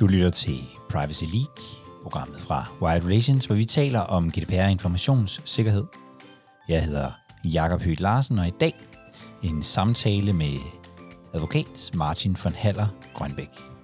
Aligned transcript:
Du 0.00 0.06
lytter 0.06 0.30
til 0.30 0.58
Privacy 0.90 1.24
League, 1.24 1.64
programmet 2.02 2.40
fra 2.40 2.64
Wired 2.82 3.04
Relations, 3.04 3.46
hvor 3.46 3.56
vi 3.56 3.64
taler 3.64 4.00
om 4.00 4.30
GDPR 4.30 4.68
informationssikkerhed. 4.68 5.84
Jeg 6.68 6.84
hedder 6.84 7.10
Jakob 7.44 7.82
Høgh 7.82 8.00
Larsen, 8.00 8.38
og 8.38 8.46
i 8.46 8.52
dag 8.60 8.74
en 9.42 9.62
samtale 9.62 10.32
med 10.32 10.58
advokat 11.34 11.90
Martin 11.94 12.36
von 12.44 12.54
Haller 12.54 12.86
Grønbæk. 13.14 13.75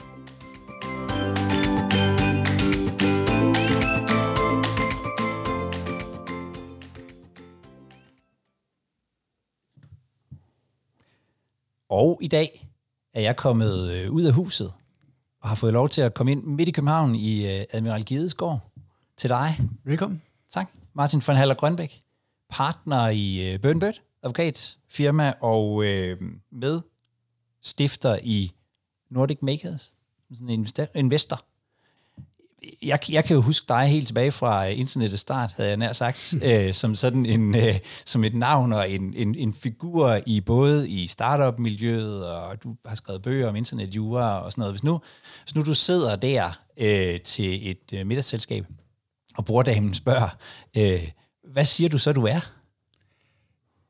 Og 12.02 12.18
i 12.22 12.28
dag 12.28 12.68
er 13.14 13.20
jeg 13.20 13.36
kommet 13.36 13.90
øh, 13.92 14.10
ud 14.10 14.22
af 14.22 14.32
huset 14.32 14.72
og 15.42 15.48
har 15.48 15.56
fået 15.56 15.72
lov 15.72 15.88
til 15.88 16.02
at 16.02 16.14
komme 16.14 16.32
ind 16.32 16.44
midt 16.44 16.68
i 16.68 16.72
København 16.72 17.14
i 17.14 17.46
øh, 17.46 17.64
Admiral 17.72 18.04
Gedesgård 18.04 18.60
til 19.16 19.30
dig. 19.30 19.60
Velkommen. 19.84 20.22
Tak. 20.50 20.70
Martin 20.94 21.22
von 21.26 21.36
Haller 21.36 21.54
Grønbæk, 21.54 22.02
partner 22.50 23.08
i 23.08 23.52
øh, 23.52 23.58
Bønbødt, 23.60 24.02
advokatfirma 24.22 25.32
og 25.40 25.84
øh, 25.84 26.20
med 26.50 26.80
stifter 27.60 28.18
i 28.22 28.52
Nordic 29.10 29.38
Makers, 29.42 29.94
sådan 30.32 30.48
en 30.48 30.66
investor. 30.94 31.44
Jeg, 32.82 32.98
jeg 33.10 33.24
kan 33.24 33.36
jo 33.36 33.42
huske 33.42 33.64
dig 33.68 33.86
helt 33.86 34.06
tilbage 34.06 34.32
fra 34.32 34.64
internettets 34.64 35.20
start, 35.20 35.52
havde 35.56 35.68
jeg 35.68 35.76
nær 35.76 35.92
sagt, 35.92 36.34
øh, 36.42 36.74
som 36.74 36.94
sådan 36.94 37.26
en 37.26 37.54
øh, 37.54 37.78
som 38.04 38.24
et 38.24 38.34
navn 38.34 38.72
og 38.72 38.90
en, 38.90 39.14
en, 39.14 39.34
en 39.34 39.54
figur 39.54 40.18
i 40.26 40.40
både 40.40 40.88
i 40.88 41.06
startup-miljøet, 41.06 42.26
og 42.26 42.62
du 42.62 42.76
har 42.86 42.94
skrevet 42.94 43.22
bøger 43.22 43.48
om 43.48 43.56
internetjura 43.56 44.44
og 44.44 44.52
sådan 44.52 44.62
noget. 44.62 44.72
Hvis 44.72 44.84
nu, 44.84 45.00
hvis 45.44 45.54
nu 45.54 45.62
du 45.62 45.74
sidder 45.74 46.16
der 46.16 46.60
øh, 46.76 47.20
til 47.20 47.70
et 47.70 47.92
øh, 47.94 48.06
middagsselskab, 48.06 48.66
og 49.36 49.44
borddamen 49.44 49.94
spørger, 49.94 50.38
øh, 50.76 51.08
hvad 51.52 51.64
siger 51.64 51.88
du 51.88 51.98
så, 51.98 52.12
du 52.12 52.26
er? 52.26 52.40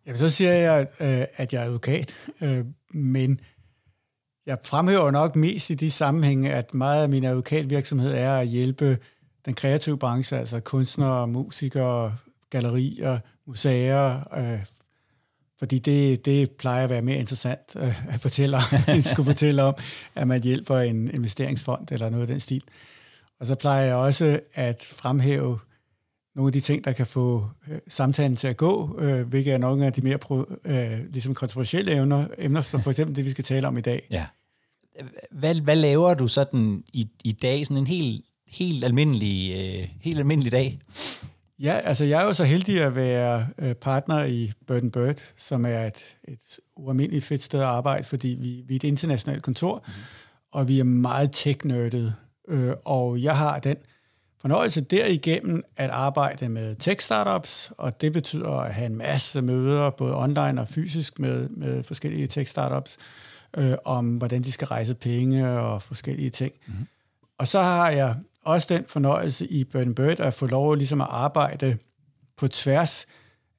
Jamen, 0.07 0.19
så 0.19 0.29
siger 0.29 0.53
jeg, 0.53 0.87
øh, 1.01 1.27
at 1.37 1.53
jeg 1.53 1.63
er 1.63 1.67
advokat, 1.67 2.15
øh, 2.41 2.65
men 2.95 3.41
jeg 4.47 4.59
fremhæver 4.65 5.11
nok 5.11 5.37
mest 5.37 5.71
i 5.71 5.75
de 5.75 5.91
sammenhænge, 5.91 6.53
at 6.53 6.75
meget 6.75 7.03
af 7.03 7.09
min 7.09 7.25
advokatvirksomhed 7.25 8.13
er 8.15 8.37
at 8.37 8.49
hjælpe 8.49 8.99
den 9.47 9.55
kreative 9.55 9.99
branche, 9.99 10.39
altså 10.39 10.61
kunstnere, 10.61 11.29
musikere, 11.29 12.17
gallerier, 12.51 13.19
museer, 13.47 14.35
øh, 14.39 14.65
fordi 15.59 15.79
det, 15.79 16.25
det 16.25 16.51
plejer 16.51 16.85
at 16.85 16.91
være 16.91 17.03
mere 17.03 17.19
interessant 17.19 17.77
øh, 17.77 18.15
at 18.15 18.21
fortælle 18.21 18.57
om, 18.57 18.63
end 18.95 19.03
skulle 19.03 19.27
fortælle 19.27 19.63
om, 19.63 19.75
at 20.15 20.29
man 20.29 20.43
hjælper 20.43 20.79
en 20.79 21.11
investeringsfond 21.15 21.93
eller 21.93 22.09
noget 22.09 22.23
af 22.23 22.27
den 22.27 22.41
stil. 22.41 22.63
Og 23.41 23.47
så 23.47 23.55
plejer 23.55 23.85
jeg 23.85 23.95
også 23.95 24.41
at 24.55 24.89
fremhæve 24.93 25.59
nogle 26.35 26.49
af 26.49 26.53
de 26.53 26.61
ting, 26.61 26.85
der 26.85 26.93
kan 26.93 27.07
få 27.07 27.47
øh, 27.69 27.79
samtalen 27.89 28.37
til 28.37 28.49
at 28.49 28.57
gå, 28.57 28.99
øh, 29.01 29.29
hvilket 29.29 29.53
er 29.53 29.59
nogle 29.59 29.87
af 29.87 29.93
de 29.93 30.01
mere 30.01 30.19
pro, 30.19 30.45
øh, 30.65 31.01
ligesom 31.13 31.35
kontroversielle 31.35 31.97
emner, 31.97 32.27
emner, 32.39 32.61
som 32.61 32.83
for 32.83 32.91
eksempel 32.91 33.17
det, 33.17 33.25
vi 33.25 33.31
skal 33.31 33.45
tale 33.45 33.67
om 33.67 33.77
i 33.77 33.81
dag. 33.81 34.09
Ja. 34.11 34.27
Hvad, 35.31 35.55
hvad 35.55 35.77
laver 35.77 36.15
du 36.15 36.29
sådan 36.29 36.85
i, 36.93 37.09
i 37.25 37.33
dag, 37.33 37.67
sådan 37.67 37.77
en 37.77 37.87
helt, 37.87 38.25
helt, 38.49 38.85
almindelig, 38.85 39.53
øh, 39.57 39.89
helt 40.01 40.19
almindelig 40.19 40.53
dag? 40.53 40.79
Ja, 41.59 41.79
altså 41.85 42.05
jeg 42.05 42.23
er 42.23 42.25
jo 42.25 42.33
så 42.33 42.45
heldig 42.45 42.81
at 42.81 42.97
være 42.97 43.47
øh, 43.59 43.75
partner 43.75 44.25
i 44.25 44.53
Bird 44.67 44.91
Bird, 44.91 45.33
som 45.37 45.65
er 45.65 45.87
et, 45.87 46.05
et 46.29 46.61
ualmindeligt 46.77 47.25
fedt 47.25 47.43
sted 47.43 47.61
at 47.61 47.67
arbejde, 47.67 48.05
fordi 48.05 48.29
vi, 48.29 48.63
vi 48.67 48.75
er 48.75 48.77
et 48.77 48.85
internationalt 48.85 49.43
kontor, 49.43 49.85
mm. 49.87 49.93
og 50.53 50.69
vi 50.69 50.79
er 50.79 50.85
meget 50.85 51.33
tech-nørdet. 51.33 52.15
Øh, 52.49 52.73
og 52.85 53.23
jeg 53.23 53.37
har 53.37 53.59
den 53.59 53.77
fornøjelse 54.43 54.81
derigennem 54.81 55.63
at 55.77 55.91
arbejde 55.91 56.49
med 56.49 56.77
tech-startups, 56.77 57.71
og 57.79 58.01
det 58.01 58.13
betyder 58.13 58.51
at 58.51 58.75
have 58.75 58.87
en 58.87 58.97
masse 58.97 59.43
møder, 59.43 59.91
både 59.91 60.17
online 60.17 60.61
og 60.61 60.69
fysisk, 60.69 61.19
med, 61.19 61.49
med 61.49 61.83
forskellige 61.83 62.27
tech-startups, 62.27 62.97
øh, 63.57 63.75
om 63.85 64.17
hvordan 64.17 64.43
de 64.43 64.53
skal 64.53 64.67
rejse 64.67 64.95
penge 64.95 65.49
og 65.49 65.83
forskellige 65.83 66.31
ting. 66.31 66.53
Mm-hmm. 66.67 66.87
Og 67.39 67.49
så 67.49 67.61
har 67.61 67.91
jeg 67.91 68.17
også 68.45 68.67
den 68.75 68.85
fornøjelse 68.89 69.47
i 69.47 69.65
Burn 69.65 69.95
Bird 69.95 70.21
at 70.21 70.35
få 70.35 70.47
lov 70.47 70.75
ligesom 70.75 71.01
at 71.01 71.07
arbejde 71.11 71.79
på 72.37 72.49
tværs 72.49 73.07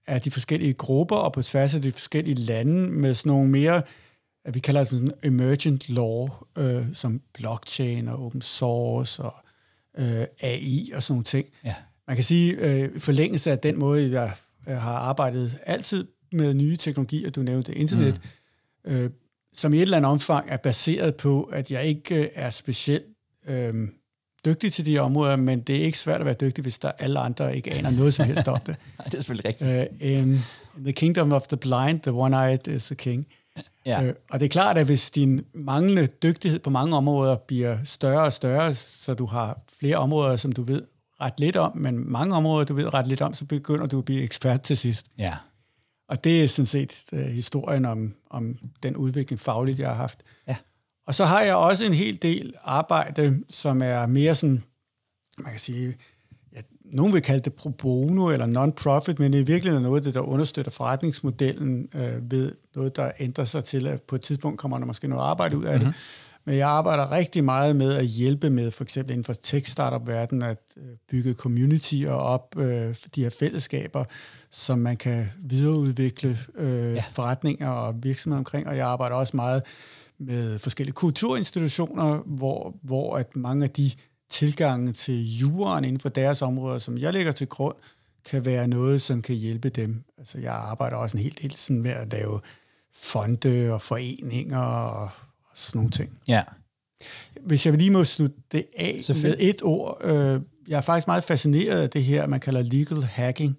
af 0.07 0.21
de 0.21 0.31
forskellige 0.31 0.73
grupper 0.73 1.15
og 1.15 1.33
på 1.33 1.41
tværs 1.41 1.75
af 1.75 1.81
de 1.81 1.91
forskellige 1.91 2.35
lande 2.35 2.91
med 2.91 3.13
sådan 3.13 3.29
nogle 3.29 3.49
mere, 3.49 3.81
vi 4.53 4.59
kalder 4.59 4.83
det 4.83 4.89
sådan 4.89 5.13
emergent 5.23 5.89
law, 5.89 6.27
øh, 6.57 6.85
som 6.93 7.21
blockchain 7.33 8.07
og 8.07 8.25
open 8.25 8.41
source 8.41 9.23
og 9.23 9.42
øh, 9.97 10.25
AI 10.41 10.91
og 10.95 11.03
sådan 11.03 11.13
nogle 11.13 11.23
ting. 11.23 11.47
Ja. 11.65 11.75
Man 12.07 12.15
kan 12.17 12.23
sige, 12.23 12.53
øh, 12.53 12.99
forlængelse 12.99 13.51
af 13.51 13.59
den 13.59 13.79
måde, 13.79 14.11
jeg 14.11 14.31
har 14.67 14.93
arbejdet 14.93 15.57
altid 15.65 16.07
med 16.31 16.53
nye 16.53 16.77
teknologier, 16.77 17.29
du 17.29 17.41
nævnte 17.41 17.75
internet, 17.75 18.21
mm. 18.85 18.91
øh, 18.91 19.09
som 19.53 19.73
i 19.73 19.77
et 19.77 19.81
eller 19.81 19.97
andet 19.97 20.11
omfang 20.11 20.49
er 20.49 20.57
baseret 20.57 21.15
på, 21.15 21.43
at 21.43 21.71
jeg 21.71 21.85
ikke 21.85 22.15
øh, 22.15 22.29
er 22.33 22.49
specielt 22.49 23.05
øh, 23.47 23.87
dygtig 24.45 24.73
til 24.73 24.85
de 24.85 24.99
områder, 24.99 25.35
men 25.35 25.61
det 25.61 25.75
er 25.75 25.83
ikke 25.83 25.97
svært 25.97 26.19
at 26.19 26.25
være 26.25 26.35
dygtig, 26.41 26.61
hvis 26.61 26.79
der 26.79 26.91
alle 26.99 27.19
andre 27.19 27.55
ikke 27.55 27.71
aner 27.73 27.89
noget 27.89 28.13
som 28.13 28.25
helst 28.25 28.47
om 28.47 28.59
det. 28.59 28.75
Nej, 28.99 29.05
det 29.05 29.13
er 29.13 29.17
selvfølgelig 29.17 29.45
rigtigt. 29.45 29.91
Uh, 30.01 30.11
in 30.11 30.39
the 30.77 30.93
kingdom 30.93 31.31
of 31.33 31.47
the 31.47 31.57
blind, 31.57 31.99
the 31.99 32.11
one-eyed 32.11 32.71
is 32.71 32.85
the 32.85 32.95
king. 32.95 33.27
Ja. 33.85 34.03
Uh, 34.03 34.09
og 34.29 34.39
det 34.39 34.45
er 34.45 34.49
klart, 34.49 34.77
at 34.77 34.85
hvis 34.85 35.11
din 35.11 35.45
manglende 35.53 36.07
dygtighed 36.07 36.59
på 36.59 36.69
mange 36.69 36.97
områder 36.97 37.35
bliver 37.35 37.77
større 37.83 38.23
og 38.23 38.33
større, 38.33 38.73
så 38.73 39.13
du 39.13 39.25
har 39.25 39.61
flere 39.79 39.97
områder, 39.97 40.35
som 40.35 40.51
du 40.51 40.63
ved 40.63 40.81
ret 41.21 41.39
lidt 41.39 41.55
om, 41.55 41.77
men 41.77 42.11
mange 42.11 42.35
områder, 42.35 42.65
du 42.65 42.73
ved 42.73 42.93
ret 42.93 43.07
lidt 43.07 43.21
om, 43.21 43.33
så 43.33 43.45
begynder 43.45 43.85
du 43.85 43.99
at 43.99 44.05
blive 44.05 44.21
ekspert 44.21 44.61
til 44.61 44.77
sidst. 44.77 45.05
Ja. 45.17 45.35
Og 46.07 46.23
det 46.23 46.43
er 46.43 46.47
sådan 46.47 46.65
set 46.65 47.03
uh, 47.11 47.19
historien 47.19 47.85
om, 47.85 48.13
om 48.29 48.57
den 48.83 48.95
udvikling 48.95 49.39
fagligt, 49.39 49.79
jeg 49.79 49.89
har 49.89 49.95
haft. 49.95 50.23
Ja. 50.47 50.55
Og 51.07 51.13
så 51.13 51.25
har 51.25 51.41
jeg 51.41 51.55
også 51.55 51.85
en 51.85 51.93
hel 51.93 52.21
del 52.21 52.53
arbejde, 52.63 53.39
som 53.49 53.81
er 53.81 54.05
mere 54.05 54.35
sådan, 54.35 54.63
man 55.37 55.51
kan 55.51 55.59
sige, 55.59 55.95
nogen 56.93 57.13
vil 57.13 57.21
kalde 57.21 57.41
det 57.41 57.53
pro 57.53 57.69
bono 57.69 58.29
eller 58.29 58.45
non-profit, 58.45 59.19
men 59.19 59.33
det 59.33 59.41
er 59.41 59.45
virkelig 59.45 59.81
noget 59.81 60.03
det, 60.03 60.13
der 60.13 60.19
understøtter 60.19 60.71
forretningsmodellen 60.71 61.87
øh, 61.95 62.31
ved 62.31 62.51
noget, 62.75 62.95
der 62.95 63.11
ændrer 63.19 63.45
sig 63.45 63.63
til, 63.63 63.87
at 63.87 64.01
på 64.01 64.15
et 64.15 64.21
tidspunkt 64.21 64.59
kommer 64.59 64.77
der 64.77 64.85
måske 64.85 65.07
noget 65.07 65.23
arbejde 65.23 65.57
ud 65.57 65.63
af 65.63 65.79
mm-hmm. 65.79 65.93
det. 65.93 65.99
Men 66.45 66.57
jeg 66.57 66.69
arbejder 66.69 67.11
rigtig 67.11 67.43
meget 67.43 67.75
med 67.75 67.93
at 67.93 68.05
hjælpe 68.05 68.49
med, 68.49 68.71
for 68.71 68.83
eksempel 68.83 69.11
inden 69.11 69.23
for 69.23 69.33
tech-startup-verdenen, 69.33 70.43
at 70.43 70.57
øh, 70.77 70.83
bygge 71.09 71.33
communityer 71.33 72.11
op, 72.11 72.55
øh, 72.57 72.95
de 73.15 73.23
her 73.23 73.29
fællesskaber, 73.29 74.05
som 74.51 74.79
man 74.79 74.97
kan 74.97 75.29
videreudvikle 75.39 76.37
øh, 76.57 76.93
ja. 76.93 77.03
forretninger 77.11 77.69
og 77.69 77.95
virksomheder 78.03 78.39
omkring. 78.39 78.67
Og 78.67 78.77
jeg 78.77 78.87
arbejder 78.87 79.15
også 79.15 79.35
meget 79.35 79.63
med 80.19 80.59
forskellige 80.59 80.93
kulturinstitutioner, 80.93 82.17
hvor, 82.25 82.75
hvor 82.83 83.17
at 83.17 83.35
mange 83.35 83.63
af 83.63 83.69
de 83.69 83.91
tilgange 84.33 84.91
til 84.91 85.37
juraen 85.37 85.85
inden 85.85 85.99
for 85.99 86.09
deres 86.09 86.41
områder, 86.41 86.77
som 86.77 86.97
jeg 86.97 87.13
lægger 87.13 87.31
til 87.31 87.47
grund, 87.47 87.75
kan 88.25 88.45
være 88.45 88.67
noget, 88.67 89.01
som 89.01 89.21
kan 89.21 89.35
hjælpe 89.35 89.69
dem. 89.69 90.03
Altså 90.17 90.39
jeg 90.39 90.53
arbejder 90.53 90.97
også 90.97 91.17
en 91.17 91.23
helt 91.23 91.41
del 91.41 91.55
sådan 91.55 91.81
med 91.81 91.91
at 91.91 92.11
lave 92.11 92.39
fonde 92.93 93.73
og 93.73 93.81
foreninger 93.81 94.59
og, 94.59 95.03
og 95.43 95.51
sådan 95.55 95.79
nogle 95.79 95.91
ting. 95.91 96.19
Ja. 96.27 96.41
Hvis 97.41 97.65
jeg 97.65 97.73
lige 97.73 97.91
må 97.91 98.03
slutte 98.03 98.37
det 98.51 98.65
af 98.77 99.01
med 99.09 99.35
et 99.39 99.61
ord. 99.63 99.97
Øh, 100.03 100.41
jeg 100.67 100.77
er 100.77 100.81
faktisk 100.81 101.07
meget 101.07 101.23
fascineret 101.23 101.81
af 101.81 101.89
det 101.89 102.03
her, 102.03 102.27
man 102.27 102.39
kalder 102.39 102.61
legal 102.61 103.03
hacking. 103.03 103.57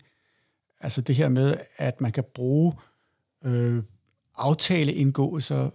Altså 0.81 1.01
det 1.01 1.15
her 1.15 1.29
med, 1.29 1.57
at 1.77 2.01
man 2.01 2.13
kan 2.13 2.25
bruge 2.35 2.73
øh, 3.45 3.83
aftaleindgåelser, 4.37 5.71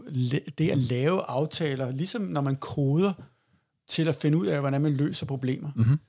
det 0.57 0.69
at 0.71 0.77
lave 0.77 1.21
aftaler, 1.21 1.91
ligesom 1.91 2.21
når 2.21 2.41
man 2.41 2.55
koder, 2.55 3.13
til 3.89 4.07
at 4.07 4.15
finde 4.15 4.37
ud 4.37 4.47
af, 4.47 4.59
hvordan 4.59 4.81
man 4.81 4.93
løser 4.93 5.25
problemer. 5.25 5.71
Mm-hmm. 5.75 5.99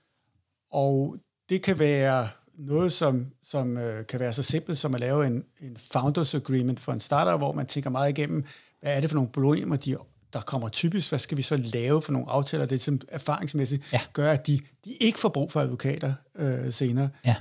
Og 0.73 1.17
det 1.49 1.62
kan 1.62 1.79
være 1.79 2.29
noget, 2.59 2.93
som, 2.93 3.27
som 3.43 3.79
øh, 3.79 4.06
kan 4.06 4.21
være 4.21 4.32
så 4.32 4.43
simpelt 4.43 4.79
som 4.79 4.94
at 4.94 5.00
lave 5.00 5.27
en, 5.27 5.44
en 5.61 5.77
founders 5.93 6.35
agreement 6.35 6.81
for 6.81 6.93
en 6.93 7.00
starter, 7.00 7.37
hvor 7.37 7.53
man 7.53 7.67
tænker 7.67 7.91
meget 7.91 8.11
igennem, 8.19 8.44
hvad 8.81 8.97
er 8.97 9.00
det 9.00 9.11
for 9.11 9.15
nogle 9.15 9.31
problemer, 9.31 9.77
de, 9.77 9.97
der 10.32 10.41
kommer 10.41 10.69
typisk, 10.69 11.09
hvad 11.09 11.19
skal 11.19 11.37
vi 11.37 11.43
så 11.43 11.56
lave 11.56 12.03
for 12.03 12.12
nogle 12.12 12.31
aftaler, 12.31 12.67
det 12.67 12.81
som 12.81 13.00
erfaringsmæssigt 13.09 13.93
ja. 13.93 14.00
gør, 14.12 14.33
at 14.33 14.47
de, 14.47 14.61
de 14.85 14.93
ikke 14.93 15.19
får 15.19 15.29
brug 15.29 15.53
for 15.53 15.61
advokater 15.61 16.15
øh, 16.37 16.73
senere. 16.73 17.09
Ja. 17.25 17.37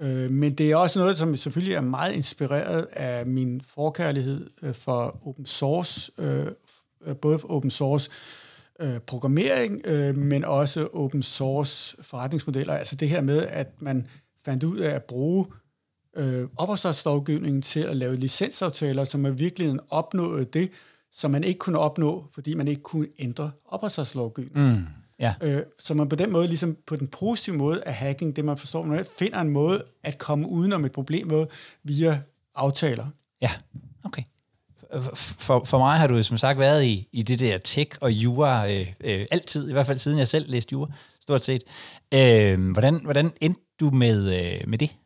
Øh, 0.00 0.30
men 0.30 0.54
det 0.54 0.70
er 0.70 0.76
også 0.76 0.98
noget, 0.98 1.18
som 1.18 1.36
selvfølgelig 1.36 1.74
er 1.74 1.80
meget 1.80 2.12
inspireret 2.12 2.86
af 2.92 3.26
min 3.26 3.60
forkærlighed 3.60 4.50
øh, 4.62 4.74
for 4.74 5.26
open 5.26 5.46
source, 5.46 6.12
øh, 6.18 6.46
både 7.22 7.38
for 7.38 7.50
open 7.50 7.70
source 7.70 8.10
programmering, 9.06 9.80
men 10.18 10.44
også 10.44 10.88
open 10.92 11.22
source 11.22 11.96
forretningsmodeller. 12.00 12.74
Altså 12.74 12.96
det 12.96 13.08
her 13.08 13.20
med, 13.20 13.46
at 13.46 13.82
man 13.82 14.06
fandt 14.44 14.64
ud 14.64 14.78
af 14.78 14.94
at 14.94 15.04
bruge 15.04 15.46
øh, 16.16 16.48
ophavsretslovgivningen 16.56 17.62
til 17.62 17.80
at 17.80 17.96
lave 17.96 18.16
licensaftaler, 18.16 19.04
som 19.04 19.26
i 19.26 19.30
virkeligheden 19.30 19.80
opnåede 19.90 20.44
det, 20.44 20.70
som 21.12 21.30
man 21.30 21.44
ikke 21.44 21.58
kunne 21.58 21.78
opnå, 21.78 22.26
fordi 22.32 22.54
man 22.54 22.68
ikke 22.68 22.82
kunne 22.82 23.06
ændre 23.18 23.50
ophavsretslovgivningen. 23.64 24.72
Mm. 24.72 24.84
Ja. 25.18 25.34
Øh, 25.42 25.62
så 25.78 25.94
man 25.94 26.08
på 26.08 26.16
den 26.16 26.32
måde, 26.32 26.46
ligesom 26.46 26.76
på 26.86 26.96
den 26.96 27.08
positive 27.08 27.56
måde 27.56 27.84
af 27.84 27.94
hacking, 27.94 28.36
det 28.36 28.44
man 28.44 28.56
forstår, 28.56 28.82
man 28.82 29.04
finder 29.18 29.40
en 29.40 29.50
måde 29.50 29.84
at 30.02 30.18
komme 30.18 30.48
udenom 30.48 30.84
et 30.84 30.92
problem 30.92 31.26
med 31.26 31.46
via 31.82 32.20
aftaler. 32.54 33.06
Ja, 33.40 33.50
okay. 34.04 34.22
For, 35.14 35.64
for 35.64 35.78
mig 35.78 35.98
har 35.98 36.06
du 36.06 36.22
som 36.22 36.38
sagt 36.38 36.58
været 36.58 36.84
i, 36.84 37.08
i 37.12 37.22
det 37.22 37.38
der 37.38 37.58
tech 37.58 37.90
og 38.00 38.12
jura 38.12 38.70
øh, 38.70 38.92
øh, 39.00 39.26
altid, 39.30 39.68
i 39.68 39.72
hvert 39.72 39.86
fald 39.86 39.98
siden 39.98 40.18
jeg 40.18 40.28
selv 40.28 40.50
læste 40.50 40.72
jura, 40.72 40.92
stort 41.20 41.42
set. 41.42 41.62
Øh, 42.14 42.70
hvordan, 42.70 43.00
hvordan 43.04 43.32
endte 43.40 43.60
du 43.80 43.90
med, 43.90 44.18
øh, 44.18 44.68
med 44.68 44.78
det? 44.78 44.96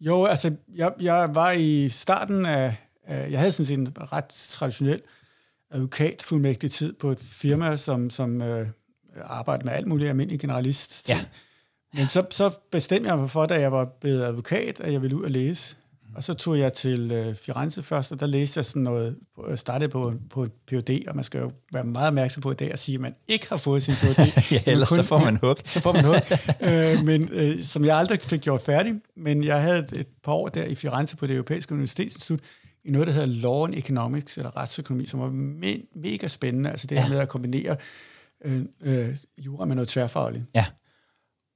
Jo, 0.00 0.24
altså, 0.24 0.54
jeg, 0.74 0.92
jeg 1.00 1.34
var 1.34 1.52
i 1.52 1.88
starten 1.88 2.46
af, 2.46 2.76
af, 3.06 3.30
jeg 3.30 3.38
havde 3.38 3.52
sådan 3.52 3.66
set 3.66 3.78
en 3.78 4.12
ret 4.12 4.28
traditionel 4.28 5.02
advokatfuldmægtig 5.70 6.70
tid 6.70 6.92
på 6.92 7.10
et 7.10 7.20
firma, 7.20 7.76
som, 7.76 8.10
som 8.10 8.42
øh, 8.42 8.68
arbejdede 9.22 9.64
med 9.64 9.72
alt 9.72 9.86
muligt 9.86 10.08
almindelig 10.08 10.40
generalist. 10.40 11.10
Ja. 11.10 11.24
Men 11.94 12.08
så, 12.08 12.24
så 12.30 12.50
bestemte 12.70 13.08
jeg 13.08 13.18
mig 13.18 13.30
for, 13.30 13.46
da 13.46 13.60
jeg 13.60 13.72
var 13.72 13.84
blevet 13.84 14.24
advokat, 14.24 14.80
at 14.80 14.92
jeg 14.92 15.02
ville 15.02 15.16
ud 15.16 15.24
og 15.24 15.30
læse. 15.30 15.76
Og 16.14 16.22
så 16.22 16.34
tog 16.34 16.58
jeg 16.58 16.72
til 16.72 17.12
øh, 17.12 17.34
Firenze 17.34 17.82
først, 17.82 18.12
og 18.12 18.20
der 18.20 18.26
læste 18.26 18.58
jeg 18.58 18.64
sådan 18.64 18.82
noget, 18.82 19.16
jeg 19.48 19.58
startede 19.58 19.88
på, 19.88 20.12
på 20.30 20.42
et 20.42 20.52
PhD, 20.66 21.08
og 21.08 21.14
man 21.14 21.24
skal 21.24 21.40
jo 21.40 21.52
være 21.72 21.84
meget 21.84 22.08
opmærksom 22.08 22.40
på 22.40 22.50
i 22.50 22.54
dag 22.54 22.72
at 22.72 22.78
sige, 22.78 22.94
at 22.94 23.00
man 23.00 23.14
ikke 23.28 23.48
har 23.48 23.56
fået 23.56 23.82
sin 23.82 23.94
Ph.D. 23.94 24.18
ja, 24.52 24.62
ellers 24.66 24.88
kun, 24.88 24.96
så 24.96 25.02
får 25.02 25.18
man 25.18 25.36
hug. 25.36 25.56
så 25.74 25.80
får 25.80 25.92
man 25.92 26.04
hug. 26.04 26.14
øh, 26.60 27.04
men, 27.04 27.28
øh, 27.32 27.62
som 27.62 27.84
jeg 27.84 27.96
aldrig 27.96 28.22
fik 28.22 28.40
gjort 28.40 28.60
færdig, 28.60 28.94
men 29.16 29.44
jeg 29.44 29.62
havde 29.62 29.86
et 29.92 30.06
par 30.24 30.32
år 30.32 30.48
der 30.48 30.64
i 30.64 30.74
Firenze 30.74 31.16
på 31.16 31.26
det 31.26 31.34
europæiske 31.34 31.72
universitetsinstitut, 31.72 32.40
i 32.84 32.90
noget, 32.90 33.06
der 33.06 33.12
hedder 33.12 33.26
Law 33.26 33.64
and 33.64 33.74
Economics, 33.74 34.36
eller 34.36 34.56
retsøkonomi, 34.56 35.06
som 35.06 35.20
var 35.20 35.28
me- 35.28 36.00
mega 36.00 36.28
spændende, 36.28 36.70
altså 36.70 36.86
det 36.86 36.96
ja. 36.96 37.02
her 37.02 37.08
med 37.08 37.18
at 37.18 37.28
kombinere 37.28 37.76
øh, 38.44 38.62
øh, 38.80 39.08
jura 39.38 39.64
med 39.64 39.74
noget 39.74 39.88
tværfagligt. 39.88 40.44
Ja. 40.54 40.64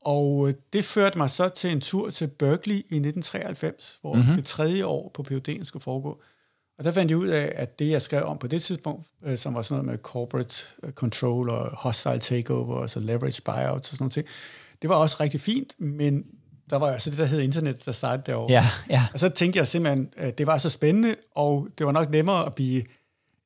Og 0.05 0.49
øh, 0.49 0.55
det 0.73 0.85
førte 0.85 1.19
mig 1.19 1.31
så 1.31 1.49
til 1.49 1.71
en 1.71 1.81
tur 1.81 2.11
til 2.11 2.27
Berkeley 2.27 2.75
i 2.75 2.79
1993, 2.79 3.99
hvor 4.01 4.15
mm-hmm. 4.15 4.35
det 4.35 4.45
tredje 4.45 4.85
år 4.85 5.11
på 5.15 5.25
PhD'en 5.31 5.65
skulle 5.65 5.83
foregå. 5.83 6.21
Og 6.79 6.85
der 6.85 6.93
fandt 6.93 7.11
jeg 7.11 7.19
ud 7.19 7.29
af, 7.29 7.53
at 7.57 7.79
det, 7.79 7.91
jeg 7.91 8.03
skrev 8.03 8.25
om 8.25 8.39
på 8.39 8.47
det 8.47 8.63
tidspunkt, 8.63 9.09
øh, 9.25 9.39
som 9.39 9.55
var 9.55 9.63
sådan 9.63 9.85
noget 9.85 9.99
med 9.99 10.03
corporate 10.03 10.55
øh, 10.83 10.93
control 10.93 11.51
og 11.51 11.71
hostile 11.73 12.19
takeover, 12.19 12.83
altså 12.83 13.01
leverage 13.01 13.43
buyouts 13.45 13.91
og 13.91 13.97
sådan 13.97 14.03
noget 14.03 14.13
ting, 14.13 14.27
det 14.83 14.91
var 14.91 14.97
også 14.97 15.17
rigtig 15.21 15.41
fint, 15.41 15.81
men 15.81 16.25
der 16.71 16.77
var 16.77 16.87
altså 16.87 17.11
det, 17.11 17.19
der 17.19 17.25
hed 17.25 17.41
internet, 17.41 17.87
der 17.87 17.93
startede 17.93 18.27
derovre. 18.27 18.53
Ja, 18.53 18.67
ja. 18.91 19.07
Og 19.13 19.19
så 19.19 19.29
tænkte 19.29 19.59
jeg 19.59 19.67
simpelthen, 19.67 20.09
at 20.17 20.39
det 20.39 20.47
var 20.47 20.59
så 20.59 20.71
spændende, 20.71 21.15
og 21.35 21.69
det 21.79 21.87
var 21.87 21.93
nok 21.93 22.11
nemmere 22.11 22.47
at 22.47 22.55
blive 22.55 22.83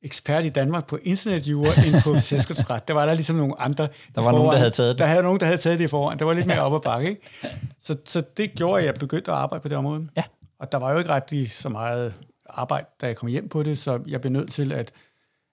ekspert 0.03 0.45
i 0.45 0.49
Danmark 0.49 0.87
på 0.87 0.99
internetjura 1.03 1.85
end 1.87 2.03
på 2.03 2.19
selskabsret. 2.29 2.87
Der 2.87 2.93
var 2.93 3.05
der 3.05 3.13
ligesom 3.13 3.35
nogle 3.35 3.61
andre. 3.61 3.87
Der 4.15 4.21
var 4.21 4.31
nogen, 4.31 4.51
der 4.51 4.57
havde 4.57 4.71
taget 4.71 4.89
det. 4.89 4.99
Der 4.99 5.05
havde 5.05 5.23
nogen, 5.23 5.39
der 5.39 5.45
havde 5.45 5.57
taget 5.57 5.79
det 5.79 5.85
i 5.85 5.87
forvejen. 5.87 6.19
Det 6.19 6.27
var 6.27 6.33
lidt 6.33 6.47
mere 6.47 6.61
op 6.61 6.73
ad 6.73 6.79
bakke. 6.79 7.09
Ikke? 7.09 7.21
Så, 7.79 7.95
så 8.05 8.23
det 8.37 8.53
gjorde, 8.55 8.79
at 8.79 8.85
jeg 8.85 8.95
begyndte 8.95 9.31
at 9.31 9.37
arbejde 9.37 9.61
på 9.61 9.67
det 9.67 9.77
område. 9.77 10.07
Ja. 10.17 10.23
Og 10.59 10.71
der 10.71 10.77
var 10.77 10.91
jo 10.91 10.97
ikke 10.97 11.13
rigtig 11.13 11.51
så 11.51 11.69
meget 11.69 12.13
arbejde, 12.49 12.87
da 13.01 13.07
jeg 13.07 13.15
kom 13.15 13.29
hjem 13.29 13.49
på 13.49 13.63
det, 13.63 13.77
så 13.77 13.99
jeg 14.07 14.21
blev 14.21 14.31
nødt 14.31 14.51
til, 14.51 14.73
at, 14.73 14.91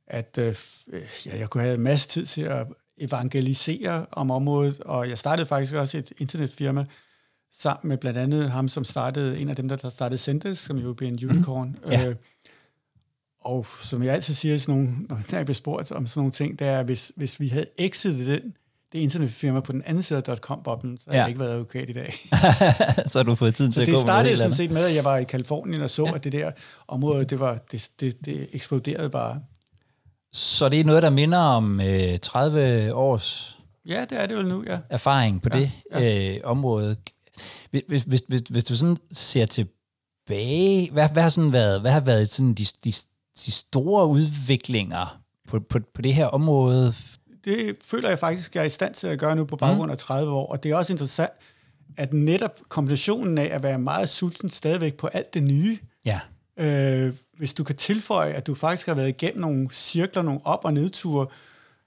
at 0.07 0.39
øh, 0.39 0.57
ja, 1.27 1.39
jeg 1.39 1.51
kunne 1.51 1.63
have 1.63 1.75
en 1.75 1.83
masse 1.83 2.09
tid 2.09 2.27
til 2.27 2.43
at 2.43 2.67
evangelisere 2.99 4.07
om 4.13 4.31
området, 4.31 4.81
og 4.81 5.09
jeg 5.09 5.19
startede 5.19 5.47
faktisk 5.47 5.75
også 5.75 5.99
et 5.99 6.13
internetfirma, 6.19 6.85
sammen 7.53 7.89
med 7.89 7.99
blandt 7.99 8.19
andet 8.19 8.51
ham, 8.51 8.69
som 8.69 8.85
startede, 8.85 9.41
en 9.41 9.49
af 9.49 9.57
dem, 9.57 9.69
der 9.69 9.89
startede 9.89 10.19
Sendes, 10.19 10.59
som 10.59 10.79
jo 10.79 10.95
blev 10.95 11.09
en 11.09 11.19
unicorn. 11.31 11.77
Mm. 11.85 11.91
Ja. 11.91 12.09
Øh, 12.09 12.17
og 13.41 13.67
som 13.83 14.03
jeg 14.03 14.15
altid 14.15 14.35
siger, 14.35 14.57
sådan 14.57 14.75
nogle, 14.75 14.91
når 15.09 15.21
jeg 15.33 15.45
bliver 15.45 15.55
spurgt 15.55 15.93
om 15.93 16.07
sådan 16.07 16.21
nogle 16.21 16.33
ting, 16.33 16.59
det 16.59 16.67
er, 16.67 16.83
hvis, 16.83 17.13
hvis 17.17 17.41
vi 17.41 17.49
havde 17.49 17.67
exitet 17.79 18.27
den, 18.27 18.53
det 18.93 18.99
internetfirma 18.99 19.61
på 19.61 19.73
den 19.73 19.83
anden 19.87 20.03
side 20.03 20.23
af 20.27 20.37
.com-boblen, 20.37 20.99
så 20.99 21.05
havde 21.07 21.19
ja. 21.19 21.23
jeg 21.23 21.29
ikke 21.29 21.41
været 21.41 21.51
advokat 21.51 21.91
i 21.91 21.93
dag. 21.93 22.15
så 23.11 23.19
har 23.19 23.23
du 23.23 23.35
fået 23.35 23.55
tid 23.55 23.73
til 23.73 23.81
at 23.81 23.87
gå 23.89 23.93
Det 23.93 24.01
startede 24.01 24.37
sådan 24.37 24.53
set 24.53 24.71
med, 24.71 24.85
at 24.85 24.95
jeg 24.95 25.05
var 25.05 25.17
i 25.17 25.25
Kalifornien 25.25 25.83
og 25.83 25.91
så, 25.91 26.07
ja. 26.07 26.15
at 26.15 26.25
det 26.25 26.33
der 26.33 26.51
område, 26.89 27.25
det, 27.25 27.41
var, 27.41 27.59
det, 27.73 27.91
det, 28.01 28.25
det 28.25 28.49
eksploderede 28.53 29.11
bare. 29.11 29.41
Så 30.33 30.69
det 30.69 30.81
er 30.81 30.85
noget, 30.85 31.03
der 31.03 31.11
minder 31.11 31.39
om 31.39 31.81
øh, 31.81 32.19
30 32.19 32.95
års 32.95 33.61
ja, 33.87 34.05
det 34.11 34.21
er 34.21 34.27
det 34.27 34.37
vel 34.37 34.49
nu, 34.49 34.65
ja. 34.67 34.79
erfaring 34.91 35.43
på 35.43 35.49
ja, 35.55 35.61
det 35.61 35.71
ja. 35.93 36.35
Øh, 36.35 36.41
område. 36.45 36.97
Hvis, 37.71 38.03
hvis, 38.03 38.23
hvis, 38.29 38.43
hvis 38.51 38.65
du 38.65 38.77
sådan 38.77 38.97
ser 39.13 39.47
tilbage, 39.47 40.91
hvad, 40.91 41.09
hvad 41.09 41.23
har 41.23 41.29
sådan 41.29 41.53
været, 41.53 41.81
hvad 41.81 41.91
har 41.91 42.01
været 42.01 42.31
sådan 42.31 42.55
de, 42.55 42.67
de 42.85 42.93
de 43.37 43.51
store 43.51 44.07
udviklinger 44.07 45.21
på, 45.49 45.61
på, 45.61 45.79
på 45.95 46.03
det 46.03 46.15
her 46.15 46.27
område? 46.27 46.95
Det 47.45 47.77
føler 47.85 48.09
jeg 48.09 48.19
faktisk, 48.19 48.55
jeg 48.55 48.61
er 48.61 48.67
i 48.67 48.71
stand 48.71 48.95
til 48.95 49.07
at 49.07 49.19
gøre 49.19 49.37
nu 49.37 49.45
på 49.45 49.57
baggrund 49.57 49.89
mm. 49.89 49.93
af 49.93 49.99
30 49.99 50.33
år, 50.33 50.47
og 50.47 50.63
det 50.63 50.71
er 50.71 50.77
også 50.77 50.93
interessant, 50.93 51.31
at 51.97 52.13
netop 52.13 52.61
kombinationen 52.69 53.39
af 53.39 53.49
at 53.53 53.63
være 53.63 53.79
meget 53.79 54.09
sulten 54.09 54.51
stadigvæk 54.51 54.95
på 54.95 55.07
alt 55.07 55.35
det 55.35 55.43
nye, 55.43 55.79
ja. 56.05 56.21
øh, 56.57 57.15
hvis 57.37 57.55
du 57.55 57.65
kan 57.65 57.77
tilføje, 57.77 58.33
at 58.33 58.47
du 58.47 58.55
faktisk 58.55 58.87
har 58.87 58.95
været 58.95 59.09
igennem 59.09 59.41
nogle 59.41 59.69
cirkler, 59.71 60.23
nogle 60.23 60.41
op- 60.45 60.65
og 60.65 60.73
nedture, 60.73 61.27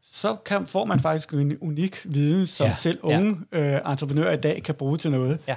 så 0.03 0.35
kan, 0.45 0.67
får 0.67 0.85
man 0.85 0.99
faktisk 0.99 1.33
en 1.33 1.57
unik 1.61 2.01
viden, 2.05 2.47
som 2.47 2.67
ja. 2.67 2.73
selv 2.73 2.99
unge 3.01 3.37
ja. 3.53 3.75
øh, 3.75 3.91
entreprenører 3.91 4.33
i 4.33 4.37
dag 4.37 4.63
kan 4.63 4.75
bruge 4.75 4.97
til 4.97 5.11
noget. 5.11 5.39
Ja. 5.47 5.55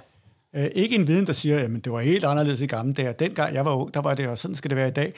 Øh, 0.55 0.71
ikke 0.75 0.97
en 0.97 1.07
viden, 1.09 1.27
der 1.27 1.33
siger, 1.33 1.59
at 1.59 1.71
det 1.85 1.93
var 1.93 2.01
helt 2.01 2.25
anderledes 2.25 2.61
i 2.61 2.67
gamle 2.67 2.95
dage, 2.95 3.15
dengang 3.19 3.55
jeg 3.55 3.65
var 3.65 3.75
ung, 3.75 3.95
der 3.95 4.01
var 4.01 4.15
det, 4.15 4.29
og 4.29 4.39
sådan 4.39 4.55
skal 4.55 4.71
det 4.71 4.77
være 4.77 4.89
i 4.89 4.93
dag. 4.93 5.13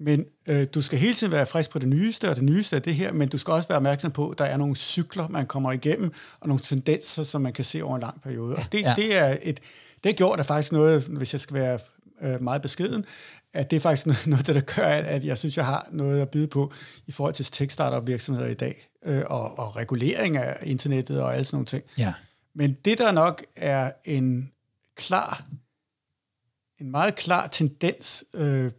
Men 0.00 0.24
øh, 0.46 0.66
du 0.74 0.82
skal 0.82 0.98
hele 0.98 1.14
tiden 1.14 1.32
være 1.32 1.46
frisk 1.46 1.70
på 1.70 1.78
det 1.78 1.88
nyeste, 1.88 2.30
og 2.30 2.36
det 2.36 2.44
nyeste 2.44 2.76
er 2.76 2.80
det 2.80 2.94
her, 2.94 3.12
men 3.12 3.28
du 3.28 3.38
skal 3.38 3.52
også 3.52 3.68
være 3.68 3.76
opmærksom 3.76 4.12
på, 4.12 4.30
at 4.30 4.38
der 4.38 4.44
er 4.44 4.56
nogle 4.56 4.76
cykler, 4.76 5.28
man 5.28 5.46
kommer 5.46 5.72
igennem, 5.72 6.12
og 6.40 6.48
nogle 6.48 6.60
tendenser, 6.60 7.22
som 7.22 7.42
man 7.42 7.52
kan 7.52 7.64
se 7.64 7.84
over 7.84 7.94
en 7.94 8.00
lang 8.00 8.22
periode. 8.22 8.56
Og 8.56 8.62
det, 8.72 8.82
ja. 8.82 8.94
det 8.96 9.16
er 9.18 9.36
et, 9.42 9.60
det 10.04 10.16
gjort 10.16 10.40
at 10.40 10.46
faktisk 10.46 10.72
noget, 10.72 11.02
hvis 11.02 11.34
jeg 11.34 11.40
skal 11.40 11.54
være 11.54 11.78
øh, 12.22 12.42
meget 12.42 12.62
beskeden, 12.62 13.04
at 13.52 13.70
det 13.70 13.76
er 13.76 13.80
faktisk 13.80 14.06
noget, 14.26 14.46
der, 14.46 14.52
der 14.52 14.60
gør, 14.60 14.82
at, 14.82 15.04
at 15.04 15.24
jeg 15.24 15.38
synes, 15.38 15.56
jeg 15.56 15.66
har 15.66 15.88
noget 15.92 16.20
at 16.20 16.28
byde 16.28 16.46
på 16.46 16.72
i 17.06 17.12
forhold 17.12 17.34
til 17.34 17.44
tech 17.44 17.78
virksomheder 18.06 18.48
i 18.48 18.54
dag, 18.54 18.88
øh, 19.06 19.22
og, 19.26 19.58
og 19.58 19.76
regulering 19.76 20.36
af 20.36 20.56
internettet 20.62 21.22
og 21.22 21.34
alle 21.34 21.44
sådan 21.44 21.56
nogle 21.56 21.66
ting. 21.66 21.82
Ja. 21.98 22.12
Men 22.54 22.76
det, 22.84 22.98
der 22.98 23.12
nok 23.12 23.42
er 23.56 23.92
en 24.04 24.52
klar, 24.96 25.44
en 26.80 26.90
meget 26.90 27.14
klar 27.14 27.46
tendens 27.46 28.24
øh, 28.34 28.70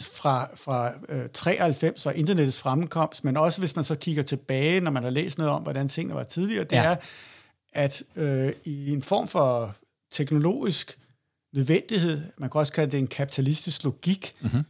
fra, 0.00 0.48
fra 0.54 0.92
øh, 1.08 1.28
93 1.28 2.06
og 2.06 2.16
internettets 2.16 2.60
fremkomst, 2.60 3.24
men 3.24 3.36
også 3.36 3.60
hvis 3.60 3.76
man 3.76 3.84
så 3.84 3.94
kigger 3.94 4.22
tilbage, 4.22 4.80
når 4.80 4.90
man 4.90 5.02
har 5.02 5.10
læst 5.10 5.38
noget 5.38 5.52
om, 5.52 5.62
hvordan 5.62 5.88
tingene 5.88 6.14
var 6.14 6.22
tidligere, 6.22 6.64
det 6.64 6.76
ja. 6.76 6.82
er, 6.82 6.96
at 7.72 8.02
øh, 8.16 8.52
i 8.64 8.92
en 8.92 9.02
form 9.02 9.28
for 9.28 9.74
teknologisk 10.10 10.98
nødvendighed, 11.52 12.22
man 12.38 12.50
kan 12.50 12.58
også 12.58 12.72
kalde 12.72 12.90
det 12.90 12.98
en 12.98 13.06
kapitalistisk 13.06 13.84
logik, 13.84 14.34
mm-hmm. 14.40 14.62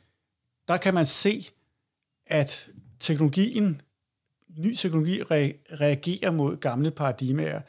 der 0.69 0.76
kan 0.76 0.95
man 0.95 1.07
se, 1.07 1.47
at 2.26 2.69
teknologien, 3.00 3.81
ny 4.59 4.75
teknologi 4.75 5.21
re- 5.21 5.76
reagerer 5.81 6.31
mod 6.31 6.57
gamle 6.57 6.90
paradigmer. 6.90 7.61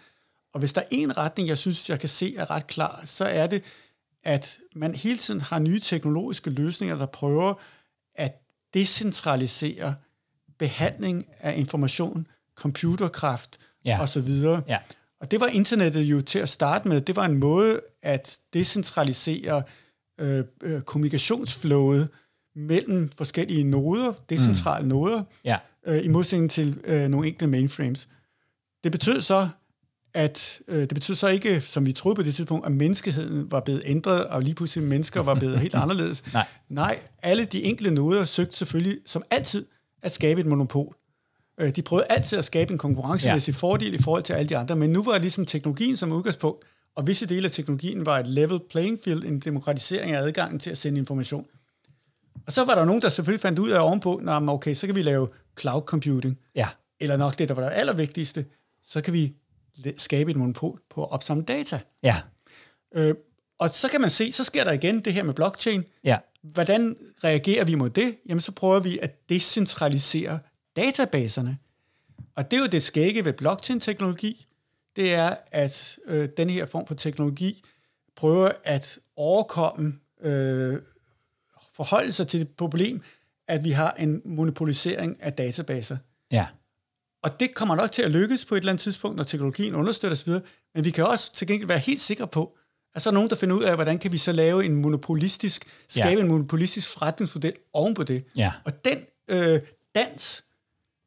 Og 0.53 0.59
hvis 0.59 0.73
der 0.73 0.81
er 0.81 0.85
en 0.91 1.17
retning, 1.17 1.49
jeg 1.49 1.57
synes, 1.57 1.89
jeg 1.89 1.99
kan 1.99 2.09
se 2.09 2.35
er 2.35 2.51
ret 2.51 2.67
klar, 2.67 3.01
så 3.05 3.25
er 3.25 3.47
det, 3.47 3.63
at 4.25 4.59
man 4.75 4.95
hele 4.95 5.17
tiden 5.17 5.41
har 5.41 5.59
nye 5.59 5.79
teknologiske 5.79 6.49
løsninger, 6.49 6.97
der 6.97 7.05
prøver 7.05 7.53
at 8.15 8.41
decentralisere 8.73 9.95
behandling 10.59 11.25
af 11.39 11.57
information, 11.57 12.27
computerkraft 12.55 13.57
ja. 13.85 14.01
osv. 14.01 14.29
Ja. 14.67 14.77
Og 15.19 15.31
det 15.31 15.39
var 15.39 15.47
internettet 15.47 16.01
jo 16.01 16.21
til 16.21 16.39
at 16.39 16.49
starte 16.49 16.87
med. 16.87 17.01
Det 17.01 17.15
var 17.15 17.25
en 17.25 17.37
måde 17.37 17.81
at 18.01 18.39
decentralisere 18.53 19.63
øh, 20.19 20.43
øh, 20.63 20.81
kommunikationsflowet 20.81 22.09
mellem 22.55 23.11
forskellige 23.17 23.63
noder, 23.63 24.13
decentrale 24.29 24.83
mm. 24.83 24.89
noder, 24.89 25.23
ja. 25.43 25.57
øh, 25.87 26.05
i 26.05 26.07
modsætning 26.07 26.51
til 26.51 26.81
øh, 26.83 27.07
nogle 27.07 27.27
enkelte 27.27 27.47
mainframes. 27.47 28.07
Det 28.83 28.91
betød 28.91 29.21
så, 29.21 29.49
at 30.15 30.61
øh, 30.67 30.79
det 30.79 30.93
betyder 30.93 31.15
så 31.15 31.27
ikke, 31.27 31.61
som 31.61 31.85
vi 31.85 31.91
troede 31.91 32.15
på 32.15 32.23
det 32.23 32.35
tidspunkt, 32.35 32.65
at 32.65 32.71
menneskeheden 32.71 33.51
var 33.51 33.59
blevet 33.59 33.81
ændret, 33.85 34.25
og 34.25 34.41
lige 34.41 34.55
pludselig 34.55 34.87
mennesker 34.87 35.21
var 35.21 35.35
blevet 35.35 35.59
helt 35.59 35.75
anderledes. 35.83 36.33
Nej. 36.33 36.47
Nej, 36.69 36.99
alle 37.21 37.45
de 37.45 37.63
enkelte 37.63 37.91
noder 37.91 38.25
søgte 38.25 38.57
selvfølgelig, 38.57 38.97
som 39.05 39.23
altid, 39.29 39.65
at 40.03 40.11
skabe 40.11 40.41
et 40.41 40.45
monopol. 40.45 40.95
Øh, 41.59 41.75
de 41.75 41.81
prøvede 41.81 42.07
altid 42.09 42.37
at 42.37 42.45
skabe 42.45 42.71
en 42.71 42.77
konkurrencemæssig 42.77 43.53
ja. 43.53 43.57
fordel 43.57 43.93
i 43.93 43.97
forhold 43.97 44.23
til 44.23 44.33
alle 44.33 44.49
de 44.49 44.57
andre, 44.57 44.75
men 44.75 44.89
nu 44.89 45.03
var 45.03 45.11
det 45.11 45.21
ligesom 45.21 45.45
teknologien 45.45 45.97
som 45.97 46.11
udgangspunkt, 46.11 46.65
og 46.95 47.07
visse 47.07 47.25
dele 47.25 47.45
af 47.45 47.51
teknologien 47.51 48.05
var 48.05 48.19
et 48.19 48.27
level 48.27 48.59
playing 48.69 48.99
field, 49.03 49.23
en 49.23 49.39
demokratisering 49.39 50.11
af 50.11 50.21
adgangen 50.21 50.59
til 50.59 50.69
at 50.71 50.77
sende 50.77 50.99
information. 50.99 51.45
Og 52.47 52.53
så 52.53 52.65
var 52.65 52.75
der 52.75 52.85
nogen, 52.85 53.01
der 53.01 53.09
selvfølgelig 53.09 53.41
fandt 53.41 53.59
ud 53.59 53.69
af 53.69 53.79
ovenpå, 53.79 54.15
at 54.15 54.49
okay, 54.49 54.73
så 54.73 54.87
kan 54.87 54.95
vi 54.95 55.01
lave 55.01 55.27
cloud 55.59 55.81
computing. 55.81 56.37
Ja. 56.55 56.67
Eller 56.99 57.17
nok 57.17 57.39
det, 57.39 57.49
der 57.49 57.55
var 57.55 57.63
det 57.63 57.71
allervigtigste, 57.73 58.45
så 58.83 59.01
kan 59.01 59.13
vi 59.13 59.33
skabe 59.97 60.31
et 60.31 60.37
monopol 60.37 60.81
på 60.89 61.03
at 61.03 61.11
opsamle 61.11 61.45
data. 61.45 61.79
Ja. 62.03 62.15
Øh, 62.95 63.15
Og 63.59 63.69
så 63.69 63.89
kan 63.91 64.01
man 64.01 64.09
se, 64.09 64.31
så 64.31 64.43
sker 64.43 64.63
der 64.63 64.71
igen 64.71 64.99
det 64.99 65.13
her 65.13 65.23
med 65.23 65.33
blockchain. 65.33 65.83
Ja. 66.03 66.17
Hvordan 66.41 66.95
reagerer 67.23 67.63
vi 67.65 67.75
mod 67.75 67.89
det? 67.89 68.17
Jamen, 68.29 68.41
så 68.41 68.51
prøver 68.51 68.79
vi 68.79 68.99
at 69.01 69.29
decentralisere 69.29 70.39
databaserne. 70.75 71.57
Og 72.35 72.51
det 72.51 72.57
er 72.57 72.61
jo 72.61 72.67
det 72.67 72.83
skægge 72.83 73.25
ved 73.25 73.33
blockchain-teknologi, 73.33 74.45
det 74.95 75.13
er, 75.13 75.35
at 75.51 75.97
øh, 76.05 76.29
den 76.37 76.49
her 76.49 76.65
form 76.65 76.87
for 76.87 76.95
teknologi 76.95 77.63
prøver 78.15 78.51
at 78.63 78.99
overkomme, 79.15 79.93
øh, 80.21 80.81
forholde 81.73 82.11
sig 82.11 82.27
til 82.27 82.39
det 82.39 82.49
problem, 82.49 83.01
at 83.47 83.63
vi 83.63 83.71
har 83.71 83.91
en 83.91 84.21
monopolisering 84.25 85.23
af 85.23 85.33
databaser. 85.33 85.97
Ja. 86.31 86.47
Og 87.25 87.39
det 87.39 87.55
kommer 87.55 87.75
nok 87.75 87.91
til 87.91 88.01
at 88.01 88.11
lykkes 88.11 88.45
på 88.45 88.55
et 88.55 88.59
eller 88.59 88.71
andet 88.71 88.81
tidspunkt, 88.83 89.17
når 89.17 89.23
teknologien 89.23 89.75
understøtter 89.75 90.15
osv., 90.15 90.29
men 90.75 90.85
vi 90.85 90.89
kan 90.89 91.05
også 91.05 91.33
til 91.33 91.47
gengæld 91.47 91.67
være 91.67 91.79
helt 91.79 92.01
sikre 92.01 92.27
på, 92.27 92.57
at 92.95 93.01
så 93.01 93.09
er 93.09 93.13
nogen, 93.13 93.29
der 93.29 93.35
finder 93.35 93.55
ud 93.55 93.63
af, 93.63 93.75
hvordan 93.75 93.99
kan 93.99 94.11
vi 94.11 94.17
så 94.17 94.31
lave 94.31 94.65
en 94.65 94.75
monopolistisk, 94.75 95.65
skabe 95.89 96.07
Ja. 96.09 96.19
en 96.19 96.27
monopolistisk 96.27 96.91
forretningsmodel 96.91 97.53
oven 97.73 97.93
på 97.93 98.03
det. 98.03 98.23
Ja. 98.37 98.51
Og 98.63 98.85
den 98.85 98.97
øh, 99.27 99.61
dans, 99.95 100.43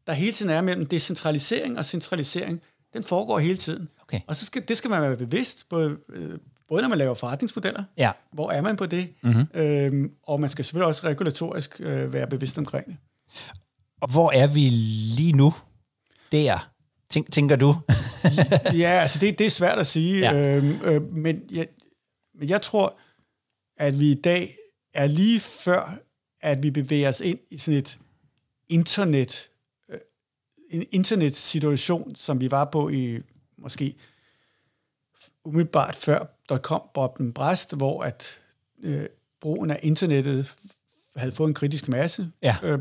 der 0.07 0.13
hele 0.13 0.33
tiden 0.33 0.51
er 0.51 0.61
mellem 0.61 0.87
decentralisering 0.87 1.79
og 1.79 1.85
centralisering, 1.85 2.61
den 2.93 3.05
foregår 3.05 3.39
hele 3.39 3.57
tiden. 3.57 3.89
Okay. 4.03 4.21
Og 4.27 4.37
så 4.37 4.47
skal, 4.47 4.63
det 4.69 4.77
skal 4.77 4.91
man 4.91 5.03
være 5.03 5.17
bevidst, 5.17 5.69
både, 5.69 5.97
øh, 6.09 6.39
både 6.69 6.83
når 6.83 6.89
man 6.89 6.99
laver 6.99 7.15
forretningsmodeller, 7.15 7.85
Ja. 7.97 8.11
hvor 8.33 8.51
er 8.51 8.61
man 8.63 8.77
på 8.77 8.87
det, 8.87 9.09
Mhm. 9.23 9.33
mm-hmm. 9.55 9.61
øhm, 9.61 10.11
og 10.23 10.41
man 10.41 10.49
skal 10.51 10.65
selvfølgelig 10.65 10.87
også 10.87 11.07
regulatorisk 11.09 11.77
øh, 11.81 12.13
være 12.13 12.27
bevidst 12.27 12.59
omkring 12.59 12.87
det. 12.87 12.97
Og 14.01 14.11
hvor 14.11 14.31
er 14.33 14.47
vi 14.47 14.61
lige 15.17 15.33
nu? 15.33 15.55
Der. 16.33 16.71
Tænk, 17.11 17.33
tænker 17.33 17.57
du? 17.57 17.75
ja, 18.83 18.89
altså 18.89 19.19
det, 19.19 19.39
det 19.39 19.47
er 19.47 19.51
svært 19.51 19.79
at 19.79 19.87
sige, 19.87 20.19
Ja. 20.19 20.57
øhm, 20.57 20.81
øh, 20.85 21.03
men, 21.13 21.43
jeg, 21.51 21.69
men 22.35 22.49
jeg 22.49 22.63
tror, 22.63 22.99
at 23.77 24.01
vi 24.01 24.11
i 24.11 24.21
dag 24.21 24.57
er 24.95 25.07
lige 25.07 25.41
før, 25.41 25.99
at 26.41 26.63
vi 26.63 26.71
bevæger 26.71 27.09
os 27.09 27.21
ind 27.21 27.39
i 27.51 27.59
sådan 27.59 27.79
et 27.79 27.99
internet, 28.69 29.49
øh, 29.89 29.99
en 30.71 30.87
internetsituation, 30.93 32.15
som 32.15 32.41
vi 32.41 32.51
var 32.51 32.65
på 32.65 32.89
i 32.89 33.19
måske 33.59 33.95
umiddelbart 35.45 35.97
før 35.97 36.25
.com-boblen 36.53 37.33
bræst, 37.33 37.77
hvor 37.77 38.03
at 38.03 38.41
øh, 38.83 39.07
brugen 39.41 39.71
af 39.71 39.81
internettet 39.83 40.55
havde 41.17 41.33
fået 41.33 41.49
en 41.49 41.55
kritisk 41.55 41.89
masse. 41.89 42.31
Ja. 42.43 42.57
Øh, 42.63 42.79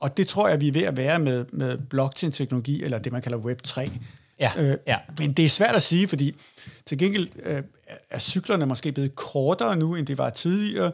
og 0.00 0.16
det 0.16 0.26
tror 0.26 0.48
jeg, 0.48 0.60
vi 0.60 0.68
er 0.68 0.72
ved 0.72 0.82
at 0.82 0.96
være 0.96 1.18
med, 1.18 1.44
med 1.52 1.78
blockchain-teknologi, 1.78 2.82
eller 2.82 2.98
det, 2.98 3.12
man 3.12 3.22
kalder 3.22 3.38
Web3. 3.38 3.98
Ja. 4.40 4.52
Øh, 4.58 4.76
ja. 4.86 4.98
Men 5.18 5.32
det 5.32 5.44
er 5.44 5.48
svært 5.48 5.74
at 5.74 5.82
sige, 5.82 6.08
fordi 6.08 6.34
til 6.86 6.98
gengæld 6.98 7.28
øh, 7.42 7.62
er 8.10 8.18
cyklerne 8.18 8.66
måske 8.66 8.92
blevet 8.92 9.16
kortere 9.16 9.76
nu, 9.76 9.94
end 9.94 10.06
det 10.06 10.18
var 10.18 10.30
tidligere, 10.30 10.92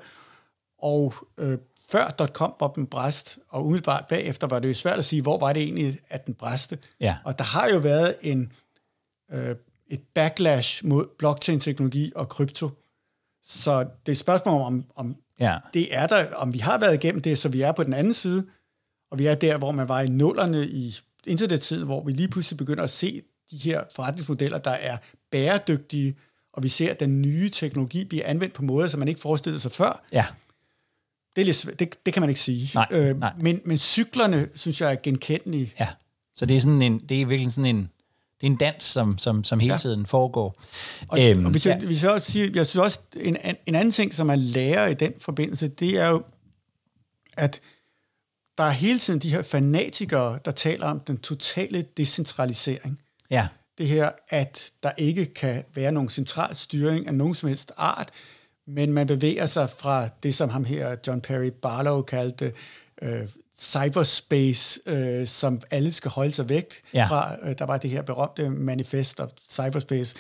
og 0.79 1.15
øh, 1.39 1.59
før 1.89 2.29
.com-boblen 2.35 2.87
bræst, 2.87 3.39
og 3.49 3.67
umiddelbart 3.67 4.07
bagefter 4.09 4.47
var 4.47 4.59
det 4.59 4.69
jo 4.69 4.75
svært 4.75 4.99
at 4.99 5.05
sige, 5.05 5.23
hvor 5.23 5.39
var 5.39 5.53
det 5.53 5.63
egentlig, 5.63 5.99
at 6.11 6.27
den 6.27 6.35
bræste. 6.35 6.79
Ja. 7.01 7.17
Og 7.25 7.39
der 7.39 7.45
har 7.45 7.69
jo 7.69 7.79
været 7.79 8.15
en, 8.23 8.53
øh, 9.33 9.57
et 9.89 10.01
backlash 10.15 10.87
mod 10.87 11.07
blockchain-teknologi 11.19 12.13
og 12.15 12.29
krypto. 12.29 12.71
Så 13.43 13.81
det 13.81 13.89
er 14.07 14.13
et 14.13 14.17
spørgsmål 14.19 14.61
om, 14.63 14.85
om 14.97 15.17
Ja. 15.41 15.59
det 15.75 15.95
er 15.95 16.07
der, 16.07 16.35
om 16.35 16.53
vi 16.53 16.59
har 16.59 16.79
været 16.79 16.95
igennem 16.95 17.21
det, 17.23 17.39
så 17.39 17.49
vi 17.49 17.61
er 17.61 17.73
på 17.73 17.83
den 17.85 17.95
anden 17.95 18.15
side, 18.15 18.47
og 19.15 19.19
vi 19.19 19.27
er 19.27 19.35
der, 19.35 19.59
hvor 19.59 19.73
man 19.73 19.89
var 19.89 20.01
i 20.01 20.09
nullerne 20.09 20.67
i 20.69 20.97
internettiden, 21.27 21.85
hvor 21.85 22.05
vi 22.05 22.13
lige 22.13 22.29
pludselig 22.29 22.57
begynder 22.59 22.83
at 22.83 22.91
se 22.91 23.23
de 23.51 23.57
her 23.57 23.83
forretningsmodeller, 23.95 24.59
der 24.59 24.71
er 24.71 24.97
bæredygtige, 25.31 26.17
og 26.53 26.63
vi 26.63 26.69
ser, 26.69 26.91
at 26.91 27.01
den 27.01 27.23
nye 27.23 27.51
teknologi 27.51 28.05
bliver 28.05 28.27
anvendt 28.27 28.55
på 28.55 28.63
måder, 28.63 28.89
som 28.89 28.99
man 28.99 29.09
ikke 29.09 29.21
forestillede 29.21 29.61
sig 29.61 29.73
før. 29.73 30.05
Ja. 30.13 30.25
Det, 31.37 31.43
er 31.43 31.47
lidt, 31.47 31.65
svæ- 31.67 31.75
det, 31.75 32.07
det 32.07 32.15
kan 32.15 32.21
man 32.21 32.29
ikke 32.31 32.41
sige. 32.41 32.71
Nej, 32.75 32.87
øh, 32.91 33.19
nej. 33.21 33.33
Men, 33.41 33.61
men 33.65 33.79
cyklerne, 33.79 34.49
synes 34.55 34.81
jeg, 34.81 34.93
er 34.93 34.97
genkendelige. 35.03 35.73
Ja. 35.81 35.89
Så 36.35 36.47
det 36.47 36.57
er 36.57 36.61
sådan 36.61 36.83
en, 36.83 36.99
det 36.99 37.23
er 37.23 37.27
virkelig 37.27 37.53
sådan 37.53 37.77
en, 37.77 37.81
det 38.41 38.47
er 38.47 38.51
en 38.51 38.57
dans, 38.57 38.85
som, 38.85 39.19
som, 39.19 39.45
som 39.45 39.61
hele 39.61 39.75
Ja. 39.75 39.79
tiden 39.79 40.07
foregår. 40.07 40.63
Og, 41.09 41.31
øhm, 41.31 41.45
og 41.45 41.51
hvis, 41.51 41.67
jeg, 41.67 41.81
hvis 41.85 42.05
jeg, 42.05 42.11
også 42.13 42.33
siger, 42.33 42.51
jeg 42.55 42.67
synes 42.67 42.83
også, 42.85 43.01
en, 43.17 43.37
en 43.67 43.75
anden 43.75 43.91
ting, 43.91 44.15
som 44.15 44.27
man 44.27 44.39
lærer 44.41 44.87
i 44.87 44.95
den 44.95 45.13
forbindelse, 45.21 45.69
det 45.69 45.99
er 45.99 46.09
jo, 46.09 46.23
at 47.37 47.61
der 48.59 48.65
er 48.65 48.71
hele 48.71 48.99
tiden 48.99 49.19
de 49.21 49.31
her 49.31 49.43
fanatikere, 49.43 50.39
der 50.45 50.51
taler 50.51 50.87
om 50.87 51.01
den 51.01 51.19
totale 51.19 51.83
decentralisering. 51.97 53.01
ja. 53.31 53.49
Det 53.79 53.89
her, 53.89 54.11
at 54.29 54.71
der 54.83 54.91
ikke 54.99 55.27
kan 55.27 55.65
være 55.75 55.93
nogen 55.93 56.09
central 56.09 56.57
styring 56.57 57.07
af 57.07 57.15
nogen 57.15 57.35
som 57.35 57.49
helst 57.49 57.73
art, 57.77 58.11
men 58.67 58.93
man 58.93 59.07
bevæger 59.07 59.47
sig 59.47 59.71
fra 59.71 60.09
det, 60.23 60.35
som 60.35 60.49
ham 60.49 60.65
her, 60.65 60.97
John 61.07 61.21
Perry 61.21 61.51
Barlow, 61.63 62.03
kaldte 62.03 62.53
øh, 63.03 63.29
cyberspace, 63.59 64.81
øh, 64.87 65.27
som 65.27 65.61
alle 65.71 65.93
skal 65.93 66.11
holde 66.11 66.33
sig 66.33 66.49
væk 66.49 66.75
Ja. 66.95 67.07
fra. 67.07 67.37
Øh, 67.43 67.55
der 67.59 67.65
var 67.65 67.77
det 67.77 67.91
her 67.91 68.03
berømte 68.03 68.51
manifest 68.51 69.21
of 69.21 69.29
cyberspace 69.51 70.17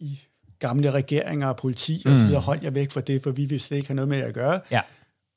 i 0.00 0.20
gamle 0.58 0.90
regeringer 0.90 1.48
og 1.48 1.56
politi 1.56 2.02
og 2.06 2.16
så 2.16 2.26
videre, 2.26 2.40
hold 2.40 2.58
jer 2.62 2.70
væk 2.70 2.90
fra 2.90 3.00
det, 3.00 3.22
for 3.22 3.30
vi 3.30 3.44
vil 3.44 3.60
slet 3.60 3.76
ikke 3.76 3.88
have 3.88 3.96
noget 3.96 4.08
med 4.08 4.18
at 4.20 4.34
gøre. 4.34 4.60
Ja. 4.70 4.80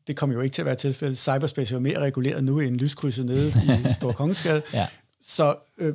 Det 0.07 0.15
kommer 0.17 0.35
jo 0.35 0.41
ikke 0.41 0.53
til 0.53 0.62
at 0.62 0.65
være 0.65 0.75
tilfældet. 0.75 1.17
Cyberspace 1.17 1.74
er 1.75 1.77
jo 1.77 1.81
mere 1.81 2.00
reguleret 2.00 2.43
nu 2.43 2.59
end 2.59 2.75
lyskrydset 2.77 3.25
nede 3.25 3.53
i 3.89 3.93
Stor 4.00 4.12
Kongensgade. 4.12 4.62
Ja. 4.74 4.88
Så 5.25 5.55
øh, 5.77 5.93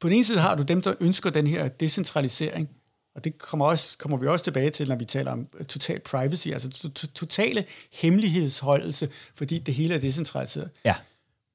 på 0.00 0.08
den 0.08 0.16
ene 0.16 0.24
side 0.24 0.38
har 0.38 0.54
du 0.54 0.62
dem, 0.62 0.82
der 0.82 0.94
ønsker 1.00 1.30
den 1.30 1.46
her 1.46 1.68
decentralisering, 1.68 2.68
og 3.14 3.24
det 3.24 3.38
kommer, 3.38 3.66
også, 3.66 3.98
kommer 3.98 4.16
vi 4.18 4.26
også 4.26 4.44
tilbage 4.44 4.70
til, 4.70 4.88
når 4.88 4.96
vi 4.96 5.04
taler 5.04 5.30
om 5.32 5.46
øh, 5.58 5.66
total 5.66 6.00
privacy, 6.00 6.48
altså 6.48 6.68
to- 6.70 6.88
to- 6.88 7.06
totale 7.14 7.64
hemmelighedsholdelse, 7.92 9.08
fordi 9.34 9.58
det 9.58 9.74
hele 9.74 9.94
er 9.94 9.98
decentraliseret. 9.98 10.70
Ja. 10.84 10.94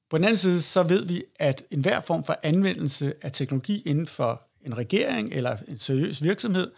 På 0.10 0.18
den 0.18 0.26
anden 0.26 0.38
side, 0.38 0.62
så 0.62 0.84
ved 0.84 1.06
vi, 1.06 1.24
at 1.40 1.64
enhver 1.72 2.02
form 2.02 2.24
for 2.24 2.36
anvendelse 2.44 3.14
af 3.22 3.32
teknologi 3.32 3.82
inden 3.86 4.08
for 4.08 4.44
en 4.66 4.78
regering 4.78 5.30
eller 5.34 5.58
en 5.68 5.78
seriøs 5.78 6.24
virksomhed, 6.24 6.72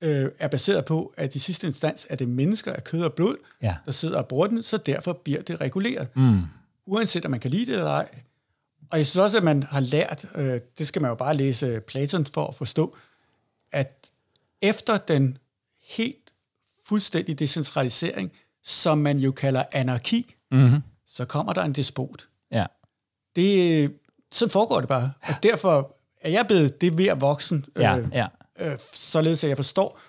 øh, 0.00 0.30
er 0.38 0.48
baseret 0.48 0.84
på, 0.84 1.14
at 1.16 1.34
i 1.34 1.38
sidste 1.38 1.66
instans 1.66 2.06
er 2.10 2.16
det 2.16 2.28
mennesker 2.28 2.72
af 2.72 2.84
kød 2.84 3.02
og 3.02 3.12
blod, 3.12 3.36
Ja. 3.62 3.76
der 3.86 3.92
sidder 3.92 4.18
og 4.18 4.26
bruger 4.28 4.46
den, 4.46 4.62
så 4.62 4.76
derfor 4.76 5.12
bliver 5.12 5.42
det 5.42 5.60
reguleret. 5.60 6.08
Mm. 6.16 6.40
Uanset 6.86 7.24
om 7.24 7.30
man 7.30 7.40
kan 7.40 7.50
lide 7.50 7.66
det 7.66 7.74
eller 7.74 7.90
ej. 7.90 8.08
Og 8.90 8.98
jeg 8.98 9.06
synes 9.06 9.16
også, 9.24 9.38
at 9.38 9.44
man 9.44 9.62
har 9.62 9.80
lært, 9.80 10.24
øh, 10.34 10.60
det 10.78 10.86
skal 10.86 11.02
man 11.02 11.08
jo 11.08 11.14
bare 11.14 11.36
læse 11.36 11.80
Platon 11.80 12.26
for 12.26 12.46
at 12.46 12.54
forstå, 12.54 12.96
at 13.72 14.06
efter 14.62 14.96
den 14.98 15.38
helt 15.88 16.32
fuldstændig 16.86 17.38
decentralisering, 17.38 18.32
som 18.64 18.98
man 18.98 19.18
jo 19.18 19.32
kalder 19.32 19.62
anarki, 19.72 20.32
Mm-hmm. 20.50 20.80
så 21.06 21.24
kommer 21.24 21.52
der 21.52 21.62
en 21.62 21.72
despot. 21.72 22.28
Ja. 22.52 22.66
Det, 23.36 23.92
sådan 24.32 24.52
foregår 24.52 24.80
det 24.80 24.88
bare. 24.88 25.12
Og 25.22 25.34
derfor 25.42 25.96
er 26.20 26.30
jeg 26.30 26.44
blevet 26.46 26.80
det 26.80 26.98
ved 26.98 27.06
at 27.06 27.20
voksen, 27.20 27.64
Ja. 27.76 27.98
øh, 27.98 28.08
Ja 28.12 28.26
øh, 28.60 28.78
således 28.92 29.44
at 29.44 29.48
jeg 29.48 29.58
forstår, 29.58 30.00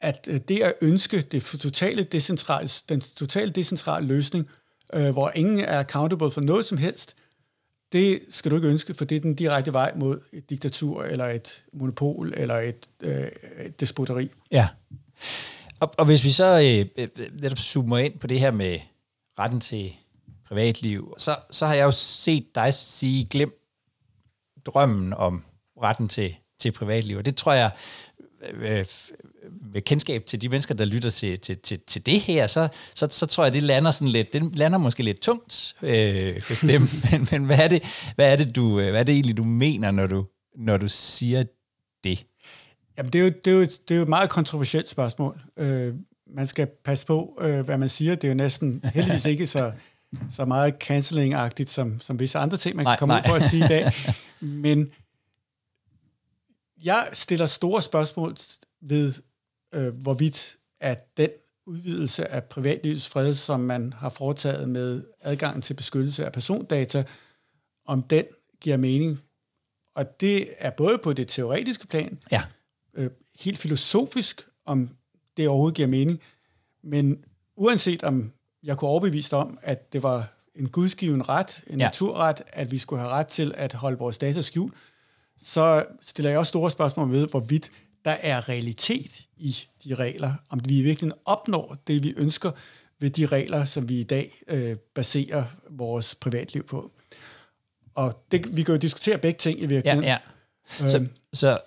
at 0.00 0.28
øh, 0.30 0.40
det 0.48 0.60
at 0.60 0.74
ønske 0.80 1.20
det 1.20 1.42
totale 1.42 2.02
decentrale, 2.02 2.68
den 2.88 3.00
totale 3.00 3.50
decentrale 3.50 4.06
løsning, 4.06 4.48
øh, 4.94 5.10
hvor 5.10 5.32
ingen 5.34 5.60
er 5.60 5.78
accountable 5.78 6.30
for 6.30 6.40
noget 6.40 6.64
som 6.64 6.78
helst, 6.78 7.16
det 7.92 8.20
skal 8.28 8.50
du 8.50 8.56
ikke 8.56 8.68
ønske, 8.68 8.94
for 8.94 9.04
det 9.04 9.16
er 9.16 9.20
den 9.20 9.34
direkte 9.34 9.72
vej 9.72 9.92
mod 9.96 10.20
et 10.32 10.50
diktatur, 10.50 11.02
eller 11.02 11.26
et 11.26 11.64
monopol, 11.72 12.32
eller 12.36 12.54
et, 12.54 12.88
øh, 13.02 13.28
et 13.66 13.80
despoteri. 13.80 14.28
Ja. 14.50 14.68
Og, 15.80 15.94
og 15.98 16.04
hvis 16.04 16.24
vi 16.24 16.30
så 16.30 16.60
øh, 16.60 17.06
øh, 17.18 17.40
netop 17.40 17.58
zoomer 17.58 17.98
ind 17.98 18.18
på 18.18 18.26
det 18.26 18.40
her 18.40 18.50
med 18.50 18.80
retten 19.38 19.60
til 19.60 19.92
privatliv, 20.48 21.14
så, 21.18 21.36
så 21.50 21.66
har 21.66 21.74
jeg 21.74 21.84
jo 21.84 21.90
set 21.90 22.54
dig 22.54 22.74
sige, 22.74 23.26
glem 23.26 23.62
drømmen 24.66 25.12
om 25.12 25.44
retten 25.82 26.08
til, 26.08 26.36
til 26.62 26.72
privatliv. 26.72 27.16
Og 27.16 27.26
det 27.26 27.36
tror 27.36 27.52
jeg, 27.52 27.70
øh, 28.52 28.84
med 29.72 29.82
kendskab 29.82 30.26
til 30.26 30.40
de 30.40 30.48
mennesker, 30.48 30.74
der 30.74 30.84
lytter 30.84 31.10
til, 31.10 31.38
til, 31.38 31.58
til, 31.58 31.80
til 31.86 32.06
det 32.06 32.20
her, 32.20 32.46
så, 32.46 32.68
så, 32.94 33.08
så 33.10 33.26
tror 33.26 33.44
jeg, 33.44 33.52
det 33.52 33.62
lander 33.62 33.90
sådan 33.90 34.08
lidt, 34.08 34.32
det 34.32 34.56
lander 34.56 34.78
måske 34.78 35.02
lidt 35.02 35.20
tungt 35.20 35.74
øh, 35.82 36.42
hos 36.48 36.60
dem. 36.60 36.82
men, 37.10 37.28
men 37.30 37.44
hvad 37.44 37.58
er 37.58 37.68
det, 37.68 37.82
hvad 38.14 38.32
er 38.32 38.36
det, 38.36 38.56
du, 38.56 38.80
øh, 38.80 38.90
hvad 38.90 39.00
er 39.00 39.04
det 39.04 39.12
egentlig, 39.12 39.36
du 39.36 39.44
mener, 39.44 39.90
når 39.90 40.06
du, 40.06 40.26
når 40.56 40.76
du 40.76 40.88
siger 40.88 41.44
det? 42.04 42.26
Jamen, 42.98 43.12
det 43.12 43.18
er 43.18 43.24
jo, 43.24 43.30
det 43.44 43.52
er 43.52 43.56
jo, 43.56 43.60
det 43.60 43.90
er 43.90 43.96
jo 43.96 44.02
et 44.02 44.08
meget 44.08 44.30
kontroversielt 44.30 44.88
spørgsmål. 44.88 45.40
Øh, 45.56 45.94
man 46.34 46.46
skal 46.46 46.68
passe 46.84 47.06
på, 47.06 47.38
øh, 47.40 47.60
hvad 47.60 47.78
man 47.78 47.88
siger. 47.88 48.14
Det 48.14 48.24
er 48.24 48.28
jo 48.28 48.34
næsten 48.34 48.84
heldigvis 48.94 49.26
ikke 49.26 49.46
så, 49.46 49.72
så 50.30 50.44
meget 50.44 50.74
cancelling-agtigt, 50.84 51.70
som, 51.70 52.00
som 52.00 52.18
visse 52.18 52.38
andre 52.38 52.56
ting, 52.56 52.76
man 52.76 52.84
Nej, 52.84 52.94
kan 52.94 52.98
komme 52.98 53.14
nej. 53.14 53.20
ud 53.20 53.28
for 53.28 53.34
at 53.34 53.42
sige 53.42 53.64
i 53.64 53.68
dag. 53.68 53.92
Men 54.40 54.90
jeg 56.82 57.08
stiller 57.12 57.46
store 57.46 57.82
spørgsmål 57.82 58.34
ved, 58.80 59.12
øh, 59.74 59.94
hvorvidt 59.94 60.56
at 60.80 61.16
den 61.16 61.30
udvidelse 61.66 62.28
af 62.28 62.44
privatlivets 62.44 63.08
fred, 63.08 63.34
som 63.34 63.60
man 63.60 63.92
har 63.92 64.10
foretaget 64.10 64.68
med 64.68 65.04
adgangen 65.20 65.62
til 65.62 65.74
beskyttelse 65.74 66.24
af 66.26 66.32
persondata, 66.32 67.04
om 67.86 68.02
den 68.02 68.24
giver 68.60 68.76
mening. 68.76 69.20
Og 69.94 70.20
det 70.20 70.48
er 70.58 70.70
både 70.70 70.98
på 70.98 71.12
det 71.12 71.28
teoretiske 71.28 71.86
plan, 71.86 72.18
Ja. 72.32 72.42
øh, 72.94 73.10
helt 73.40 73.58
filosofisk, 73.58 74.48
om 74.66 74.90
det 75.36 75.48
overhovedet 75.48 75.76
giver 75.76 75.88
mening. 75.88 76.20
Men 76.84 77.24
uanset 77.56 78.02
om 78.02 78.32
jeg 78.62 78.76
kunne 78.78 78.88
overbevise 78.90 79.36
om, 79.36 79.58
at 79.62 79.92
det 79.92 80.02
var 80.02 80.34
en 80.54 80.68
gudsgiven 80.68 81.28
ret, 81.28 81.64
en 81.66 81.78
ja. 81.80 81.84
naturret, 81.84 82.42
at 82.46 82.70
vi 82.72 82.78
skulle 82.78 83.00
have 83.00 83.12
ret 83.12 83.26
til 83.26 83.54
at 83.56 83.72
holde 83.72 83.98
vores 83.98 84.18
data 84.18 84.40
skjult, 84.40 84.74
så 85.38 85.84
stiller 86.00 86.30
jeg 86.30 86.38
også 86.38 86.48
store 86.48 86.70
spørgsmål 86.70 87.12
ved, 87.12 87.28
hvorvidt 87.28 87.70
der 88.04 88.10
er 88.10 88.48
realitet 88.48 89.26
i 89.36 89.56
de 89.84 89.94
regler, 89.94 90.34
om 90.50 90.60
vi 90.68 90.82
virkelig 90.82 91.12
opnår 91.24 91.76
det, 91.86 92.02
vi 92.02 92.14
ønsker 92.16 92.50
ved 93.00 93.10
de 93.10 93.26
regler, 93.26 93.64
som 93.64 93.88
vi 93.88 94.00
i 94.00 94.02
dag 94.02 94.42
øh, 94.48 94.76
baserer 94.94 95.44
vores 95.70 96.14
privatliv 96.14 96.66
på. 96.66 96.92
Og 97.94 98.24
det, 98.32 98.56
vi 98.56 98.62
kan 98.62 98.74
jo 98.74 98.78
diskutere 98.78 99.18
begge 99.18 99.38
ting 99.38 99.62
i 99.62 99.66
virkeligheden. 99.66 100.04
Ja, 100.04 100.18
ja. 100.80 100.86
Så, 100.86 100.96
øhm. 100.96 101.08
så, 101.32 101.58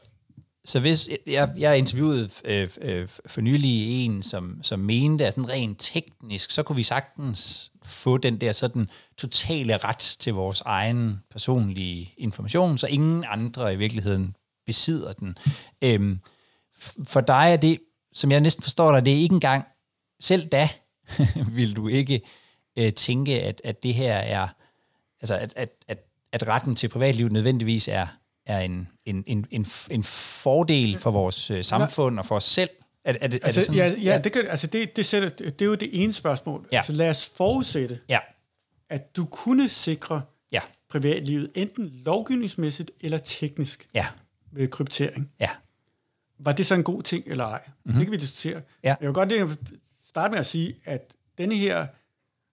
så 0.65 0.79
hvis 0.79 1.09
jeg, 1.27 1.53
jeg 1.57 1.77
interviewede 1.77 2.29
øh, 2.45 2.69
øh, 2.81 3.07
for 3.25 3.41
nylig 3.41 4.05
en, 4.05 4.23
som, 4.23 4.59
som 4.63 4.79
mente, 4.79 5.25
at 5.27 5.33
sådan 5.33 5.49
rent 5.49 5.77
teknisk, 5.79 6.51
så 6.51 6.63
kunne 6.63 6.75
vi 6.75 6.83
sagtens 6.83 7.71
få 7.83 8.17
den 8.17 8.41
der 8.41 8.51
sådan 8.51 8.89
totale 9.17 9.77
ret 9.77 10.15
til 10.19 10.33
vores 10.33 10.61
egen 10.61 11.19
personlige 11.31 12.13
information, 12.17 12.77
så 12.77 12.87
ingen 12.87 13.25
andre 13.27 13.73
i 13.73 13.77
virkeligheden 13.77 14.35
besidder 14.65 15.13
den. 15.13 15.37
Øhm, 15.81 16.19
for 17.03 17.21
dig 17.21 17.51
er 17.51 17.57
det, 17.57 17.79
som 18.13 18.31
jeg 18.31 18.41
næsten 18.41 18.63
forstår 18.63 18.91
dig, 18.91 19.05
det 19.05 19.13
er 19.13 19.17
ikke 19.17 19.33
engang, 19.33 19.65
selv 20.19 20.47
da 20.47 20.69
vil 21.55 21.75
du 21.75 21.87
ikke 21.87 22.21
øh, 22.77 22.93
tænke, 22.93 23.41
at, 23.41 23.61
at 23.63 23.83
det 23.83 23.93
her 23.93 24.13
er, 24.13 24.47
altså 25.21 25.37
at, 25.37 25.53
at, 25.55 25.69
at, 25.87 25.97
at 26.31 26.47
retten 26.47 26.75
til 26.75 26.87
privatliv 26.87 27.29
nødvendigvis 27.29 27.87
er, 27.87 28.07
er 28.45 28.59
en, 28.59 28.87
en, 29.05 29.23
en, 29.27 29.45
en, 29.51 29.65
en 29.89 30.03
fordel 30.03 30.97
for 30.97 31.11
vores 31.11 31.51
øh, 31.51 31.63
samfund 31.63 32.19
og 32.19 32.25
for 32.25 32.35
os 32.35 32.43
selv? 32.43 32.69
Er, 33.03 33.13
er, 33.21 33.27
det, 33.27 33.39
altså, 33.43 33.59
er 33.59 33.61
det 33.61 33.63
sådan, 33.63 34.03
ja, 34.03 34.11
ja, 34.13 34.17
det, 34.17 34.31
kan, 34.31 34.47
altså 34.47 34.67
det, 34.67 34.95
det, 34.95 35.05
sætter, 35.05 35.29
det 35.29 35.61
er 35.61 35.65
jo 35.65 35.75
det 35.75 36.03
ene 36.03 36.13
spørgsmål. 36.13 36.67
Ja. 36.71 36.77
Altså 36.77 36.93
lad 36.93 37.09
os 37.09 37.31
forudsætte, 37.35 37.99
ja. 38.09 38.19
at 38.89 39.15
du 39.15 39.25
kunne 39.25 39.69
sikre 39.69 40.21
ja. 40.51 40.61
privatlivet 40.89 41.51
enten 41.55 41.85
lovgivningsmæssigt 42.05 42.91
eller 43.01 43.17
teknisk 43.17 43.87
ja. 43.93 44.05
ved 44.51 44.67
kryptering. 44.67 45.31
Ja. 45.39 45.49
Var 46.39 46.51
det 46.51 46.65
så 46.65 46.75
en 46.75 46.83
god 46.83 47.03
ting 47.03 47.23
eller 47.27 47.45
ej? 47.45 47.61
Mm-hmm. 47.65 47.99
Det 47.99 48.05
kan 48.05 48.11
vi 48.11 48.17
diskutere. 48.17 48.61
Ja. 48.83 48.95
Jeg 49.01 49.07
vil 49.07 49.13
godt 49.13 49.59
starte 50.09 50.31
med 50.31 50.39
at 50.39 50.45
sige, 50.45 50.75
at 50.85 51.13
denne 51.37 51.55
her 51.55 51.87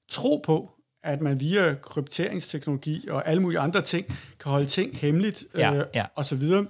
tro 0.09 0.43
på, 0.45 0.71
at 1.05 1.21
man 1.21 1.41
via 1.41 1.75
krypteringsteknologi 1.75 3.09
og 3.09 3.29
alle 3.29 3.43
mulige 3.43 3.61
andre 3.61 3.83
ting 3.83 4.07
kan 4.41 4.51
holde 4.51 4.67
ting 4.67 4.97
hemmeligt 4.97 5.45
ja, 5.57 5.75
øh, 5.75 5.85
ja. 5.95 6.05
og 6.15 6.25
så 6.25 6.37
videre. 6.37 6.67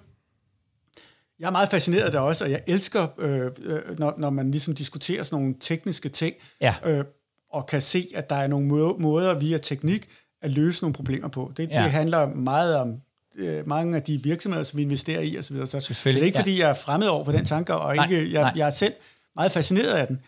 Jeg 1.38 1.46
er 1.46 1.52
meget 1.52 1.68
fascineret 1.68 2.02
af 2.02 2.10
det 2.10 2.20
også, 2.20 2.44
og 2.44 2.50
jeg 2.50 2.62
elsker, 2.66 3.06
øh, 3.18 3.50
øh, 3.62 3.98
når, 3.98 4.14
når 4.18 4.30
man 4.30 4.50
ligesom 4.50 4.74
diskuterer 4.74 5.22
sådan 5.22 5.42
nogle 5.42 5.54
tekniske 5.60 6.08
ting, 6.08 6.34
ja. 6.60 6.74
øh, 6.84 7.04
og 7.50 7.66
kan 7.66 7.80
se, 7.80 8.08
at 8.14 8.30
der 8.30 8.36
er 8.36 8.46
nogle 8.46 8.66
måder 8.98 9.38
via 9.38 9.58
teknik 9.58 10.08
at 10.42 10.50
løse 10.50 10.82
nogle 10.82 10.94
problemer 10.94 11.28
på. 11.28 11.52
Det, 11.56 11.70
ja. 11.70 11.82
det 11.82 11.90
handler 11.90 12.26
meget 12.26 12.76
om 12.76 13.00
øh, 13.34 13.68
mange 13.68 13.96
af 13.96 14.02
de 14.02 14.22
virksomheder, 14.22 14.64
som 14.64 14.76
vi 14.76 14.82
investerer 14.82 15.20
i 15.20 15.38
osv. 15.38 15.56
Så, 15.66 15.80
så 15.80 16.00
det 16.04 16.16
er 16.16 16.22
ikke, 16.22 16.38
fordi 16.38 16.60
jeg 16.60 16.70
er 16.70 16.74
fremmed 16.74 17.08
over 17.08 17.24
for 17.24 17.32
den 17.32 17.44
tanke, 17.44 17.74
og 17.74 17.96
nej, 17.96 18.04
ikke, 18.04 18.32
jeg, 18.32 18.52
jeg 18.56 18.66
er 18.66 18.70
selv 18.70 18.92
meget 19.34 19.52
fascineret 19.52 19.92
af 19.92 20.06
den. 20.06 20.20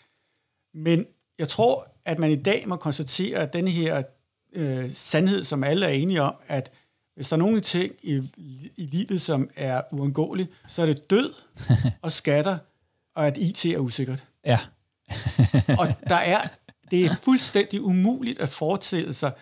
Men 0.74 1.06
jeg 1.38 1.48
tror, 1.48 1.93
at 2.04 2.18
man 2.18 2.30
i 2.30 2.36
dag 2.36 2.64
må 2.66 2.76
konstatere, 2.76 3.38
at 3.38 3.52
denne 3.52 3.70
her 3.70 4.02
øh, 4.52 4.90
sandhed, 4.92 5.44
som 5.44 5.64
alle 5.64 5.86
er 5.86 5.90
enige 5.90 6.22
om, 6.22 6.34
at 6.48 6.72
hvis 7.14 7.28
der 7.28 7.36
er 7.36 7.38
nogle 7.38 7.60
ting 7.60 7.92
i, 8.02 8.22
i 8.76 8.86
livet, 8.86 9.20
som 9.20 9.50
er 9.56 9.82
uundgåelige, 9.92 10.48
så 10.68 10.82
er 10.82 10.86
det 10.86 11.10
død 11.10 11.32
og 12.02 12.12
skatter, 12.22 12.58
og 13.14 13.26
at 13.26 13.38
IT 13.38 13.64
er 13.64 13.78
usikkert. 13.78 14.24
Ja. 14.46 14.58
og 15.80 15.88
der 16.08 16.14
er, 16.14 16.40
det 16.90 17.04
er 17.04 17.14
fuldstændig 17.22 17.82
umuligt 17.82 18.40
at 18.40 18.48
forestille 18.48 19.12
sig, 19.12 19.32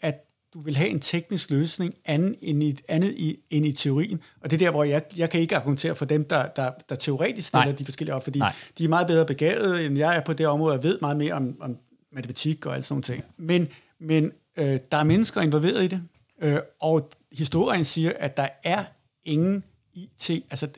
at 0.00 0.14
du 0.54 0.60
vil 0.60 0.76
have 0.76 0.88
en 0.88 1.00
teknisk 1.00 1.50
løsning 1.50 1.94
anden 2.04 2.36
end 2.40 2.62
i, 2.62 2.78
andet 2.88 3.14
i, 3.16 3.36
end 3.50 3.66
i 3.66 3.72
teorien. 3.72 4.20
Og 4.40 4.50
det 4.50 4.56
er 4.62 4.66
der, 4.66 4.70
hvor 4.70 4.84
jeg, 4.84 5.02
jeg 5.16 5.30
kan 5.30 5.40
ikke 5.40 5.56
argumentere 5.56 5.94
for 5.94 6.04
dem, 6.04 6.24
der, 6.24 6.46
der, 6.46 6.70
der 6.88 6.94
teoretisk 6.94 7.48
stiller 7.48 7.64
Nej. 7.64 7.74
de 7.74 7.84
forskellige 7.84 8.14
op, 8.14 8.24
fordi 8.24 8.38
Nej. 8.38 8.52
de 8.78 8.84
er 8.84 8.88
meget 8.88 9.06
bedre 9.06 9.26
begavet, 9.26 9.86
end 9.86 9.98
jeg 9.98 10.16
er 10.16 10.20
på 10.20 10.32
det 10.32 10.46
område, 10.46 10.74
og 10.74 10.82
ved 10.82 10.98
meget 11.00 11.16
mere 11.16 11.34
om, 11.34 11.56
om 11.60 11.76
matematik 12.12 12.66
og 12.66 12.74
alt 12.74 12.84
sådan 12.84 12.94
noget 12.94 13.04
ting. 13.04 13.24
Men, 13.36 13.68
men 13.98 14.32
øh, 14.56 14.80
der 14.92 14.98
er 14.98 15.04
mennesker 15.04 15.40
involveret 15.40 15.84
i 15.84 15.86
det, 15.86 16.02
øh, 16.42 16.58
og 16.80 17.10
historien 17.32 17.84
siger, 17.84 18.12
at 18.18 18.36
der 18.36 18.48
er 18.64 18.84
ingen 19.24 19.64
IT, 19.94 20.30
altså 20.30 20.68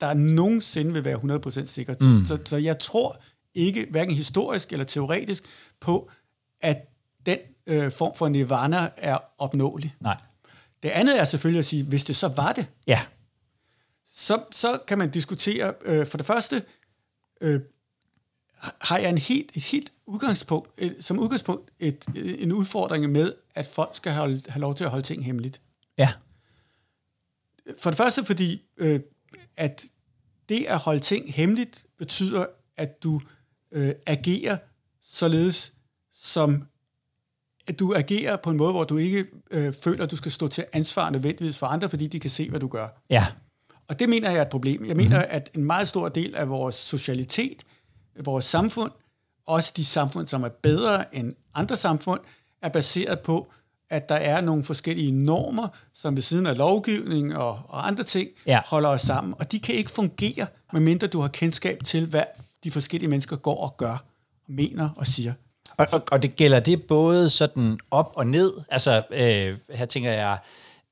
der 0.00 0.14
nogensinde 0.14 0.92
vil 0.92 1.04
være 1.04 1.16
100% 1.62 1.64
sikkert. 1.64 2.00
Mm. 2.00 2.24
Så, 2.24 2.38
så 2.44 2.56
jeg 2.56 2.78
tror 2.78 3.20
ikke, 3.54 3.86
hverken 3.90 4.14
historisk 4.14 4.72
eller 4.72 4.84
teoretisk, 4.84 5.44
på, 5.80 6.10
at 6.60 6.88
den 7.26 7.38
øh, 7.66 7.92
form 7.92 8.14
for 8.14 8.28
nirvana 8.28 8.90
er 8.96 9.18
opnåelig. 9.38 9.94
Nej. 10.00 10.16
Det 10.82 10.88
andet 10.88 11.20
er 11.20 11.24
selvfølgelig 11.24 11.58
at 11.58 11.64
sige, 11.64 11.84
hvis 11.84 12.04
det 12.04 12.16
så 12.16 12.28
var 12.28 12.52
det, 12.52 12.66
ja. 12.86 13.00
så, 14.10 14.42
så 14.52 14.78
kan 14.86 14.98
man 14.98 15.10
diskutere, 15.10 15.74
øh, 15.82 16.06
for 16.06 16.16
det 16.16 16.26
første, 16.26 16.62
øh, 17.40 17.60
har 18.60 18.98
jeg 18.98 19.10
en 19.10 19.18
helt, 19.18 19.50
et 19.54 19.62
helt 19.62 19.92
udgangspunkt, 20.06 20.70
et, 20.78 20.96
som 21.00 21.18
udgangspunkt 21.18 21.70
et, 21.78 22.04
en 22.14 22.52
udfordring 22.52 23.10
med, 23.10 23.32
at 23.54 23.66
folk 23.66 23.94
skal 23.94 24.12
have, 24.12 24.42
have 24.48 24.60
lov 24.60 24.74
til 24.74 24.84
at 24.84 24.90
holde 24.90 25.06
ting 25.06 25.24
hemmeligt. 25.24 25.60
Ja. 25.98 26.12
For 27.78 27.90
det 27.90 27.96
første, 27.96 28.24
fordi 28.24 28.62
øh, 28.76 29.00
at 29.56 29.84
det 30.48 30.64
at 30.64 30.78
holde 30.78 31.00
ting 31.00 31.34
hemmeligt 31.34 31.86
betyder, 31.98 32.46
at 32.76 33.02
du 33.02 33.20
øh, 33.72 33.92
agerer 34.06 34.56
således, 35.02 35.72
som 36.12 36.62
at 37.66 37.78
du 37.78 37.94
agerer 37.94 38.36
på 38.36 38.50
en 38.50 38.56
måde, 38.56 38.72
hvor 38.72 38.84
du 38.84 38.96
ikke 38.96 39.26
øh, 39.50 39.74
føler, 39.82 40.04
at 40.04 40.10
du 40.10 40.16
skal 40.16 40.32
stå 40.32 40.48
til 40.48 40.64
ansvar 40.72 41.10
nødvendigvis 41.10 41.58
for 41.58 41.66
andre, 41.66 41.90
fordi 41.90 42.06
de 42.06 42.20
kan 42.20 42.30
se, 42.30 42.50
hvad 42.50 42.60
du 42.60 42.68
gør. 42.68 42.88
Ja. 43.10 43.26
Og 43.88 43.98
det 43.98 44.08
mener 44.08 44.30
jeg 44.30 44.38
er 44.38 44.42
et 44.42 44.48
problem. 44.48 44.86
Jeg 44.86 44.96
mener, 44.96 45.18
mm-hmm. 45.18 45.36
at 45.36 45.50
en 45.54 45.64
meget 45.64 45.88
stor 45.88 46.08
del 46.08 46.34
af 46.34 46.48
vores 46.48 46.74
socialitet, 46.74 47.64
vores 48.24 48.44
samfund, 48.44 48.90
også 49.46 49.72
de 49.76 49.84
samfund, 49.84 50.26
som 50.26 50.42
er 50.42 50.48
bedre 50.48 51.14
end 51.16 51.34
andre 51.54 51.76
samfund, 51.76 52.20
er 52.62 52.68
baseret 52.68 53.20
på, 53.20 53.52
at 53.90 54.08
der 54.08 54.14
er 54.14 54.40
nogle 54.40 54.64
forskellige 54.64 55.12
normer, 55.12 55.68
som 55.94 56.16
ved 56.16 56.22
siden 56.22 56.46
af 56.46 56.56
lovgivning 56.56 57.36
og, 57.36 57.60
og 57.68 57.86
andre 57.86 58.04
ting, 58.04 58.28
ja. 58.46 58.60
holder 58.66 58.88
os 58.88 59.00
sammen. 59.00 59.34
Og 59.38 59.52
de 59.52 59.58
kan 59.60 59.74
ikke 59.74 59.90
fungere, 59.90 60.46
medmindre 60.72 61.06
du 61.06 61.20
har 61.20 61.28
kendskab 61.28 61.84
til, 61.84 62.06
hvad 62.06 62.24
de 62.64 62.70
forskellige 62.70 63.10
mennesker 63.10 63.36
går 63.36 63.64
og 63.64 63.76
gør, 63.76 64.04
og 64.46 64.52
mener 64.52 64.90
og 64.96 65.06
siger. 65.06 65.32
Og, 65.78 65.86
og, 65.92 66.02
og 66.12 66.22
det 66.22 66.36
gælder 66.36 66.60
det 66.60 66.82
både 66.82 67.30
sådan 67.30 67.78
op 67.90 68.12
og 68.16 68.26
ned? 68.26 68.52
Altså, 68.68 69.02
øh, 69.10 69.76
her 69.76 69.86
tænker 69.86 70.12
jeg, 70.12 70.38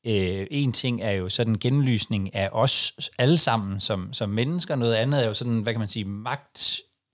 øh, 0.06 0.46
en 0.50 0.72
ting 0.72 1.02
er 1.02 1.10
jo 1.10 1.28
sådan 1.28 1.52
en 1.52 1.58
genlysning 1.58 2.34
af 2.34 2.48
os 2.52 3.10
alle 3.18 3.38
sammen 3.38 3.80
som, 3.80 4.12
som 4.12 4.30
mennesker, 4.30 4.76
noget 4.76 4.94
andet 4.94 5.22
er 5.24 5.28
jo 5.28 5.34
sådan, 5.34 5.58
hvad 5.58 5.72
kan 5.72 5.80
man 5.80 5.88
sige, 5.88 6.04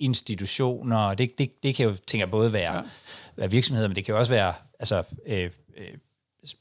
magtinstitutioner, 0.02 1.14
det, 1.14 1.38
det, 1.38 1.62
det 1.62 1.74
kan 1.74 1.86
jo, 1.86 1.96
tænker 2.06 2.26
både 2.26 2.52
være, 2.52 2.76
ja. 2.76 2.82
være 3.36 3.50
virksomheder, 3.50 3.88
men 3.88 3.96
det 3.96 4.04
kan 4.04 4.12
jo 4.12 4.18
også 4.18 4.32
være 4.32 4.54
altså, 4.78 5.02
øh, 5.26 5.50
øh, 5.76 5.88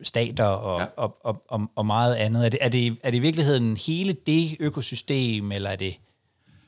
stater 0.03 0.43
og, 0.43 0.79
ja. 0.79 0.85
og, 0.97 1.17
og, 1.25 1.43
og, 1.47 1.71
og 1.75 1.85
meget 1.85 2.15
andet. 2.15 2.45
Er 2.45 2.49
det, 2.49 2.59
er, 2.61 2.69
det, 2.69 2.97
er 3.03 3.11
det 3.11 3.17
i 3.17 3.21
virkeligheden 3.21 3.77
hele 3.77 4.13
det 4.13 4.57
økosystem, 4.59 5.51
eller 5.51 5.69
er 5.69 5.75
det 5.75 5.95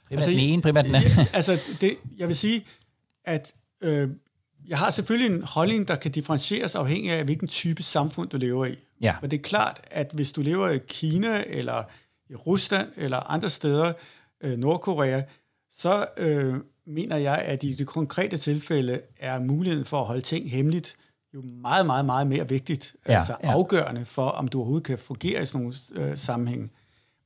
primært 0.07 0.17
altså, 0.17 0.31
den 0.31 0.39
ene, 0.39 0.61
primært 0.61 0.85
den 0.85 0.95
anden? 0.95 1.27
Altså, 1.33 1.59
det, 1.81 1.97
jeg 2.17 2.27
vil 2.27 2.35
sige, 2.35 2.65
at 3.25 3.53
øh, 3.81 4.09
jeg 4.67 4.77
har 4.77 4.89
selvfølgelig 4.89 5.35
en 5.35 5.43
holdning, 5.43 5.87
der 5.87 5.95
kan 5.95 6.11
differentieres 6.11 6.75
afhængig 6.75 7.11
af, 7.11 7.23
hvilken 7.23 7.47
type 7.47 7.83
samfund 7.83 8.29
du 8.29 8.37
lever 8.37 8.65
i. 8.65 8.75
Ja. 9.01 9.15
Og 9.21 9.31
det 9.31 9.37
er 9.37 9.41
klart, 9.41 9.81
at 9.91 10.11
hvis 10.13 10.31
du 10.31 10.41
lever 10.41 10.69
i 10.69 10.79
Kina, 10.87 11.43
eller 11.47 11.83
i 12.29 12.35
Rusland, 12.35 12.87
eller 12.97 13.31
andre 13.31 13.49
steder, 13.49 13.93
øh, 14.43 14.57
Nordkorea, 14.57 15.21
så 15.77 16.05
øh, 16.17 16.55
mener 16.87 17.17
jeg, 17.17 17.37
at 17.37 17.63
i 17.63 17.73
det 17.73 17.87
konkrete 17.87 18.37
tilfælde 18.37 19.01
er 19.19 19.39
muligheden 19.39 19.85
for 19.85 19.99
at 19.99 20.05
holde 20.05 20.21
ting 20.21 20.51
hemmeligt 20.51 20.95
jo 21.33 21.41
meget, 21.41 21.85
meget, 21.85 22.05
meget 22.05 22.27
mere 22.27 22.49
vigtigt, 22.49 22.95
ja, 23.07 23.15
altså 23.15 23.35
ja. 23.43 23.51
afgørende 23.51 24.05
for, 24.05 24.29
om 24.29 24.47
du 24.47 24.57
overhovedet 24.57 24.85
kan 24.85 24.97
fungere 24.97 25.41
i 25.41 25.45
sådan 25.45 25.61
nogle 25.61 25.75
øh, 26.09 26.17
sammenhæng. 26.17 26.71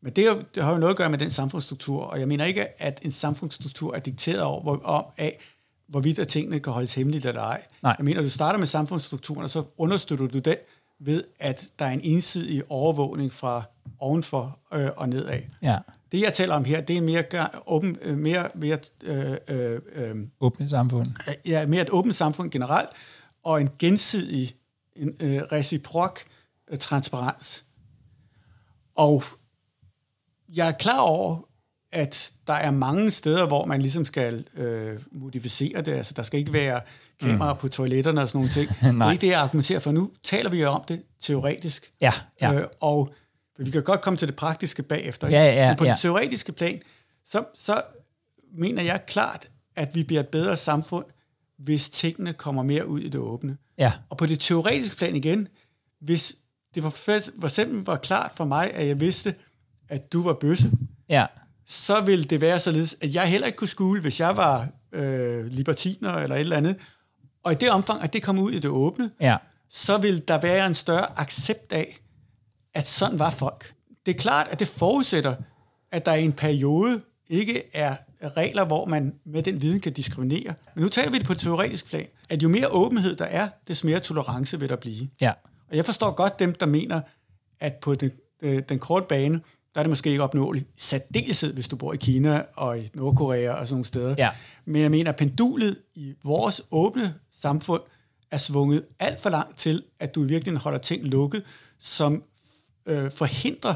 Men 0.02 0.14
det, 0.14 0.46
det 0.56 0.64
har 0.64 0.72
jo 0.72 0.78
noget 0.78 0.94
at 0.94 0.98
gøre 0.98 1.10
med 1.10 1.18
den 1.18 1.32
samfundsstruktur, 1.32 2.04
og 2.04 2.20
jeg 2.20 2.28
mener 2.28 2.46
ikke, 2.46 2.82
at 2.82 3.00
en 3.02 3.12
samfundsstruktur 3.12 3.96
er 3.96 4.00
dikteret 4.00 4.42
over, 4.42 4.78
om 4.78 5.06
af, 5.18 5.40
hvorvidt 5.88 6.20
at 6.20 6.28
tingene 6.28 6.60
kan 6.60 6.74
holdes 6.74 6.96
hemmeligt 6.96 7.26
eller 7.26 7.42
ej. 7.42 7.64
Nej. 7.84 7.96
Jeg 7.98 8.06
mener, 8.06 8.22
du 8.22 8.30
starter 8.30 8.60
med 8.60 8.68
samfundsstrukturen, 8.68 9.44
og 9.44 9.50
så 9.50 9.64
understøtter 9.78 10.28
du 10.28 10.40
den 10.40 10.56
ved, 11.00 11.24
at 11.40 11.68
der 11.80 11.86
er 11.86 11.92
en 11.92 12.02
ensidig 12.04 12.64
overvågning 12.70 13.34
fra 13.34 13.64
ovenfor 14.00 14.60
øh, 14.74 14.90
og 14.98 15.10
nedad. 15.10 15.40
Ja. 15.62 15.78
Det, 16.12 16.22
jeg 16.22 16.34
taler 16.34 16.56
om 16.56 16.66
her, 16.66 16.82
det 16.82 16.98
er 16.98 17.02
mere, 17.02 17.50
åben, 17.68 17.98
øh, 18.02 18.18
mere, 18.18 18.50
mere 18.56 18.80
øh, 19.04 19.38
øh, 19.48 19.80
øh, 19.96 20.16
åbne 20.40 20.70
samfund. 20.70 21.08
Ja, 21.46 21.66
mere 21.66 21.82
et 21.82 21.90
åbent 21.90 22.16
samfund 22.16 22.52
generelt, 22.52 22.90
og 23.44 23.62
en 23.62 23.70
gensidig, 23.80 24.56
en 24.96 25.16
øh, 25.20 25.42
reciprok 25.52 26.20
øh, 26.72 26.78
transparens. 26.78 27.66
Og 28.96 29.24
jeg 30.56 30.68
er 30.68 30.72
klar 30.72 31.00
over, 31.00 31.48
at 31.92 32.32
der 32.48 32.54
er 32.54 32.72
mange 32.72 33.12
steder, 33.12 33.48
hvor 33.48 33.66
man 33.66 33.82
ligesom 33.82 34.06
skal 34.06 34.46
øh, 34.56 35.00
modificere 35.12 35.82
det. 35.82 35.92
Altså, 35.92 36.14
der 36.14 36.24
skal 36.24 36.40
ikke 36.40 36.54
være 36.54 36.82
kameraer 37.22 37.54
mm. 37.54 37.60
på 37.60 37.68
toiletterne 37.68 38.22
og 38.22 38.30
sådan 38.30 38.40
nogle 38.40 38.52
ting. 38.52 38.70
det 39.00 39.02
er 39.02 39.12
ikke 39.12 39.22
det, 39.22 39.28
jeg 39.28 39.42
argumenterer 39.42 39.80
for. 39.80 39.92
Nu 39.92 40.12
taler 40.24 40.50
vi 40.50 40.62
jo 40.62 40.68
om 40.68 40.84
det 40.88 41.04
teoretisk. 41.20 41.92
Ja, 42.02 42.12
ja. 42.42 42.54
Øh, 42.54 42.68
og 42.82 43.14
vi 43.58 43.72
kan 43.72 43.84
godt 43.84 44.02
komme 44.02 44.18
til 44.18 44.28
det 44.28 44.36
praktiske 44.36 44.84
bagefter. 44.84 45.30
Ja, 45.30 45.54
ja, 45.54 45.68
Men 45.68 45.78
på 45.78 45.86
ja. 45.86 45.92
det 45.92 46.00
teoretiske 46.00 46.52
plan, 46.52 46.82
så, 47.26 47.44
så 47.56 47.82
mener 48.54 48.84
jeg 48.84 49.06
klart, 49.08 49.50
at 49.76 49.96
vi 49.96 50.04
bliver 50.04 50.20
et 50.20 50.28
bedre 50.28 50.56
samfund, 50.56 51.06
hvis 51.58 51.90
tingene 51.90 52.34
kommer 52.34 52.64
mere 52.64 52.88
ud 52.88 53.00
i 53.00 53.10
det 53.10 53.22
åbne. 53.22 53.58
Ja, 53.78 53.92
Og 54.10 54.18
på 54.18 54.26
det 54.26 54.40
teoretiske 54.40 54.98
plan 54.98 55.16
igen, 55.16 55.48
hvis 56.02 56.36
det 56.76 56.84
for, 56.84 56.90
for 56.90 57.44
eksempel 57.44 57.86
var 57.86 57.96
klart 57.96 58.32
for 58.36 58.46
mig, 58.46 58.74
at 58.74 58.88
jeg 58.88 59.00
vidste, 59.00 59.36
at 59.90 60.14
du 60.14 60.24
var 60.24 60.34
bøsse, 60.34 60.72
ja, 61.10 61.26
så 61.66 62.02
ville 62.02 62.26
det 62.26 62.42
være 62.42 62.60
således, 62.60 62.98
at 63.02 63.16
jeg 63.16 63.26
heller 63.32 63.48
ikke 63.48 63.58
kunne 63.58 63.68
skule, 63.68 64.02
hvis 64.02 64.20
jeg 64.20 64.38
var 64.38 64.68
øh, 64.92 65.46
libertiner 65.46 66.14
eller 66.14 66.36
et 66.36 66.40
eller 66.40 66.58
andet. 66.58 66.76
Og 67.44 67.52
i 67.52 67.56
det 67.56 67.70
omfang, 67.70 68.04
at 68.04 68.14
det 68.14 68.24
kom 68.24 68.40
ud 68.40 68.52
i 68.52 68.60
det 68.60 68.70
åbne, 68.70 69.12
ja, 69.22 69.38
så 69.70 69.98
vil 69.98 70.28
der 70.28 70.42
være 70.42 70.68
en 70.68 70.74
større 70.74 71.20
accept 71.20 71.74
af, 71.74 72.00
at 72.78 72.88
sådan 72.88 73.20
var 73.20 73.30
folk. 73.30 73.74
Det 74.06 74.16
er 74.16 74.20
klart, 74.20 74.48
at 74.48 74.60
det 74.60 74.68
forudsætter, 74.68 75.36
at 75.92 76.06
der 76.06 76.14
i 76.14 76.24
en 76.24 76.34
periode 76.34 77.02
ikke 77.30 77.64
er 77.74 77.96
regler, 78.24 78.66
hvor 78.66 78.86
man 78.86 79.14
med 79.26 79.44
den 79.44 79.62
viden 79.62 79.80
kan 79.80 79.94
diskriminere. 79.94 80.54
Men 80.76 80.82
nu 80.84 80.90
taler 80.90 81.12
vi 81.12 81.18
det 81.18 81.26
på 81.26 81.34
et 81.34 81.40
teoretisk 81.40 81.90
plan, 81.90 82.08
at 82.30 82.44
jo 82.44 82.50
mere 82.50 82.68
åbenhed 82.68 83.16
der 83.16 83.26
er, 83.26 83.50
des 83.68 83.84
mere 83.84 84.00
tolerance 84.00 84.60
vil 84.60 84.70
der 84.70 84.76
blive. 84.76 85.08
ja, 85.22 85.32
Og 85.70 85.76
jeg 85.76 85.86
forstår 85.86 86.12
godt 86.12 86.40
dem, 86.40 86.54
der 86.54 86.66
mener, 86.66 87.02
at 87.60 87.74
på 87.74 87.96
den, 87.96 88.12
øh, 88.42 88.64
den 88.70 88.80
korte 88.80 89.06
bane, 89.10 89.42
der 89.74 89.80
er 89.82 89.84
det 89.84 89.90
måske 89.90 90.10
ikke 90.10 90.24
opnåeligt. 90.24 90.68
Særdeleshed, 90.76 91.54
hvis 91.54 91.68
du 91.68 91.76
bor 91.76 91.94
i 91.94 91.98
Kina 91.98 92.44
og 92.56 92.80
i 92.80 92.90
Nordkorea 92.94 93.52
og 93.52 93.68
sådan 93.68 93.74
nogle 93.74 93.86
steder. 93.86 94.16
Ja. 94.18 94.30
Men 94.66 94.82
jeg 94.82 94.92
mener, 94.92 95.12
at 95.12 95.18
pendulet 95.18 95.78
i 95.96 96.14
vores 96.24 96.62
åbne 96.72 97.14
samfund 97.32 97.82
er 98.32 98.38
svunget 98.38 98.86
alt 99.00 99.20
for 99.20 99.30
langt 99.30 99.58
til, 99.58 99.84
at 100.00 100.16
du 100.16 100.24
i 100.24 100.28
virkeligheden 100.28 100.62
holder 100.62 100.80
ting 100.80 101.04
lukket, 101.04 101.44
som 101.80 102.24
øh, 102.88 103.12
forhindrer, 103.12 103.76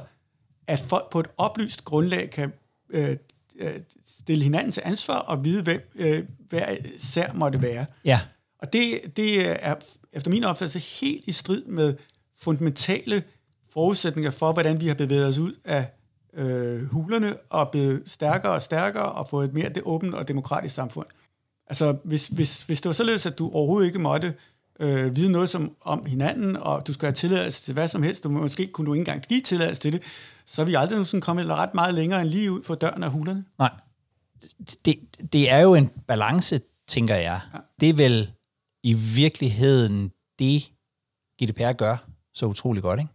at 0.67 0.79
folk 0.79 1.09
på 1.09 1.19
et 1.19 1.27
oplyst 1.37 1.85
grundlag 1.85 2.29
kan 2.29 2.53
øh, 2.89 3.17
øh, 3.59 3.79
stille 4.05 4.43
hinanden 4.43 4.71
til 4.71 4.81
ansvar 4.85 5.19
og 5.19 5.45
vide, 5.45 5.63
hvem 5.63 5.91
øh, 5.95 6.23
hver 6.49 6.75
sær 6.99 7.33
måtte 7.33 7.61
være. 7.61 7.85
ja, 8.05 8.19
Og 8.59 8.73
det, 8.73 9.01
det 9.17 9.49
er 9.65 9.75
efter 10.13 10.31
min 10.31 10.43
opfattelse 10.43 10.79
helt 10.79 11.23
i 11.27 11.31
strid 11.31 11.63
med 11.65 11.95
fundamentale 12.41 13.23
forudsætninger 13.69 14.31
for, 14.31 14.53
hvordan 14.53 14.79
vi 14.79 14.87
har 14.87 14.95
bevæget 14.95 15.27
os 15.27 15.37
ud 15.37 15.53
af 15.65 15.85
øh, 16.33 16.85
hulerne 16.85 17.35
og 17.49 17.71
blevet 17.71 18.03
stærkere 18.05 18.51
og 18.51 18.61
stærkere 18.61 19.11
og 19.11 19.27
fået 19.27 19.47
et 19.47 19.53
mere 19.53 19.69
det 19.69 19.83
åbent 19.85 20.15
og 20.15 20.27
demokratisk 20.27 20.75
samfund. 20.75 21.07
Altså, 21.67 21.95
hvis, 22.03 22.27
hvis, 22.27 22.61
hvis 22.61 22.81
det 22.81 22.89
var 22.89 22.93
således, 22.93 23.25
at 23.25 23.39
du 23.39 23.51
overhovedet 23.53 23.87
ikke 23.87 23.99
måtte 23.99 24.33
øh, 24.81 25.15
vide 25.15 25.31
noget 25.31 25.49
som, 25.49 25.75
om 25.81 26.05
hinanden, 26.05 26.55
og 26.57 26.87
du 26.87 26.93
skal 26.93 27.05
have 27.05 27.13
tilladelse 27.13 27.61
til 27.61 27.73
hvad 27.73 27.87
som 27.87 28.03
helst, 28.03 28.23
du 28.23 28.29
måske 28.29 28.67
kunne 28.67 28.85
du 28.85 28.93
ikke 28.93 29.01
engang 29.01 29.21
give 29.21 29.41
tilladelse 29.41 29.81
til 29.81 29.93
det, 29.93 30.01
så 30.45 30.61
er 30.61 30.65
vi 30.65 30.73
aldrig 30.73 30.95
nogensinde 30.95 31.21
kommet 31.21 31.45
ret 31.47 31.73
meget 31.73 31.93
længere 31.93 32.21
end 32.21 32.29
lige 32.29 32.51
ud 32.51 32.63
for 32.63 32.75
døren 32.75 33.03
af 33.03 33.11
hulerne. 33.11 33.45
nej. 33.59 33.69
Det, 34.85 34.95
det 35.33 35.51
er 35.51 35.59
jo 35.59 35.75
en 35.75 35.89
balance, 36.07 36.59
tænker 36.87 37.15
jeg. 37.15 37.39
Det 37.79 37.89
er 37.89 37.93
vel 37.93 38.31
i 38.83 38.93
virkeligheden 38.93 40.11
det, 40.39 40.71
GDPR 41.43 41.71
gør 41.71 41.97
så 42.33 42.45
utrolig 42.45 42.81
godt, 42.83 42.99
ikke? 42.99 43.11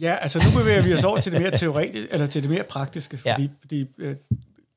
Ja, 0.00 0.14
altså 0.20 0.38
nu 0.38 0.58
bevæger 0.60 0.82
vi 0.82 0.94
os 0.94 1.04
over 1.04 1.20
til 1.20 1.32
det 1.32 1.40
mere 1.40 1.58
teoretiske, 1.58 2.08
eller 2.12 2.26
til 2.26 2.42
det 2.42 2.50
mere 2.50 2.64
praktiske, 2.64 3.18
Ja. 3.24 3.32
fordi, 3.34 3.50
fordi 3.60 3.86
øh, 3.98 4.16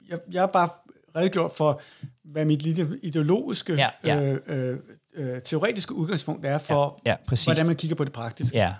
jeg, 0.09 0.19
jeg 0.31 0.41
har 0.41 0.47
bare 0.47 0.69
redegjort 1.15 1.51
for, 1.57 1.81
hvad 2.23 2.45
mit 2.45 2.61
lille 2.61 2.99
ideologiske, 3.03 3.73
Ja, 3.73 3.89
ja. 4.03 4.33
Øh, 4.33 4.69
øh, 4.71 4.77
øh, 5.15 5.41
teoretiske 5.41 5.93
udgangspunkt 5.93 6.45
er 6.45 6.57
for, 6.57 7.01
Ja, 7.05 7.11
ja, 7.11 7.15
præcis. 7.27 7.45
hvordan 7.45 7.65
man 7.67 7.75
kigger 7.75 7.95
på 7.95 8.03
det 8.03 8.13
praktiske. 8.13 8.57
Ja, 8.57 8.73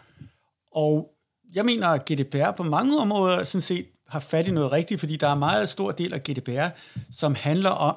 Og 0.71 1.09
jeg 1.53 1.65
mener, 1.65 1.87
at 1.87 2.05
GDPR 2.11 2.51
på 2.51 2.63
mange 2.63 2.99
områder 2.99 3.43
sådan 3.43 3.61
set 3.61 3.85
har 4.07 4.19
fat 4.19 4.47
i 4.47 4.51
noget 4.51 4.71
rigtigt, 4.71 4.99
fordi 4.99 5.15
der 5.15 5.27
er 5.27 5.33
en 5.33 5.39
meget 5.39 5.69
stor 5.69 5.91
del 5.91 6.13
af 6.13 6.23
GDPR, 6.23 6.67
som 7.11 7.35
handler 7.35 7.69
om 7.69 7.95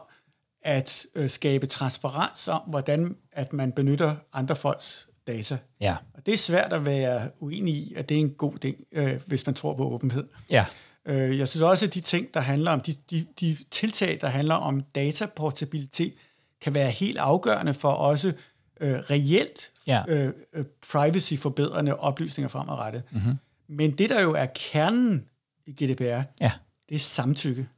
at 0.65 1.07
øh, 1.15 1.29
skabe 1.29 1.67
transparens 1.67 2.49
om, 2.49 2.61
hvordan 2.67 3.17
at 3.33 3.53
man 3.53 3.73
benytter 3.73 4.17
andre 4.33 4.57
folks 4.57 5.07
data. 5.27 5.59
ja, 5.81 5.97
Og 6.15 6.27
det 6.27 6.35
er 6.35 6.39
svært 6.39 6.73
at 6.73 6.87
være 6.87 7.21
uenig 7.41 7.75
i, 7.75 7.95
at 7.97 8.09
det 8.09 8.17
er 8.17 8.21
en 8.21 8.31
god 8.31 8.59
ting, 8.59 8.77
øh, 8.93 9.21
hvis 9.27 9.47
man 9.47 9.55
tror 9.55 9.75
på 9.75 9.85
åbenhed. 9.93 10.27
ja, 10.51 10.65
Øh, 11.09 11.39
jeg 11.39 11.49
synes 11.49 11.63
også, 11.63 11.87
at 11.87 11.95
de 11.95 12.01
ting, 12.01 12.35
der 12.35 12.41
handler 12.41 12.71
om, 12.71 12.81
de, 12.81 12.95
de, 13.11 13.27
de 13.41 13.57
tiltag, 13.71 14.19
der 14.21 14.29
handler 14.29 14.55
om 14.55 14.83
dataportabilitet, 14.95 16.13
kan 16.61 16.75
være 16.75 16.91
helt 16.91 17.19
afgørende 17.19 17.75
for 17.75 17.91
også 17.91 18.33
øh, 18.81 18.99
reelt 18.99 19.73
Ja. 19.87 20.03
øh, 20.09 20.33
øh, 20.53 20.65
privacy-forbedrende 20.91 21.97
oplysninger 21.97 22.49
fremadrettet. 22.49 23.03
Mm-hmm. 23.11 23.35
Men 23.69 23.91
det, 23.91 24.11
der 24.11 24.23
jo 24.23 24.33
er 24.35 24.47
kernen 24.55 25.25
i 25.67 25.73
GDPR, 25.73 26.23
ja, 26.41 26.53
det 26.89 26.95
er 26.95 26.99
samtykke. 26.99 27.69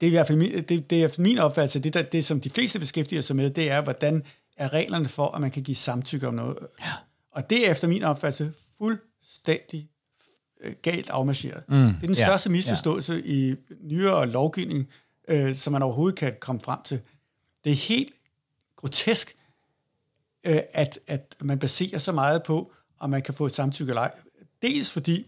Det 0.00 0.06
er 0.06 0.10
i 0.10 0.10
hvert 0.10 0.26
fald 0.26 0.38
min, 0.38 0.52
det, 0.52 0.90
det 0.90 1.00
er 1.00 1.04
efter 1.04 1.22
min 1.22 1.38
opfattelse, 1.38 1.78
det, 1.78 1.94
der, 1.94 2.02
det 2.02 2.24
som 2.24 2.40
de 2.40 2.50
fleste 2.50 2.78
beskæftiger 2.78 3.20
sig 3.20 3.36
med, 3.36 3.50
det 3.50 3.70
er, 3.70 3.80
hvordan 3.82 4.22
er 4.56 4.72
reglerne 4.72 5.08
for, 5.08 5.28
at 5.28 5.40
man 5.40 5.50
kan 5.50 5.62
give 5.62 5.74
samtykke 5.74 6.28
om 6.28 6.34
noget. 6.34 6.56
Ja. 6.80 6.92
Og 7.32 7.50
det 7.50 7.66
er 7.66 7.70
efter 7.70 7.88
min 7.88 8.02
opfattelse 8.02 8.52
fuldstændig 8.78 9.88
øh, 10.60 10.72
galt 10.82 11.10
afmarcheret. 11.10 11.62
Mm, 11.68 11.76
det 11.76 11.94
er 11.94 12.06
den 12.06 12.10
ja, 12.16 12.24
største 12.24 12.50
misforståelse 12.50 13.14
ja. 13.14 13.20
i 13.24 13.56
nyere 13.80 14.26
lovgivning, 14.26 14.88
øh, 15.28 15.54
som 15.54 15.72
man 15.72 15.82
overhovedet 15.82 16.18
kan 16.18 16.34
komme 16.40 16.60
frem 16.60 16.78
til. 16.84 17.00
Det 17.66 17.72
er 17.72 17.76
helt 17.76 18.12
grotesk, 18.76 19.36
øh, 20.44 20.60
at, 20.72 20.98
at 21.06 21.36
man 21.40 21.58
baserer 21.58 21.98
så 21.98 22.12
meget 22.12 22.42
på, 22.42 22.72
om 22.98 23.10
man 23.10 23.22
kan 23.22 23.34
få 23.34 23.46
et 23.46 23.52
samtykke 23.52 23.90
eller 23.90 24.02
ej. 24.02 24.12
Dels 24.62 24.92
fordi 24.92 25.26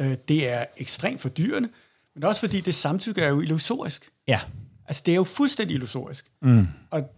øh, 0.00 0.16
det 0.28 0.48
er 0.48 0.64
ekstremt 0.76 1.20
fordyrende, 1.20 1.68
men 2.14 2.24
også 2.24 2.40
fordi 2.40 2.60
det 2.60 2.74
samtykke 2.74 3.20
er 3.20 3.28
jo 3.28 3.40
illusorisk. 3.40 4.10
ja, 4.28 4.40
Altså, 4.86 5.02
det 5.06 5.12
er 5.12 5.16
jo 5.16 5.24
fuldstændig 5.24 5.74
illusorisk. 5.74 6.30
Mm. 6.42 6.66
Og 6.90 7.10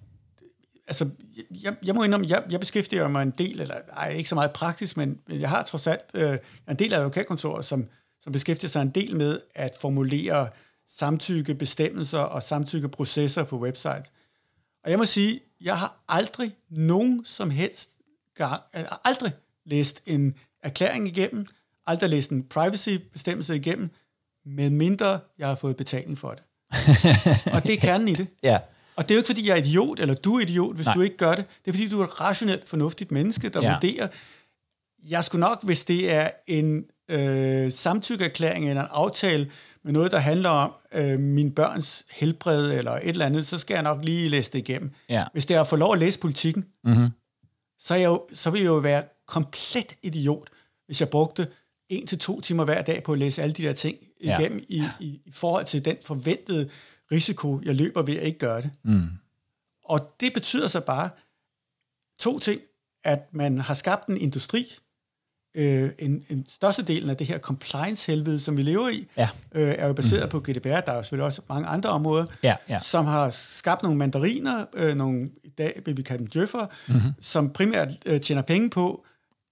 altså, 0.88 1.10
jeg, 1.62 1.76
jeg 1.84 1.94
må 1.94 2.02
indrømme, 2.02 2.26
jeg, 2.30 2.42
jeg 2.50 2.60
beskæftiger 2.60 3.08
mig 3.08 3.22
en 3.22 3.34
del, 3.38 3.60
eller 3.60 3.74
ej, 3.96 4.08
ikke 4.08 4.28
så 4.28 4.34
meget 4.34 4.52
praktisk, 4.52 4.96
men 4.96 5.18
jeg 5.28 5.48
har 5.48 5.62
trods 5.62 5.86
alt 5.86 6.04
øh, 6.14 6.38
en 6.70 6.76
del 6.76 6.92
af 6.92 6.98
advokatkontoret, 6.98 7.64
som, 7.64 7.86
som 8.20 8.32
beskæftiger 8.32 8.68
sig 8.68 8.82
en 8.82 8.90
del 8.90 9.16
med 9.16 9.38
at 9.54 9.76
formulere 9.80 10.48
samtykkebestemmelser 10.98 12.18
og 12.18 12.42
samtykkeprocesser 12.42 13.44
på 13.44 13.58
website. 13.58 14.04
Og 14.84 14.90
jeg 14.90 14.98
må 14.98 15.04
sige, 15.04 15.40
jeg 15.60 15.78
har 15.78 16.04
aldrig 16.08 16.56
nogen 16.70 17.24
som 17.24 17.50
helst 17.50 17.90
gang, 18.34 18.62
aldrig 19.04 19.32
læst 19.66 20.02
en 20.06 20.34
erklæring 20.62 21.08
igennem, 21.08 21.46
aldrig 21.86 22.10
læst 22.10 22.30
en 22.30 22.42
privacy-bestemmelse 22.42 23.56
igennem, 23.56 23.90
med 24.46 24.70
mindre 24.70 25.20
jeg 25.38 25.48
har 25.48 25.54
fået 25.54 25.76
betaling 25.76 26.18
for 26.18 26.30
det. 26.30 26.42
og 27.54 27.62
det 27.62 27.72
er 27.72 27.80
kernen 27.80 28.08
i 28.08 28.14
det. 28.14 28.26
ja, 28.42 28.58
Og 28.96 29.02
det 29.08 29.10
er 29.10 29.14
jo 29.14 29.18
ikke, 29.18 29.26
fordi 29.26 29.48
jeg 29.48 29.52
er 29.52 29.62
idiot, 29.62 30.00
eller 30.00 30.14
du 30.14 30.34
er 30.34 30.40
idiot, 30.40 30.74
hvis 30.74 30.86
Nej. 30.86 30.94
Du 30.94 31.00
ikke 31.00 31.16
gør 31.16 31.34
det. 31.34 31.44
Det 31.64 31.70
er, 31.70 31.72
fordi 31.72 31.88
du 31.88 32.00
er 32.00 32.04
et 32.04 32.20
rationelt, 32.20 32.68
fornuftigt 32.68 33.10
menneske, 33.10 33.48
der 33.48 33.62
ja. 33.62 33.72
vurderer, 33.72 34.08
jeg 35.08 35.24
skulle 35.24 35.40
nok, 35.40 35.64
hvis 35.64 35.84
det 35.84 36.12
er 36.12 36.30
en 36.46 36.84
øh, 37.08 37.72
samtykkeerklæring 37.72 38.68
eller 38.68 38.82
en 38.82 38.88
aftale 38.92 39.50
med 39.84 39.92
noget, 39.92 40.12
der 40.12 40.18
handler 40.18 40.48
om 40.50 40.72
øh, 40.94 41.20
min 41.20 41.54
børns 41.54 42.04
helbred 42.10 42.72
eller 42.72 42.92
et 42.92 43.08
eller 43.08 43.26
andet, 43.26 43.46
så 43.46 43.58
skal 43.58 43.74
jeg 43.74 43.82
nok 43.82 44.04
lige 44.04 44.28
læse 44.28 44.52
det 44.52 44.58
igennem. 44.58 44.90
Ja. 45.08 45.24
Hvis 45.32 45.46
det 45.46 45.56
er 45.56 45.60
at 45.60 45.66
få 45.66 45.76
lov 45.76 45.92
at 45.92 45.98
læse 45.98 46.18
politikken, 46.18 46.64
mm-hmm. 46.84 47.08
så, 47.78 47.94
er 47.94 47.98
jeg 47.98 48.06
jo, 48.06 48.26
så 48.32 48.50
vil 48.50 48.60
jeg 48.60 48.68
jo 48.68 48.74
være 48.76 49.04
komplet 49.26 49.96
idiot, 50.02 50.48
hvis 50.86 51.00
jeg 51.00 51.08
brugte 51.08 51.48
en 51.88 52.06
til 52.06 52.18
to 52.18 52.40
timer 52.40 52.64
hver 52.64 52.82
dag 52.82 53.02
på 53.02 53.12
at 53.12 53.18
læse 53.18 53.42
alle 53.42 53.52
de 53.52 53.62
der 53.62 53.72
ting 53.72 53.96
Ja. 54.24 54.38
igennem 54.38 54.64
i, 54.68 54.84
i, 55.00 55.20
i 55.24 55.30
forhold 55.32 55.64
til 55.64 55.84
den 55.84 55.96
forventede 56.04 56.70
risiko, 57.12 57.60
jeg 57.64 57.74
løber 57.74 58.02
ved 58.02 58.16
at 58.16 58.22
ikke 58.22 58.38
gøre 58.38 58.60
det. 58.62 58.70
Mm. 58.84 59.08
Og 59.84 60.14
det 60.20 60.32
betyder 60.34 60.68
så 60.68 60.80
bare 60.80 61.10
to 62.18 62.38
ting, 62.38 62.60
at 63.04 63.18
man 63.32 63.58
har 63.58 63.74
skabt 63.74 64.06
en 64.08 64.16
industri, 64.16 64.74
øh, 65.54 65.90
en, 65.98 66.24
en 66.28 66.46
størstedelen 66.48 67.10
af 67.10 67.16
det 67.16 67.26
her 67.26 67.38
compliance-helvede, 67.38 68.40
som 68.40 68.56
vi 68.56 68.62
lever 68.62 68.88
i, 68.88 69.06
Ja. 69.16 69.28
øh, 69.54 69.74
er 69.78 69.86
jo 69.86 69.92
baseret 69.92 70.22
mm. 70.24 70.30
på 70.30 70.40
GDPR. 70.40 70.80
Der 70.80 70.92
er 70.92 70.96
jo 70.96 71.02
selvfølgelig 71.02 71.24
også 71.26 71.42
mange 71.48 71.68
andre 71.68 71.90
områder, 71.90 72.26
Ja, 72.42 72.56
ja. 72.68 72.78
som 72.78 73.06
har 73.06 73.30
skabt 73.30 73.82
nogle 73.82 73.98
mandariner, 73.98 74.64
øh, 74.74 74.94
nogle, 74.96 75.30
i 75.44 75.48
dag 75.48 75.82
vil 75.84 75.96
vi 75.96 76.02
kalde 76.02 76.18
dem 76.18 76.26
djøffer, 76.26 76.66
mm-hmm. 76.88 77.12
som 77.20 77.52
primært 77.52 77.88
øh, 78.06 78.20
tjener 78.20 78.42
penge 78.42 78.70
på 78.70 79.04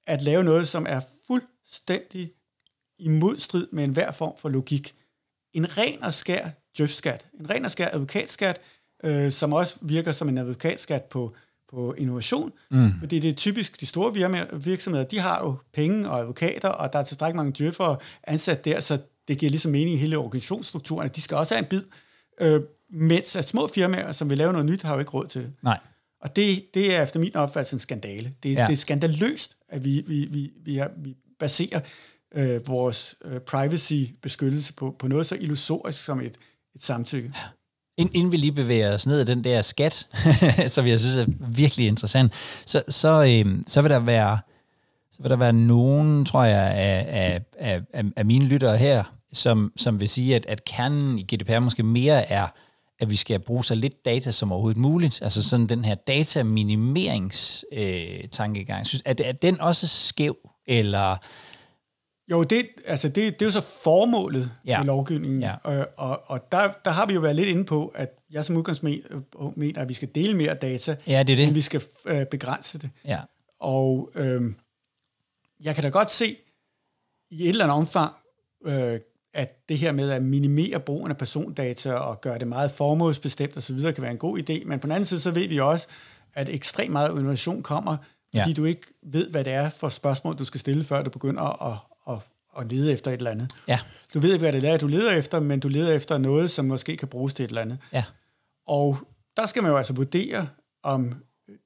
at 0.06 0.22
lave 0.22 0.44
noget, 0.44 0.68
som 0.68 0.86
er 0.88 1.00
fuldstændig 1.26 2.30
i 2.98 3.08
modstrid 3.08 3.66
med 3.72 3.84
enhver 3.84 4.12
form 4.12 4.32
for 4.38 4.48
logik. 4.48 4.94
En 5.52 5.78
ren 5.78 6.02
og 6.04 6.12
skær 6.12 6.48
djøfskat, 6.78 7.26
en 7.40 7.50
ren 7.50 7.64
og 7.64 7.70
skær 7.70 7.88
advokatskat, 7.92 8.60
øh, 9.04 9.30
som 9.32 9.52
også 9.52 9.76
virker 9.82 10.12
som 10.12 10.28
en 10.28 10.38
advokatskat 10.38 11.02
på, 11.04 11.34
på 11.70 11.94
innovation, 11.98 12.52
mm. 12.70 12.92
fordi 12.98 13.18
det 13.18 13.30
er 13.30 13.34
typisk 13.34 13.80
de 13.80 13.86
store 13.86 14.34
virksomheder, 14.60 15.04
de 15.04 15.18
har 15.18 15.40
jo 15.44 15.56
penge 15.72 16.10
og 16.10 16.20
advokater, 16.20 16.68
og 16.68 16.92
der 16.92 16.98
er 16.98 17.02
tilstrækkeligt 17.02 17.36
mange 17.36 17.52
djøffere 17.58 17.96
ansat 18.24 18.64
der, 18.64 18.80
så 18.80 18.98
det 19.28 19.38
giver 19.38 19.50
ligesom 19.50 19.72
mening 19.72 19.94
i 19.94 19.96
hele 19.96 20.18
organisationsstrukturen, 20.18 21.06
at 21.06 21.16
de 21.16 21.20
skal 21.20 21.36
også 21.36 21.54
have 21.54 21.62
en 21.62 21.68
bid, 21.68 21.82
øh, 22.40 22.60
mens 22.90 23.36
at 23.36 23.44
små 23.44 23.66
firmaer, 23.66 24.12
som 24.12 24.30
vil 24.30 24.38
lave 24.38 24.52
noget 24.52 24.66
nyt, 24.66 24.82
har 24.82 24.92
jo 24.92 24.98
ikke 24.98 25.10
råd 25.10 25.26
til 25.26 25.40
det. 25.40 25.52
Nej. 25.62 25.78
Og 26.20 26.36
det, 26.36 26.74
det 26.74 26.94
er 26.94 27.02
efter 27.02 27.20
min 27.20 27.36
opfattelse 27.36 27.74
en 27.74 27.80
skandale. 27.80 28.34
Det, 28.42 28.54
ja. 28.54 28.60
Ja. 28.60 28.66
det 28.66 28.72
er 28.72 28.76
skandaløst, 28.76 29.56
at 29.68 29.84
vi, 29.84 30.04
vi, 30.06 30.28
vi, 30.30 30.50
vi, 30.64 30.76
har, 30.76 30.90
vi 30.96 31.16
baserer 31.38 31.80
øh, 32.34 32.66
vores 32.66 33.14
øh, 33.24 33.40
privacy-beskyttelse 33.40 34.72
på, 34.72 34.96
på 34.98 35.08
noget 35.08 35.26
så 35.26 35.36
illusorisk 35.40 36.04
som 36.04 36.20
et, 36.20 36.36
et 36.74 36.82
samtykke. 36.82 37.26
Ind, 37.26 37.34
inden 38.00 38.32
vi 38.32 38.36
lige 38.36 38.52
bevæger 38.52 38.94
os 38.94 39.06
ned 39.06 39.20
ad 39.20 39.24
den 39.24 39.44
der 39.44 39.62
skat, 39.62 40.06
som 40.74 40.86
jeg 40.86 41.00
synes 41.00 41.16
er 41.16 41.26
virkelig 41.48 41.86
interessant, 41.86 42.32
så, 42.66 42.82
så, 42.88 43.24
øhm, 43.28 43.64
så 43.66 43.82
vil 43.82 43.90
der 43.90 43.98
være 43.98 44.38
så 45.12 45.22
vil 45.22 45.30
der 45.30 45.36
være 45.36 45.52
nogen, 45.52 46.24
tror 46.24 46.44
jeg, 46.44 46.72
af, 46.74 47.06
af, 47.08 47.40
af, 47.58 47.82
af, 47.92 48.04
af 48.16 48.26
mine 48.26 48.44
lyttere 48.44 48.76
her, 48.76 49.04
som, 49.32 49.72
som 49.76 50.00
vil 50.00 50.08
sige, 50.08 50.36
at, 50.36 50.46
at 50.46 50.64
kernen 50.64 51.18
i 51.18 51.22
GDPR 51.22 51.58
måske 51.58 51.82
mere 51.82 52.30
er, 52.30 52.46
at 53.00 53.10
vi 53.10 53.16
skal 53.16 53.38
bruge 53.38 53.64
så 53.64 53.74
lidt 53.74 54.04
data 54.04 54.30
som 54.30 54.52
overhovedet 54.52 54.80
muligt. 54.80 55.22
Altså 55.22 55.42
sådan 55.42 55.66
den 55.66 55.84
her 55.84 55.94
dataminimeringstankegang. 55.94 58.22
Øh, 58.22 58.28
tankegang. 58.30 58.86
synes, 58.86 59.02
er, 59.04 59.14
er 59.24 59.32
den 59.32 59.60
også 59.60 59.86
skæv, 59.86 60.36
eller... 60.66 61.16
Jo, 62.30 62.42
det, 62.42 62.66
altså 62.86 63.08
det, 63.08 63.16
det 63.40 63.42
er 63.42 63.46
jo 63.46 63.50
så 63.50 63.66
formålet 63.82 64.50
Ja. 64.66 64.70
ja. 64.72 64.82
i 64.82 64.86
lovgivningen, 64.86 65.40
Ja. 65.42 65.54
og, 65.62 65.88
og, 65.96 66.22
og 66.26 66.52
der, 66.52 66.72
der 66.84 66.90
har 66.90 67.06
vi 67.06 67.14
jo 67.14 67.20
været 67.20 67.36
lidt 67.36 67.48
inde 67.48 67.64
på, 67.64 67.92
at 67.94 68.18
jeg 68.30 68.44
som 68.44 68.56
udgangspunkt 68.56 69.56
mener, 69.56 69.80
at 69.82 69.88
vi 69.88 69.94
skal 69.94 70.08
dele 70.14 70.36
mere 70.36 70.54
data, 70.54 70.96
Ja, 71.06 71.22
det 71.22 71.32
er 71.32 71.36
det. 71.36 71.46
men 71.48 71.54
vi 71.54 71.60
skal 71.60 71.82
øh, 72.06 72.26
begrænse 72.26 72.78
det. 72.78 72.90
Ja, 73.04 73.18
Og 73.60 74.10
øh, 74.14 74.42
jeg 75.60 75.74
kan 75.74 75.84
da 75.84 75.88
godt 75.90 76.10
se 76.10 76.36
i 77.30 77.42
et 77.42 77.48
eller 77.48 77.64
andet 77.64 77.76
omfang, 77.76 78.14
øh, 78.66 79.00
at 79.34 79.68
det 79.68 79.78
her 79.78 79.92
med 79.92 80.10
at 80.10 80.22
minimere 80.22 80.80
brugen 80.80 81.10
af 81.10 81.16
persondata 81.16 81.92
og 81.92 82.20
gøre 82.20 82.38
det 82.38 82.48
meget 82.48 82.70
formålsbestemt 82.70 83.56
osv. 83.56 83.80
kan 83.82 83.94
være 84.02 84.10
en 84.10 84.18
god 84.18 84.38
idé, 84.38 84.64
men 84.66 84.78
på 84.80 84.86
den 84.86 84.92
anden 84.92 85.04
side, 85.04 85.20
så 85.20 85.30
ved 85.30 85.48
vi 85.48 85.58
også, 85.60 85.88
at 86.34 86.48
ekstremt 86.48 86.92
meget 86.92 87.10
innovation 87.18 87.62
kommer, 87.62 87.96
Ja. 88.34 88.40
fordi 88.42 88.52
du 88.52 88.64
ikke 88.64 88.82
ved, 89.02 89.30
hvad 89.30 89.44
det 89.44 89.52
er 89.52 89.70
for 89.70 89.88
spørgsmål, 89.88 90.38
du 90.38 90.44
skal 90.44 90.60
stille, 90.60 90.84
før 90.84 91.02
du 91.02 91.10
begynder 91.10 91.72
at, 91.72 91.78
at, 92.58 92.72
lede 92.72 92.92
efter 92.92 93.10
et 93.10 93.16
eller 93.16 93.30
andet. 93.30 93.52
ja, 93.68 93.78
Du 94.14 94.18
ved 94.20 94.32
ikke, 94.32 94.42
hvad 94.50 94.52
det 94.60 94.70
er, 94.70 94.76
du 94.76 94.86
leder 94.86 95.10
efter, 95.12 95.40
men 95.40 95.60
du 95.60 95.68
leder 95.68 95.92
efter 95.92 96.18
noget, 96.18 96.50
som 96.50 96.64
måske 96.64 96.96
kan 96.96 97.08
bruges 97.08 97.34
til 97.34 97.44
et 97.44 97.48
eller 97.48 97.62
andet. 97.62 97.78
ja, 97.92 98.04
Og 98.66 98.98
der 99.36 99.46
skal 99.46 99.62
man 99.62 99.70
jo 99.72 99.76
altså 99.76 99.92
vurdere, 99.92 100.48
om 100.82 101.14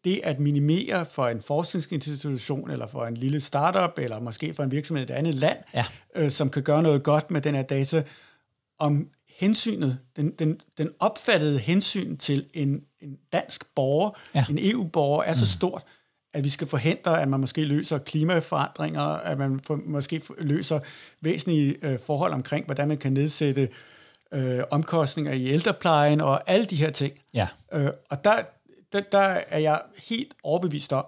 det 0.05 0.21
at 0.23 0.41
minimere 0.41 1.07
for 1.07 1.27
en 1.29 1.43
forskningsinstitution, 1.43 2.71
eller 2.71 2.87
for 2.87 3.07
en 3.07 3.15
lille 3.17 3.41
startup, 3.41 3.99
eller 3.99 4.21
måske 4.21 4.55
for 4.55 4.63
en 4.63 4.71
virksomhed 4.71 5.03
i 5.09 5.13
et 5.13 5.17
andet 5.17 5.35
land, 5.35 5.59
Ja. 5.75 5.85
øh, 6.15 6.31
som 6.31 6.51
kan 6.51 6.63
gøre 6.63 6.83
noget 6.83 7.03
godt 7.05 7.31
med 7.31 7.41
den 7.41 7.55
her 7.55 7.63
data, 7.63 8.03
om 8.79 9.09
hensynet, 9.39 9.99
den, 10.17 10.31
den, 10.31 10.61
den 10.79 10.91
opfattede 10.99 11.59
hensyn 11.59 12.17
til 12.17 12.47
en, 12.55 12.81
en 13.01 13.17
dansk 13.33 13.65
borger, 13.75 14.11
Ja. 14.35 14.45
en 14.51 14.59
EU-borger, 14.61 15.23
er 15.23 15.33
så 15.33 15.47
stort, 15.47 15.83
at 16.35 16.45
vi 16.45 16.49
skal 16.49 16.67
forhindre, 16.67 17.23
at 17.23 17.29
man 17.29 17.41
måske 17.41 17.65
løser 17.65 17.99
klimaforandringer, 17.99 19.03
at 19.03 19.39
man 19.39 19.61
for, 19.67 19.81
måske 19.87 20.23
løser 20.39 20.81
væsentlige 21.21 21.77
øh, 21.83 21.99
forhold 22.07 22.33
omkring, 22.33 22.65
hvordan 22.65 22.89
man 22.89 22.99
kan 22.99 23.13
nedsætte 23.13 23.69
øh, 24.33 24.63
omkostninger 24.71 25.33
i 25.33 25.47
ældreplejen 25.47 26.21
og 26.21 26.51
alle 26.51 26.67
de 26.67 26.77
her 26.77 26.91
ting. 26.91 27.15
ja, 27.35 27.49
Øh, 27.73 27.91
og 28.11 28.25
der, 28.25 28.43
der, 28.93 29.01
der 29.01 29.19
er 29.49 29.59
jeg 29.59 29.83
helt 30.09 30.35
overbevist 30.43 30.93
om, 30.93 31.05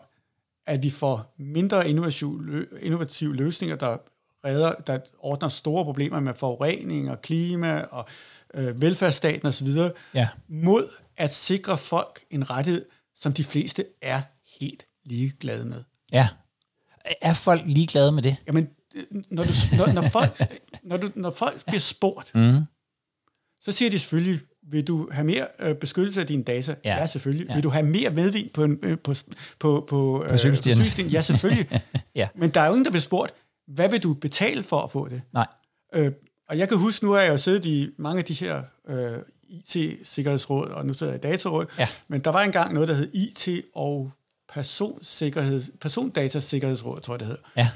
at 0.66 0.82
vi 0.82 0.90
får 0.90 1.34
mindre 1.38 1.88
innovative, 1.88 2.66
innovative 2.80 3.36
løsninger, 3.36 3.76
der 3.76 3.96
redder, 4.44 4.72
der 4.72 4.98
ordner 5.18 5.48
store 5.48 5.84
problemer 5.84 6.20
med 6.20 6.34
forurening 6.34 7.10
og 7.10 7.20
klima 7.22 7.84
og 7.90 8.04
øh, 8.54 8.80
velfærdsstaten 8.80 9.48
osv., 9.48 9.68
ja, 10.14 10.28
mod 10.48 10.88
at 11.16 11.34
sikre 11.34 11.78
folk 11.78 12.24
en 12.30 12.50
rettighed, 12.50 12.86
som 13.14 13.32
de 13.32 13.44
fleste 13.44 13.84
er 14.02 14.22
helt 14.60 14.86
ligeglade 15.06 15.64
med. 15.64 15.82
ja. 16.12 16.28
Er 17.22 17.32
folk 17.32 17.62
ligeglade 17.66 18.12
med 18.12 18.22
det? 18.22 18.36
Jamen, 18.46 18.68
øh, 18.94 19.04
når, 19.30 19.44
du, 19.44 19.50
når, 19.76 19.92
når, 19.92 20.02
folk, 20.08 20.40
når, 20.82 20.96
du, 20.96 21.10
når 21.14 21.30
folk 21.30 21.64
bliver 21.66 21.80
spurgt, 21.80 22.34
Mm. 22.34 22.60
så 23.60 23.72
siger 23.72 23.90
de 23.90 23.98
selvfølgelig, 23.98 24.40
vil 24.62 24.84
du 24.86 25.08
have 25.12 25.24
mere 25.24 25.46
øh, 25.58 25.74
beskyttelse 25.74 26.20
af 26.20 26.26
dine 26.26 26.42
data? 26.42 26.74
Ja. 26.84 26.96
Ja, 26.96 27.06
selvfølgelig. 27.06 27.48
Ja. 27.48 27.54
Vil 27.54 27.62
du 27.62 27.68
have 27.68 27.86
mere 27.86 28.10
medvind 28.10 28.50
på, 28.50 28.64
en, 28.64 28.78
øh, 28.82 28.98
på, 28.98 29.14
på, 29.58 29.86
på, 29.88 30.24
øh, 30.28 30.38
cykelstierne? 30.38 30.76
cykelstien? 30.76 31.08
Ja, 31.08 31.20
selvfølgelig. 31.20 31.82
Ja. 32.14 32.28
Men 32.34 32.50
der 32.50 32.60
er 32.60 32.66
jo 32.66 32.72
ingen, 32.72 32.84
der 32.84 32.90
bliver 32.90 33.00
spurgt, 33.00 33.34
hvad 33.68 33.88
vil 33.90 34.02
du 34.02 34.14
betale 34.14 34.62
for 34.62 34.80
at 34.80 34.90
få 34.90 35.08
det? 35.08 35.22
Nej. 35.32 35.46
Øh, 35.94 36.12
og 36.48 36.58
jeg 36.58 36.68
kan 36.68 36.78
huske, 36.78 37.04
nu 37.04 37.12
har 37.12 37.20
jeg 37.20 37.30
jo 37.32 37.36
siddet 37.36 37.64
i 37.64 37.88
mange 37.98 38.18
af 38.18 38.24
de 38.24 38.34
her 38.34 38.62
øh, 38.88 39.18
IT-sikkerhedsråd, 39.48 40.68
og 40.68 40.86
nu 40.86 40.92
sidder 40.92 41.12
jeg 41.12 41.24
i 41.24 41.28
dataråd, 41.30 41.66
Ja. 41.78 41.88
men 42.08 42.20
der 42.20 42.30
var 42.30 42.42
engang 42.42 42.74
noget, 42.74 42.88
der 42.88 42.94
hed 42.94 43.10
IT 43.14 43.48
og 43.74 44.10
personsikkerhed, 44.48 45.62
persondatasikkerhedsråd, 45.80 47.00
tror 47.00 47.14
jeg 47.14 47.20
det 47.20 47.28
hed. 47.28 47.38
Ja, 47.56 47.68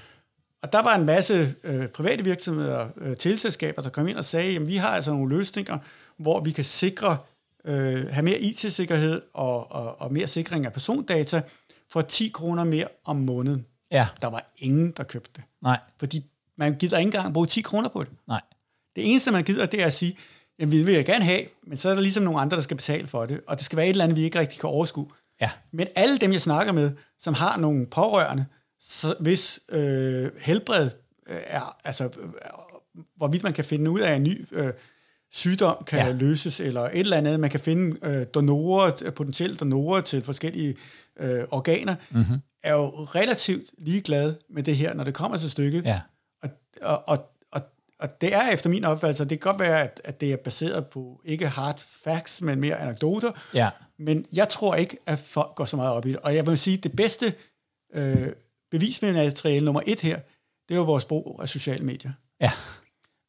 Og 0.63 0.73
der 0.73 0.83
var 0.83 0.95
en 0.97 1.05
masse 1.07 1.55
øh, 1.65 1.89
private 1.89 2.25
virksomheder, 2.25 2.89
øh, 2.97 3.17
teleselskaber, 3.17 3.83
der 3.83 3.91
kom 3.91 4.09
ind 4.09 4.17
og 4.17 4.25
sagde, 4.25 4.57
at 4.57 4.67
vi 4.67 4.77
har 4.77 4.89
altså 4.89 5.11
nogle 5.11 5.37
løsninger, 5.37 5.79
hvor 6.17 6.41
vi 6.41 6.51
kan 6.51 6.65
sikre, 6.65 7.17
øh, 7.65 8.07
have 8.09 8.23
mere 8.23 8.39
IT-sikkerhed 8.41 9.23
og, 9.35 9.73
og, 9.73 10.01
og 10.01 10.13
mere 10.13 10.27
sikring 10.27 10.67
af 10.67 10.73
persondata 10.73 11.43
for 11.91 12.01
10 12.03 12.29
kroner 12.29 12.65
mere 12.65 12.87
om 13.05 13.17
måneden. 13.17 13.67
ja, 13.91 14.09
Der 14.21 14.27
var 14.27 14.51
ingen, 14.57 14.91
der 14.97 15.03
købte 15.03 15.31
det. 15.37 15.45
nej, 15.63 15.79
Fordi 15.99 16.25
man 16.57 16.75
gider 16.75 16.99
ikke 16.99 17.07
engang 17.09 17.35
bruge 17.35 17.47
10 17.47 17.61
kroner 17.61 17.89
på 17.89 18.05
det. 18.05 18.13
nej, 18.29 18.41
Det 18.97 19.11
eneste, 19.11 19.31
man 19.31 19.45
gider, 19.45 19.67
det 19.67 19.83
er 19.83 19.87
at 19.87 19.93
sige, 19.93 20.17
jamen, 20.59 20.73
vi 20.73 20.83
vil 20.83 20.95
jeg 20.95 21.05
gerne 21.05 21.25
have, 21.25 21.43
men 21.67 21.77
så 21.77 21.89
er 21.91 21.95
der 21.95 22.01
ligesom 22.01 22.23
nogle 22.23 22.41
andre, 22.41 22.57
der 22.57 22.63
skal 22.63 22.77
betale 22.77 23.07
for 23.07 23.27
det, 23.27 23.41
og 23.47 23.57
det 23.57 23.65
skal 23.65 23.77
være 23.77 23.87
et 23.87 23.91
eller 23.91 24.05
andet, 24.05 24.17
vi 24.17 24.23
ikke 24.23 24.39
rigtig 24.41 24.61
kan 24.61 24.69
overskue. 24.69 25.09
Ja, 25.41 25.51
Men 25.73 25.87
alle 25.95 26.19
dem, 26.19 26.33
jeg 26.33 26.41
snakker 26.41 26.73
med, 26.73 26.93
som 27.19 27.35
har 27.35 27.57
nogle 27.57 27.87
pårørende, 27.87 28.47
så 28.81 29.15
hvis 29.21 29.61
øh, 29.69 30.31
helbred 30.41 30.91
øh, 31.29 31.37
er, 31.47 31.77
altså 31.85 32.05
øh, 32.05 32.11
hvorvidt 33.17 33.43
man 33.43 33.53
kan 33.53 33.65
finde 33.65 33.91
ud 33.91 34.01
af 34.01 34.15
en 34.15 34.23
ny 34.23 34.47
øh, 34.53 34.73
sygdom 35.33 35.85
kan 35.87 35.99
Ja. 36.07 36.13
løses, 36.13 36.61
eller 36.61 36.81
et 36.81 36.99
eller 37.01 37.17
andet, 37.17 37.41
man 37.41 37.51
kan 37.51 37.61
finde 37.61 37.97
øh, 38.03 38.27
donorer, 38.35 38.93
øh, 39.05 39.13
potentielle 39.13 39.57
donorer 39.57 40.01
til 40.01 40.23
forskellige 40.25 40.77
øh, 41.21 41.45
organer, 41.51 41.95
mm-hmm. 42.11 42.39
er 42.63 42.73
jo 42.73 42.89
relativt 43.05 43.71
ligeglade 43.79 44.39
med 44.51 44.63
det 44.63 44.77
her, 44.77 44.95
når 44.95 45.05
det 45.05 45.15
kommer 45.15 45.39
til 45.39 45.51
stykket. 45.51 45.85
ja, 45.85 46.01
Og, 46.43 46.51
og, 46.83 47.09
og, 47.09 47.31
og, 47.53 47.63
og 47.99 48.21
det 48.21 48.35
er 48.35 48.49
efter 48.51 48.71
min 48.71 48.85
opfattelse, 48.85 49.25
det 49.25 49.41
kan 49.41 49.51
godt 49.53 49.61
være, 49.61 49.83
at, 49.83 50.01
at 50.05 50.21
det 50.21 50.33
er 50.33 50.37
baseret 50.37 50.87
på 50.87 51.21
ikke 51.25 51.49
hard 51.49 51.83
facts, 52.05 52.43
men 52.43 52.61
mere 52.61 52.77
anekdoter, 52.77 53.33
ja, 53.55 53.71
men 54.01 54.27
jeg 54.33 54.49
tror 54.49 54.75
ikke, 54.75 54.99
at 55.07 55.19
folk 55.19 55.55
går 55.55 55.65
så 55.65 55.77
meget 55.77 55.93
op 55.93 56.07
i 56.07 56.09
det. 56.09 56.17
Og 56.17 56.35
jeg 56.35 56.47
vil 56.47 56.59
sige, 56.59 56.77
at 56.77 56.83
det 56.83 56.97
bedste 56.97 57.35
øh, 57.95 58.29
bevismateriale 58.71 59.65
nummer 59.65 59.83
et 59.87 60.01
her, 60.01 60.21
det 60.69 60.75
er 60.75 60.79
jo 60.79 60.85
vores 60.85 61.05
brug 61.05 61.39
af 61.43 61.49
sociale 61.49 61.85
medier. 61.85 62.13
ja, 62.41 62.53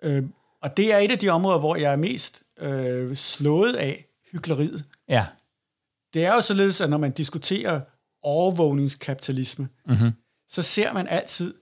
Øh, 0.04 0.24
og 0.62 0.78
det 0.78 0.94
er 0.94 0.98
et 0.98 1.12
af 1.12 1.20
de 1.20 1.30
områder, 1.30 1.60
hvor 1.60 1.76
jeg 1.76 1.92
er 1.92 1.96
mest 1.96 2.44
øh, 2.60 3.16
slået 3.16 3.74
af 3.74 4.06
hyggeleriet. 4.32 4.86
ja, 5.10 5.26
Det 6.14 6.26
er 6.26 6.36
jo 6.36 6.42
således, 6.42 6.82
at 6.82 6.90
når 6.90 6.98
man 6.98 7.12
diskuterer 7.12 7.82
overvågningskapitalisme, 8.24 9.70
mm-hmm. 9.88 10.12
så 10.48 10.62
ser 10.62 10.94
man 10.94 11.08
altid, 11.08 11.54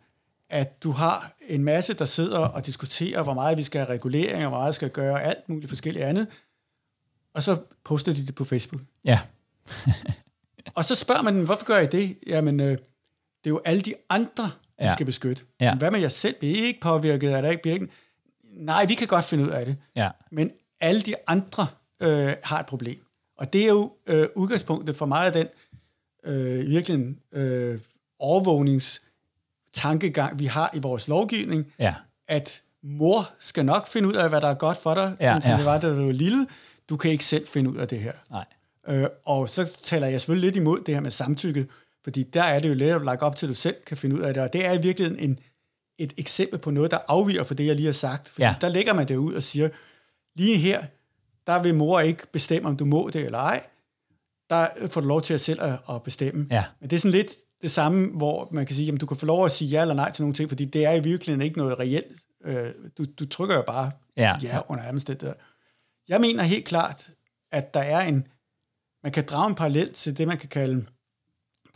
at 0.49 0.83
du 0.83 0.91
har 0.91 1.33
en 1.47 1.63
masse, 1.63 1.93
der 1.93 2.05
sidder 2.05 2.39
og 2.39 2.65
diskuterer, 2.65 3.23
hvor 3.23 3.33
meget 3.33 3.57
vi 3.57 3.63
skal 3.63 3.79
have 3.81 3.93
regulering, 3.93 4.43
og 4.45 4.49
hvor 4.49 4.59
meget 4.59 4.71
vi 4.71 4.75
skal 4.75 4.89
gøre, 4.89 5.23
alt 5.23 5.49
muligt 5.49 5.69
forskelligt 5.69 6.05
andet. 6.05 6.27
Og 7.33 7.43
så 7.43 7.57
poster 7.83 8.13
de 8.13 8.27
det 8.27 8.35
på 8.35 8.45
Facebook. 8.45 8.81
ja, 9.05 9.19
Og 10.75 10.85
så 10.85 10.95
spørger 10.95 11.21
man 11.21 11.35
dem, 11.35 11.45
hvorfor 11.45 11.65
gør 11.65 11.79
I 11.79 11.87
det? 11.87 12.17
Jamen, 12.27 12.59
øh, 12.59 12.67
det 12.71 12.77
er 13.45 13.49
jo 13.49 13.61
alle 13.65 13.81
de 13.81 13.93
andre, 14.09 14.43
vi 14.79 14.85
Ja. 14.85 14.93
skal 14.93 15.05
beskytte. 15.05 15.43
Ja. 15.59 15.75
Hvad 15.75 15.91
med 15.91 15.99
jer 15.99 16.07
selv? 16.07 16.35
Bliver 16.39 16.55
I 16.55 16.57
ikke 16.57 16.79
påvirket? 16.81 17.33
Er 17.33 17.41
der 17.41 17.49
ikke, 17.49 17.61
bliver 17.61 17.73
ikke? 17.75 17.87
Nej, 18.53 18.85
vi 18.85 18.93
kan 18.93 19.07
godt 19.07 19.25
finde 19.25 19.43
ud 19.43 19.49
af 19.49 19.65
det. 19.65 19.77
ja, 19.95 20.09
Men 20.31 20.51
alle 20.79 21.01
de 21.01 21.15
andre 21.27 21.67
øh, 21.99 22.33
har 22.43 22.59
et 22.59 22.65
problem. 22.65 23.05
Og 23.37 23.53
det 23.53 23.63
er 23.63 23.67
jo 23.67 23.91
øh, 24.07 24.27
udgangspunktet 24.35 24.95
for 24.95 25.05
meget 25.05 25.25
af 25.25 25.33
den 25.33 25.47
øh, 26.33 26.67
virkelig 26.67 27.15
øh, 27.31 27.79
overvågningstankegang, 28.19 30.39
vi 30.39 30.45
har 30.45 30.71
i 30.73 30.79
vores 30.79 31.07
lovgivning, 31.07 31.73
ja, 31.79 31.95
at 32.27 32.61
mor 32.83 33.29
skal 33.39 33.65
nok 33.65 33.87
finde 33.87 34.07
ud 34.09 34.13
af, 34.13 34.29
hvad 34.29 34.41
der 34.41 34.47
er 34.47 34.53
godt 34.53 34.77
for 34.77 34.93
dig, 34.93 35.15
Ja, 35.21 35.33
sådan, 35.33 35.51
ja. 35.51 35.57
det 35.57 35.65
var, 35.65 35.77
da 35.79 35.87
du 35.89 36.05
var 36.05 36.11
lille. 36.11 36.47
Du 36.89 36.97
kan 36.97 37.11
ikke 37.11 37.25
selv 37.25 37.47
finde 37.47 37.69
ud 37.69 37.77
af 37.77 37.87
det 37.87 37.99
her. 37.99 38.13
nej, 38.31 38.45
Øh, 38.87 39.07
og 39.25 39.49
så 39.49 39.77
taler 39.83 40.07
jeg 40.07 40.21
selvfølgelig 40.21 40.47
lidt 40.47 40.55
imod 40.57 40.79
det 40.85 40.93
her 40.93 41.01
med 41.01 41.11
samtykke, 41.11 41.67
fordi 42.03 42.23
der 42.23 42.43
er 42.43 42.59
det 42.59 42.69
jo 42.69 42.73
let 42.73 42.91
at 42.91 43.01
lagt 43.01 43.21
op 43.21 43.35
til, 43.35 43.45
at 43.45 43.49
du 43.49 43.53
selv 43.53 43.75
kan 43.87 43.97
finde 43.97 44.15
ud 44.15 44.21
af 44.21 44.33
det, 44.33 44.43
og 44.43 44.53
det 44.53 44.65
er 44.65 44.73
i 44.73 44.81
virkeligheden 44.81 45.29
en, 45.29 45.39
et 45.97 46.13
eksempel 46.17 46.59
på 46.59 46.71
noget, 46.71 46.91
der 46.91 46.97
afviger 47.07 47.43
fra 47.43 47.55
det, 47.55 47.65
jeg 47.65 47.75
lige 47.75 47.85
har 47.85 47.93
sagt. 47.93 48.29
Fordi 48.29 48.43
Ja. 48.43 48.55
der 48.61 48.69
lægger 48.69 48.93
man 48.93 49.07
det 49.07 49.15
ud 49.15 49.33
og 49.33 49.43
siger, 49.43 49.69
lige 50.35 50.57
her, 50.57 50.83
der 51.47 51.61
vil 51.61 51.75
mor 51.75 51.99
ikke 51.99 52.27
bestemme, 52.31 52.69
om 52.69 52.77
du 52.77 52.85
må 52.85 53.09
det 53.13 53.25
eller 53.25 53.37
ej. 53.37 53.63
Der 54.49 54.67
får 54.87 55.01
du 55.01 55.07
lov 55.07 55.21
til 55.21 55.33
at 55.33 55.41
selv 55.41 55.61
at, 55.61 55.79
at 55.89 56.03
bestemme. 56.03 56.47
Ja. 56.51 56.63
Men 56.79 56.89
det 56.89 56.95
er 56.95 56.99
sådan 56.99 57.11
lidt 57.11 57.31
det 57.61 57.71
samme, 57.71 58.07
hvor 58.07 58.49
man 58.51 58.65
kan 58.65 58.75
sige, 58.75 58.93
at 58.93 59.01
du 59.01 59.05
kan 59.05 59.17
få 59.17 59.25
lov 59.25 59.45
at 59.45 59.51
sige 59.51 59.69
ja 59.69 59.81
eller 59.81 59.95
nej 59.95 60.11
til 60.11 60.23
nogle 60.23 60.33
ting, 60.33 60.49
fordi 60.49 60.65
det 60.65 60.85
er 60.85 60.91
i 60.93 60.99
virkeligheden 61.03 61.41
ikke 61.45 61.57
noget 61.57 61.79
reelt 61.79 62.07
Øh, 62.45 62.69
du, 62.97 63.05
du 63.19 63.25
trykker 63.25 63.55
jo 63.55 63.61
bare 63.61 63.91
Ja. 64.17 64.35
ja 64.43 64.59
under 64.67 64.83
alle 64.83 64.95
omstændigheder. 64.95 65.33
Jeg 66.09 66.21
mener 66.21 66.43
helt 66.43 66.65
klart, 66.65 67.11
at 67.51 67.73
der 67.73 67.79
er 67.79 68.01
en, 68.01 68.27
man 69.03 69.11
kan 69.11 69.25
drage 69.25 69.49
en 69.49 69.55
parallel 69.55 69.93
til 69.93 70.17
det, 70.17 70.27
man 70.27 70.37
kan 70.37 70.49
kalde 70.49 70.85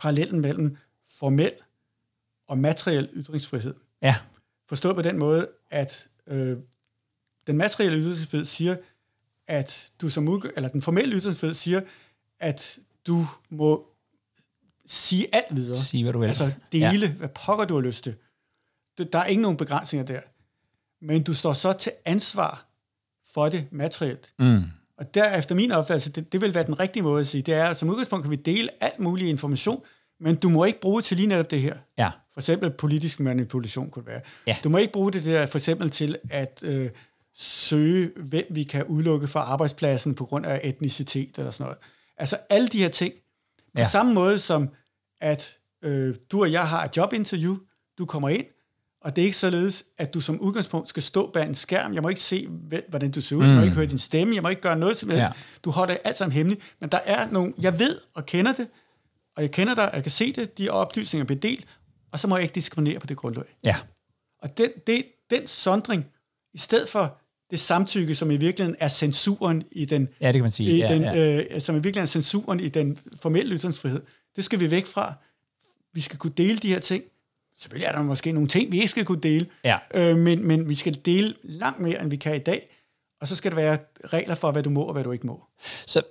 parallellen 0.00 0.40
mellem 0.40 0.76
formel 1.18 1.52
og 2.48 2.58
materiel 2.58 3.08
ytringsfrihed. 3.14 3.74
Ja, 4.02 4.16
Forstået 4.68 4.96
på 4.96 5.02
den 5.02 5.18
måde, 5.18 5.48
at 5.70 6.08
øh, 6.26 6.58
den 7.46 7.56
materielle 7.56 7.98
ytringsfrihed 8.02 8.44
siger, 8.44 8.76
at 9.46 9.92
du 10.00 10.08
som 10.08 10.28
udg- 10.28 10.52
eller 10.56 10.68
den 10.68 10.82
formelle 10.82 11.16
ytringsfrihed 11.16 11.54
siger, 11.54 11.80
at 12.40 12.78
du 13.06 13.26
må 13.50 13.86
sige 14.86 15.26
alt 15.34 15.56
videre. 15.56 15.78
Sig, 15.78 16.02
hvad 16.02 16.12
du 16.12 16.18
vil. 16.18 16.26
Altså 16.26 16.52
dele, 16.72 17.06
ja. 17.06 17.12
hvad 17.12 17.28
pokker 17.28 17.64
du 17.64 17.74
har 17.74 17.80
lyst 17.80 18.04
til. 18.04 18.16
Der 19.12 19.18
er 19.18 19.24
ikke 19.24 19.42
nogen 19.42 19.56
begrænsninger 19.56 20.06
der. 20.06 20.20
Men 21.00 21.22
du 21.22 21.34
står 21.34 21.52
så 21.52 21.72
til 21.72 21.92
ansvar 22.04 22.66
for 23.34 23.48
det 23.48 23.66
materielt. 23.72 24.32
Mm. 24.38 24.62
Og 24.98 25.14
der 25.14 25.36
efter 25.36 25.54
min 25.54 25.72
opfattelse, 25.72 26.12
det, 26.12 26.32
det 26.32 26.40
vil 26.40 26.54
være 26.54 26.66
den 26.66 26.80
rigtige 26.80 27.02
måde 27.02 27.20
at 27.20 27.26
sige, 27.26 27.42
det 27.42 27.54
er, 27.54 27.64
at 27.64 27.76
som 27.76 27.90
udgangspunkt 27.90 28.24
kan 28.24 28.30
vi 28.30 28.36
dele 28.36 28.68
alt 28.80 29.00
mulig 29.00 29.28
information, 29.28 29.82
men 30.20 30.34
du 30.36 30.48
må 30.48 30.64
ikke 30.64 30.80
bruge 30.80 31.02
til 31.02 31.16
lige 31.16 31.26
netop 31.26 31.50
det 31.50 31.60
her. 31.60 31.76
Ja, 31.98 32.10
For 32.32 32.40
eksempel 32.40 32.70
politisk 32.70 33.20
manipulation 33.20 33.90
kunne 33.90 34.04
det 34.04 34.12
være. 34.12 34.20
Ja. 34.46 34.56
Du 34.64 34.68
må 34.68 34.78
ikke 34.78 34.92
bruge 34.92 35.12
det 35.12 35.24
der 35.24 35.46
for 35.46 35.58
eksempel 35.58 35.90
til 35.90 36.16
at 36.30 36.62
øh, 36.64 36.90
søge, 37.34 38.10
hvem 38.16 38.44
vi 38.50 38.62
kan 38.62 38.84
udelukke 38.84 39.26
fra 39.26 39.40
arbejdspladsen 39.40 40.14
på 40.14 40.24
grund 40.24 40.46
af 40.46 40.60
etnicitet 40.64 41.38
eller 41.38 41.50
sådan 41.50 41.64
noget. 41.64 41.78
Altså 42.16 42.36
alle 42.50 42.68
de 42.68 42.78
her 42.78 42.88
ting. 42.88 43.14
På 43.74 43.80
ja. 43.80 43.84
samme 43.84 44.14
måde 44.14 44.38
som, 44.38 44.68
at 45.20 45.56
øh, 45.82 46.14
du 46.32 46.40
og 46.40 46.52
jeg 46.52 46.68
har 46.68 46.84
et 46.84 46.96
jobinterview, 46.96 47.56
du 47.98 48.06
kommer 48.06 48.28
ind, 48.28 48.46
og 49.04 49.16
det 49.16 49.22
er 49.22 49.26
ikke 49.26 49.36
således, 49.36 49.84
at 49.98 50.14
du 50.14 50.20
som 50.20 50.40
udgangspunkt 50.40 50.88
skal 50.88 51.02
stå 51.02 51.30
bag 51.30 51.46
en 51.46 51.54
skærm. 51.54 51.94
Jeg 51.94 52.02
må 52.02 52.08
ikke 52.08 52.20
se, 52.20 52.48
hvordan 52.88 53.10
du 53.10 53.20
ser 53.20 53.36
ud. 53.36 53.42
Mm. 53.42 53.48
Jeg 53.48 53.56
må 53.56 53.62
ikke 53.62 53.74
høre 53.76 53.86
din 53.86 53.98
stemme. 53.98 54.34
Jeg 54.34 54.42
må 54.42 54.48
ikke 54.48 54.62
gøre 54.62 54.78
noget 54.78 54.96
som. 54.96 55.10
Ja. 55.10 55.30
Du 55.64 55.70
holder 55.70 55.94
det 55.94 56.00
alt 56.04 56.16
sammen 56.16 56.32
hemmeligt. 56.32 56.62
Men 56.80 56.90
der 56.90 56.98
er 57.04 57.30
nogle, 57.30 57.52
jeg 57.60 57.78
ved 57.78 57.98
og 58.14 58.26
kender 58.26 58.52
det, 58.52 58.66
og 59.36 59.42
jeg 59.42 59.50
kender 59.50 59.74
dig, 59.74 59.88
og 59.88 59.94
jeg 59.94 60.02
kan 60.02 60.10
se 60.12 60.32
det, 60.32 60.58
de 60.58 60.68
oplysninger 60.70 61.24
bliver 61.24 61.40
delt, 61.40 61.64
og 62.12 62.20
så 62.20 62.28
må 62.28 62.36
jeg 62.36 62.42
ikke 62.42 62.54
diskriminere 62.54 62.98
på 63.00 63.06
det 63.06 63.16
grundlag. 63.16 63.44
ja, 63.64 63.76
Og 64.42 64.58
den, 64.58 64.70
det, 64.86 65.04
den 65.30 65.46
sondring, 65.46 66.06
i 66.54 66.58
stedet 66.58 66.88
for 66.88 67.18
det 67.50 67.60
samtykke, 67.60 68.14
som 68.14 68.30
i 68.30 68.36
virkeligheden 68.36 68.76
er 68.80 68.88
censuren 68.88 69.62
i 69.72 69.84
den, 69.84 70.08
ja, 70.20 70.26
det 70.26 70.34
kan 70.34 70.42
man 70.42 70.50
sige. 70.50 70.70
i 70.70 70.78
Ja, 70.78 70.88
den 70.94 71.02
ja. 71.02 71.44
Øh, 71.54 71.60
som 71.60 71.74
i 71.74 71.78
virkeligheden 71.78 72.02
er 72.02 72.06
censuren 72.06 72.60
i 72.60 72.68
den 72.68 72.98
formelle 73.20 73.56
ytringsfrihed, 73.56 74.02
det 74.36 74.44
skal 74.44 74.60
vi 74.60 74.70
væk 74.70 74.86
fra. 74.86 75.14
Vi 75.92 76.00
skal 76.00 76.18
kunne 76.18 76.32
dele 76.36 76.58
de 76.58 76.68
her 76.68 76.78
ting. 76.78 77.04
Selvfølgelig 77.56 77.86
er 77.86 77.92
der 77.92 78.02
måske 78.02 78.32
nogle 78.32 78.48
ting, 78.48 78.72
vi 78.72 78.76
ikke 78.76 78.88
skal 78.88 79.04
kunne 79.04 79.20
dele, 79.20 79.46
Ja. 79.64 79.78
øh, 79.94 80.16
men, 80.18 80.46
men 80.46 80.68
vi 80.68 80.74
skal 80.74 80.94
dele 81.04 81.34
langt 81.42 81.80
mere, 81.80 82.00
end 82.02 82.10
vi 82.10 82.16
kan 82.16 82.36
i 82.36 82.38
dag. 82.38 82.70
Og 83.20 83.28
så 83.28 83.36
skal 83.36 83.50
der 83.50 83.56
være 83.56 83.78
regler 84.04 84.34
for, 84.34 84.50
hvad 84.52 84.62
du 84.62 84.70
må 84.70 84.82
og 84.82 84.92
hvad 84.92 85.04
du 85.04 85.12
ikke 85.12 85.26
må. 85.26 85.44
Så 85.86 86.02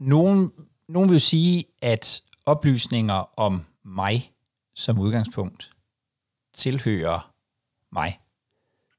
nogen, 0.00 0.52
nogen 0.88 1.08
vil 1.08 1.14
jo 1.14 1.20
sige, 1.20 1.64
at 1.82 2.22
oplysninger 2.46 3.38
om 3.40 3.64
mig 3.84 4.32
som 4.74 4.98
udgangspunkt 4.98 5.70
tilhører 6.54 7.32
mig. 7.92 8.20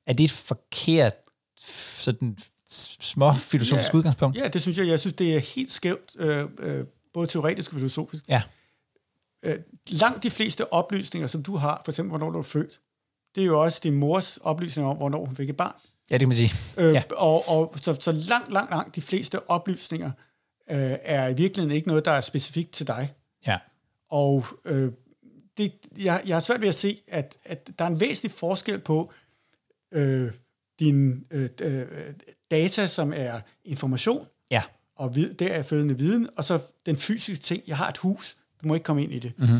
Er 0.06 0.14
det 0.14 0.24
et 0.24 0.32
forkert 0.32 1.14
sådan 1.98 2.38
små 3.02 3.34
filosofisk 3.34 3.94
Ja. 3.94 3.98
udgangspunkt? 3.98 4.38
Ja, 4.38 4.48
det 4.48 4.62
synes 4.62 4.78
jeg. 4.78 4.88
Jeg 4.88 5.00
synes, 5.00 5.14
det 5.14 5.36
er 5.36 5.40
helt 5.40 5.72
skævt, 5.72 6.12
øh, 6.16 6.46
øh, 6.60 6.86
både 7.14 7.28
teoretisk 7.28 7.74
og 7.74 7.78
filosofisk. 7.80 8.24
Ja. 8.30 8.42
Øh, 9.44 9.60
langt 9.90 10.24
de 10.24 10.30
fleste 10.32 10.74
oplysninger, 10.74 11.28
som 11.28 11.44
du 11.44 11.56
har, 11.56 11.82
for 11.86 11.92
eksempel 11.92 12.10
hvornår 12.10 12.30
du 12.32 12.40
er 12.40 12.44
født, 12.44 12.80
det 13.36 13.42
er 13.42 13.46
jo 13.46 13.62
også 13.64 13.80
din 13.84 13.94
mors 13.94 14.38
oplysninger 14.38 14.90
om, 14.92 14.98
hvornår 14.98 15.26
hun 15.26 15.36
fik 15.36 15.50
et 15.50 15.58
barn. 15.58 15.76
Ja, 16.10 16.14
det 16.16 16.20
kan 16.20 16.28
man 16.28 16.38
sige. 16.38 16.52
Øh, 16.78 16.94
Ja. 16.94 17.04
og, 17.18 17.48
og 17.50 17.74
så, 17.76 17.98
så 18.00 18.12
langt, 18.12 18.52
langt, 18.52 18.72
langt 18.72 18.96
de 18.96 19.02
fleste 19.02 19.50
oplysninger 19.50 20.12
øh, 20.72 20.92
er 21.02 21.28
i 21.28 21.34
virkeligheden 21.34 21.76
ikke 21.76 21.88
noget, 21.88 22.06
der 22.06 22.12
er 22.12 22.22
specifikt 22.22 22.72
til 22.72 22.88
dig. 22.88 23.14
Ja. 23.48 23.58
Og 24.10 24.46
øh, 24.66 24.92
det, 25.58 25.74
jeg, 25.98 26.22
jeg 26.26 26.36
har 26.36 26.40
svært 26.42 26.62
ved 26.62 26.68
at 26.68 26.76
se, 26.76 27.02
at, 27.08 27.38
at 27.46 27.70
der 27.80 27.86
er 27.86 27.90
en 27.90 28.00
væsentlig 28.00 28.32
forskel 28.32 28.80
på 28.80 29.12
øh, 29.92 30.32
din 30.80 31.26
øh, 31.32 31.50
øh, 31.62 31.86
data, 32.52 32.88
som 32.88 33.14
er 33.16 33.40
information, 33.66 34.28
Ja. 34.52 34.64
og 34.96 35.16
vid, 35.16 35.34
der 35.34 35.48
er 35.48 35.64
fødende 35.64 35.98
viden, 35.98 36.30
og 36.38 36.44
så 36.44 36.60
den 36.86 36.98
fysiske 36.98 37.44
ting, 37.44 37.64
jeg 37.68 37.78
har 37.78 37.90
et 37.90 37.98
hus, 37.98 38.38
du 38.64 38.68
må 38.68 38.74
ikke 38.74 38.84
komme 38.84 39.04
ind 39.04 39.14
i 39.14 39.20
det. 39.20 39.34
Mm-hmm. 39.38 39.60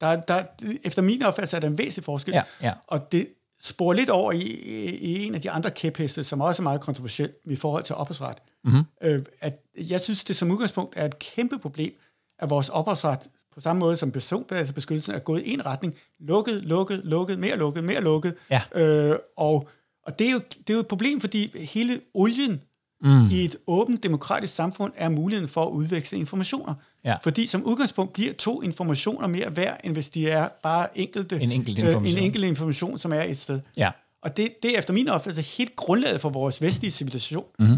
Der, 0.00 0.20
der, 0.20 0.44
efter 0.84 1.02
min 1.02 1.22
opfattelse 1.22 1.56
er 1.56 1.60
der 1.60 1.68
en 1.68 1.78
væsentlig 1.78 2.04
forskel, 2.04 2.34
Ja, 2.34 2.42
ja. 2.62 2.72
og 2.86 3.12
det 3.12 3.28
sporer 3.62 3.94
lidt 3.94 4.10
over 4.10 4.32
i, 4.32 4.38
i, 4.38 5.26
en 5.26 5.34
af 5.34 5.40
de 5.40 5.50
andre 5.50 5.70
kæpheste, 5.70 6.24
som 6.24 6.40
også 6.40 6.62
er 6.62 6.64
meget 6.64 6.80
kontroversielt 6.80 7.34
i 7.44 7.56
forhold 7.56 7.84
til 7.84 7.94
ophavsret. 7.94 8.38
Mm-hmm. 8.64 8.82
Øh, 9.02 9.22
at 9.40 9.60
jeg 9.76 10.00
synes, 10.00 10.24
det 10.24 10.36
som 10.36 10.50
udgangspunkt 10.50 10.94
er 10.96 11.04
et 11.04 11.18
kæmpe 11.18 11.58
problem, 11.58 11.92
at 12.38 12.50
vores 12.50 12.68
ophavsret, 12.68 13.18
på 13.54 13.60
samme 13.60 13.80
måde 13.80 13.96
som 13.96 14.10
persondatabeskyttelsen, 14.10 15.14
er 15.14 15.18
gået 15.18 15.42
i 15.42 15.52
en 15.52 15.66
retning. 15.66 15.94
Lukket, 16.20 16.64
lukket, 16.64 17.00
lukket, 17.04 17.38
mere 17.38 17.56
lukket, 17.56 17.84
mere 17.84 18.00
lukket. 18.00 18.34
Ja. 18.50 18.62
Øh, 18.74 19.18
og 19.36 19.68
og 20.06 20.18
det, 20.18 20.26
er 20.26 20.32
jo, 20.32 20.38
det 20.38 20.70
er 20.70 20.74
jo 20.74 20.80
et 20.80 20.86
problem, 20.86 21.20
fordi 21.20 21.58
hele 21.58 22.00
olien 22.14 22.62
Mm. 23.04 23.28
i 23.30 23.44
et 23.44 23.56
åbent 23.66 24.02
demokratisk 24.02 24.54
samfund 24.54 24.92
er 24.96 25.08
muligheden 25.08 25.48
for 25.48 25.62
at 25.64 25.68
udveksle 25.70 26.18
informationer. 26.18 26.74
Ja. 27.04 27.16
Fordi 27.22 27.46
som 27.46 27.64
udgangspunkt 27.64 28.12
bliver 28.12 28.32
to 28.32 28.62
informationer 28.62 29.26
mere 29.28 29.56
værd, 29.56 29.80
end 29.84 29.92
hvis 29.92 30.10
de 30.10 30.28
er 30.28 30.48
bare 30.62 30.98
enkelte, 30.98 31.40
En 31.40 31.52
enkelt 31.52 31.78
øh, 31.78 31.84
information. 31.84 32.16
en 32.18 32.24
enkelt 32.24 32.44
information, 32.44 32.98
som 32.98 33.12
er 33.12 33.22
et 33.22 33.38
sted. 33.38 33.60
Ja. 33.76 33.90
Og 34.22 34.36
det, 34.36 34.48
det 34.62 34.74
er 34.74 34.78
efter 34.78 34.94
min 34.94 35.08
opfattelse 35.08 35.56
helt 35.58 35.76
grundlaget 35.76 36.20
for 36.20 36.28
vores 36.28 36.62
vestlige 36.62 36.90
civilisation. 36.90 37.44
Mhm. 37.58 37.76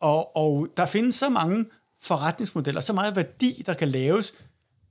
Og, 0.00 0.36
og 0.36 0.68
der 0.76 0.86
findes 0.86 1.14
så 1.14 1.28
mange 1.28 1.64
forretningsmodeller, 2.02 2.80
så 2.80 2.92
meget 2.92 3.16
værdi, 3.16 3.62
der 3.66 3.74
kan 3.74 3.88
laves 3.88 4.32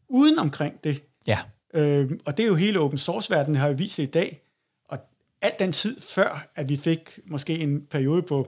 uden 0.10 0.40
omkring 0.40 0.84
det. 0.84 1.04
Ja. 1.28 1.40
Øh, 1.74 2.12
og 2.26 2.38
det 2.38 2.44
er 2.44 2.48
jo 2.48 2.56
hele 2.56 2.80
open 2.80 2.98
source-verdenen, 2.98 3.56
har 3.56 3.68
jo 3.68 3.74
vist 3.74 3.98
det 3.98 4.04
i 4.04 4.12
dag. 4.12 4.42
Og 4.90 5.00
alt 5.42 5.60
den 5.60 5.72
tid 5.72 6.02
før, 6.02 6.48
at 6.56 6.70
vi 6.70 6.78
fik 6.78 7.20
måske 7.26 7.60
en 7.60 7.82
periode 7.90 8.22
på 8.22 8.48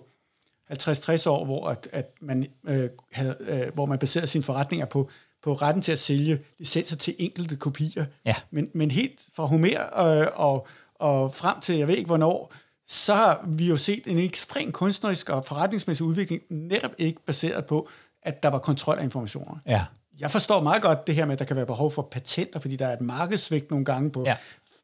50-60 0.72 1.30
år, 1.30 1.46
hvor, 1.46 1.68
at, 1.68 1.88
at 1.92 2.12
man, 2.22 2.48
øh, 2.68 2.90
havde, 3.12 3.38
øh, 3.40 3.74
hvor 3.74 3.86
man 3.86 4.00
baserede 4.00 4.28
sine 4.28 4.44
forretninger 4.44 4.86
på, 4.86 5.10
på 5.44 5.54
retten 5.54 5.82
til 5.82 5.92
at 5.92 6.00
sælge 6.00 6.40
licenser 6.60 6.96
til 6.96 7.16
enkelte 7.20 7.56
kopier. 7.56 8.06
Ja. 8.26 8.36
Men, 8.52 8.70
men 8.74 8.92
helt 8.92 9.22
fra 9.34 9.46
Homer 9.46 10.00
øh, 10.22 10.28
og, 10.34 10.68
og 10.96 11.34
frem 11.34 11.60
til, 11.60 11.78
jeg 11.78 11.88
ved 11.88 11.96
ikke 11.96 12.08
hvornår, 12.08 12.54
så 12.88 13.14
har 13.14 13.46
vi 13.48 13.70
jo 13.70 13.78
set 13.78 14.04
en 14.06 14.18
ekstrem 14.18 14.72
kunstnerisk 14.72 15.30
og 15.30 15.46
forretningsmæssig 15.46 16.06
udvikling, 16.06 16.42
netop 16.50 16.92
ikke 16.98 17.22
baseret 17.26 17.66
på, 17.66 17.90
at 18.24 18.44
der 18.44 18.50
var 18.50 18.60
kontrol 18.60 19.00
af 19.00 19.04
informationer. 19.04 19.58
Ja. 19.66 19.86
Jeg 20.20 20.32
forstår 20.32 20.64
meget 20.64 20.82
godt 20.82 21.08
det 21.08 21.16
her 21.16 21.26
med, 21.26 21.34
at 21.34 21.40
der 21.40 21.46
kan 21.46 21.56
være 21.56 21.66
behov 21.66 21.92
for 21.92 22.02
patenter, 22.12 22.60
fordi 22.60 22.76
der 22.76 22.88
er 22.88 22.94
et 22.94 23.02
markedssvigt 23.02 23.70
nogle 23.70 23.86
gange 23.86 24.12
på 24.12 24.24
ja. 24.26 24.38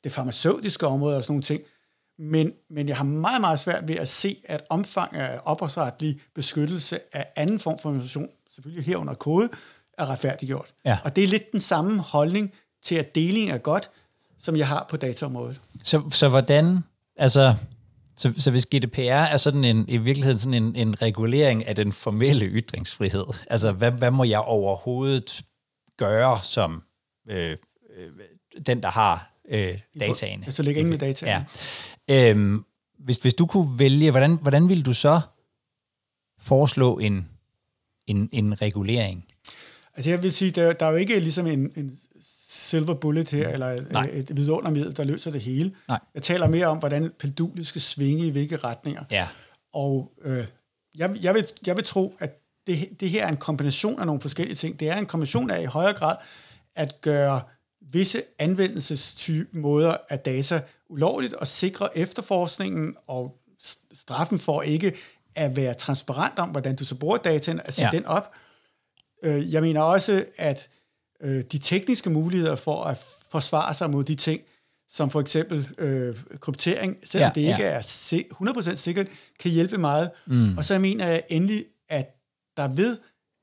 det 0.04 0.12
farmaceutiske 0.12 0.88
område 0.88 1.18
og 1.18 1.24
sådan 1.24 1.34
nogle 1.34 1.44
ting. 1.44 1.62
Men, 2.22 2.54
men 2.70 2.88
jeg 2.88 2.98
har 2.98 3.04
meget, 3.04 3.42
meget 3.42 3.60
svært 3.60 3.88
ved 3.88 3.96
at 3.96 4.08
se, 4.08 4.38
at 4.46 4.64
omfang 4.70 5.16
af 5.16 5.40
ophavsretlig 5.46 6.20
beskyttelse 6.36 7.00
af 7.14 7.28
anden 7.36 7.60
form 7.60 7.80
for 7.80 7.90
information, 7.90 8.30
selvfølgelig 8.50 8.86
herunder 8.86 9.14
kode, 9.14 9.50
er 9.98 10.10
retfærdiggjort. 10.10 10.74
Ja. 10.86 10.98
Og 11.04 11.16
det 11.16 11.24
er 11.24 11.28
lidt 11.28 11.52
den 11.52 11.60
samme 11.60 12.00
holdning 12.00 12.54
til, 12.84 12.96
at 12.96 13.16
deling 13.16 13.52
er 13.52 13.58
godt, 13.58 13.90
som 14.38 14.56
jeg 14.56 14.68
har 14.68 14.86
på 14.90 14.98
dataområdet. 14.98 15.62
Så, 15.84 16.02
så 16.10 16.30
hvordan, 16.30 16.80
altså, 17.16 17.56
så, 18.18 18.34
så 18.38 18.52
hvis 18.52 18.66
GDPR 18.66 19.00
er 19.00 19.38
sådan 19.38 19.64
en, 19.64 19.86
i 19.88 19.98
virkeligheden 19.98 20.40
sådan 20.40 20.54
en, 20.54 20.76
en 20.76 21.02
regulering 21.02 21.68
af 21.68 21.76
den 21.76 21.92
formelle 21.92 22.46
ytringsfrihed, 22.46 23.26
altså 23.48 23.72
hvad, 23.72 23.92
hvad 23.92 24.12
må 24.12 24.24
jeg 24.24 24.40
overhovedet 24.40 25.42
gøre 25.98 26.40
som 26.44 26.84
øh, 27.30 27.58
øh, 27.98 28.10
den, 28.66 28.84
der 28.84 28.90
har 28.90 29.32
øh, 29.52 29.80
dataene? 30.00 30.52
Så 30.52 30.64
ligger 30.64 30.80
ingen 30.80 30.90
med 30.90 31.00
data. 31.00 31.44
Ja. 32.08 32.30
Øhm, 32.30 32.66
hvis, 33.00 33.18
hvis 33.18 33.34
du 33.34 33.46
kunne 33.46 33.80
vælge, 33.80 34.12
hvordan, 34.12 34.40
hvordan 34.42 34.70
ville 34.70 34.84
du 34.84 34.94
så 34.94 35.22
foreslå 36.40 37.00
en, 37.00 37.30
en, 38.08 38.30
en 38.32 38.62
regulering? 38.62 39.26
Altså 39.96 40.10
jeg 40.10 40.24
vil 40.24 40.32
sige, 40.32 40.52
der, 40.52 40.74
der 40.74 40.86
er 40.86 40.90
jo 40.90 40.96
ikke 40.96 41.20
ligesom 41.20 41.48
en, 41.48 41.72
en 41.76 41.98
silver 42.52 42.94
bullet 42.94 43.30
her, 43.30 43.50
eller 43.50 43.82
Nej. 43.92 44.10
et, 44.14 44.30
et 44.32 44.38
vidundermiddel, 44.38 44.98
der 44.98 45.04
løser 45.04 45.32
det 45.32 45.42
hele. 45.42 45.76
Nej. 45.88 46.00
Jeg 46.14 46.24
taler 46.24 46.48
mere 46.48 46.66
om, 46.66 46.78
hvordan 46.78 47.12
pendulet 47.20 47.68
skal 47.68 47.82
svinge 47.82 48.28
i 48.28 48.30
hvilke 48.30 48.58
retninger. 48.58 49.04
Ja. 49.12 49.28
Og 49.74 50.12
øh, 50.22 50.46
jeg, 50.98 51.18
jeg, 51.22 51.34
vil, 51.34 51.48
jeg 51.68 51.76
vil 51.76 51.84
tro, 51.84 52.16
at 52.20 52.42
det, 52.68 52.88
det 53.00 53.10
her 53.10 53.26
er 53.26 53.30
en 53.30 53.38
kombination 53.38 54.00
af 54.00 54.06
nogle 54.06 54.22
forskellige 54.22 54.56
ting. 54.56 54.80
Det 54.80 54.90
er 54.90 54.98
en 54.98 55.06
kombination 55.06 55.50
af 55.50 55.62
i 55.62 55.66
højere 55.66 55.94
grad 55.94 56.16
at 56.76 57.02
gøre 57.02 57.42
visse 57.82 58.24
anvendelsestype 58.40 59.60
måder 59.60 59.98
af 60.10 60.20
data 60.20 60.62
ulovligt 60.90 61.34
og 61.34 61.48
sikre 61.48 61.98
efterforskningen 61.98 62.96
og 63.08 63.38
straffen 63.94 64.40
for 64.40 64.62
ikke 64.62 64.94
at 65.36 65.56
være 65.56 65.74
transparent 65.74 66.40
om, 66.40 66.50
hvordan 66.50 66.76
du 66.76 66.86
så 66.86 66.96
bruger 66.96 67.18
dataen, 67.18 67.62
at 67.66 67.74
sætte 67.74 67.90
Ja. 67.94 67.98
den 67.98 68.06
op. 68.06 68.32
Øh, 69.24 69.54
jeg 69.54 69.62
mener 69.62 69.82
også, 69.82 70.26
at 70.38 70.70
øh, 71.22 71.44
de 71.52 71.58
tekniske 71.58 72.10
muligheder 72.10 72.56
for 72.56 72.84
at 72.84 73.06
forsvare 73.32 73.74
sig 73.74 73.90
mod 73.90 74.04
de 74.04 74.16
ting, 74.16 74.42
som 74.90 75.10
for 75.10 75.22
eksempel 75.22 75.70
øh, 75.78 76.16
kryptering, 76.40 76.98
selvom 77.06 77.28
Ja, 77.28 77.32
det 77.36 77.42
ikke 77.42 77.64
ja. 77.64 77.70
er 77.70 77.82
si- 77.82 78.28
100% 78.42 78.76
sikkert, 78.76 79.08
kan 79.40 79.52
hjælpe 79.52 79.78
meget. 79.78 80.12
Mm. 80.28 80.58
Og 80.58 80.66
så 80.66 80.80
mener 80.80 81.08
jeg 81.08 81.24
endelig, 81.30 81.66
at 81.90 82.16
der 82.58 82.68
ved 82.68 82.98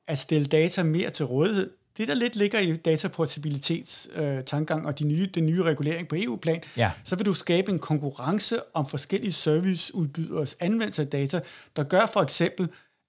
at 0.08 0.18
stille 0.18 0.46
data 0.46 0.82
mere 0.82 1.10
til 1.10 1.26
rådighed, 1.26 1.70
det 1.98 2.08
der 2.08 2.14
lidt 2.14 2.36
ligger 2.36 2.58
i 2.58 2.76
dataportabilitets 2.76 4.08
øh, 4.16 4.42
og 4.84 4.98
de 4.98 5.04
nye, 5.04 5.26
den 5.26 5.46
nye 5.46 5.62
regulering 5.62 6.08
på 6.08 6.16
EU-plan, 6.18 6.62
Ja. 6.76 6.90
så 7.04 7.16
vil 7.16 7.26
du 7.26 7.32
skabe 7.34 7.72
en 7.72 7.78
konkurrence 7.78 8.58
om 8.74 8.86
forskellige 8.86 9.32
serviceudbyderes 9.32 10.56
anvendelse 10.60 11.02
af 11.02 11.08
data, 11.08 11.40
der 11.76 11.82
gør 11.82 12.10
for 12.12 12.20
eksempel, 12.20 12.68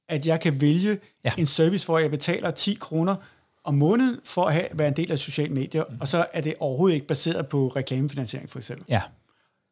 at 0.09 0.27
jeg 0.27 0.41
kan 0.41 0.61
vælge 0.61 0.99
ja. 1.23 1.31
en 1.37 1.45
service, 1.45 1.85
hvor 1.85 1.99
jeg 1.99 2.11
betaler 2.11 2.51
10 2.51 2.73
kroner 2.73 3.15
om 3.63 3.73
måneden 3.73 4.19
for 4.23 4.45
at 4.45 4.53
have, 4.53 4.67
være 4.73 4.87
en 4.87 4.95
del 4.95 5.11
af 5.11 5.19
sociale 5.19 5.53
medier, 5.53 5.83
mm. 5.89 5.97
og 6.01 6.07
så 6.07 6.25
er 6.33 6.41
det 6.41 6.53
overhovedet 6.59 6.95
ikke 6.95 7.07
baseret 7.07 7.47
på 7.47 7.67
reklamefinansiering 7.67 8.49
for 8.49 8.59
eksempel. 8.59 8.85
Ja. 8.89 9.01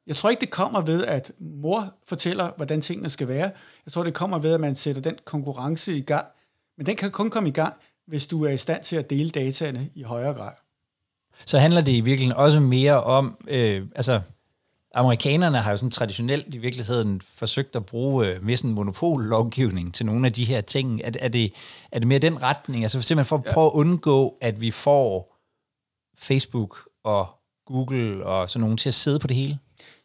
Jeg 0.07 0.15
tror 0.15 0.29
ikke, 0.29 0.41
det 0.41 0.49
kommer 0.49 0.81
ved, 0.81 1.05
at 1.05 1.31
mor 1.39 1.93
fortæller, 2.07 2.51
hvordan 2.55 2.81
tingene 2.81 3.09
skal 3.09 3.27
være. 3.27 3.51
Jeg 3.85 3.93
tror, 3.93 4.03
det 4.03 4.13
kommer 4.13 4.37
ved, 4.37 4.53
at 4.53 4.59
man 4.59 4.75
sætter 4.75 5.01
den 5.01 5.15
konkurrence 5.25 5.97
i 5.97 6.01
gang. 6.01 6.25
Men 6.77 6.85
den 6.85 6.95
kan 6.95 7.11
kun 7.11 7.29
komme 7.29 7.49
i 7.49 7.51
gang, 7.51 7.73
hvis 8.07 8.27
du 8.27 8.45
er 8.45 8.49
i 8.49 8.57
stand 8.57 8.83
til 8.83 8.95
at 8.95 9.09
dele 9.09 9.29
dataene 9.29 9.89
i 9.95 10.03
højere 10.03 10.33
grad. 10.33 10.51
så 11.45 11.59
handler 11.59 11.81
det 11.81 11.91
i 11.91 12.01
virkeligheden 12.01 12.39
også 12.39 12.59
mere 12.59 13.03
om, 13.03 13.37
øh, 13.47 13.85
altså 13.95 14.21
amerikanerne 14.95 15.57
har 15.57 15.71
jo 15.71 15.77
sådan 15.77 15.91
traditionelt 15.91 16.55
i 16.55 16.57
virkeligheden 16.57 17.21
forsøgt 17.21 17.75
at 17.75 17.85
bruge 17.85 18.27
øh, 18.27 18.43
mere 18.43 18.57
sådan 18.57 18.71
monopollovgivning 18.71 19.93
til 19.93 20.05
nogle 20.05 20.25
af 20.25 20.33
de 20.33 20.45
her 20.45 20.61
ting. 20.61 21.01
Er, 21.03 21.11
er, 21.19 21.27
det, 21.27 21.53
er 21.91 21.99
det 21.99 22.07
mere 22.07 22.19
den 22.19 22.43
retning? 22.43 22.83
Altså 22.83 23.01
simpelthen 23.01 23.25
for 23.29 23.37
at 23.37 23.45
ja. 23.45 23.53
prøve 23.53 23.65
at 23.65 23.71
undgå, 23.71 24.37
at 24.41 24.61
vi 24.61 24.71
får 24.71 25.37
Facebook 26.17 26.79
og 27.03 27.27
Google 27.65 28.25
og 28.25 28.49
sådan 28.49 28.61
nogle 28.61 28.77
til 28.77 28.89
at 28.89 28.93
sidde 28.93 29.19
på 29.19 29.27
det 29.27 29.35
hele? 29.35 29.59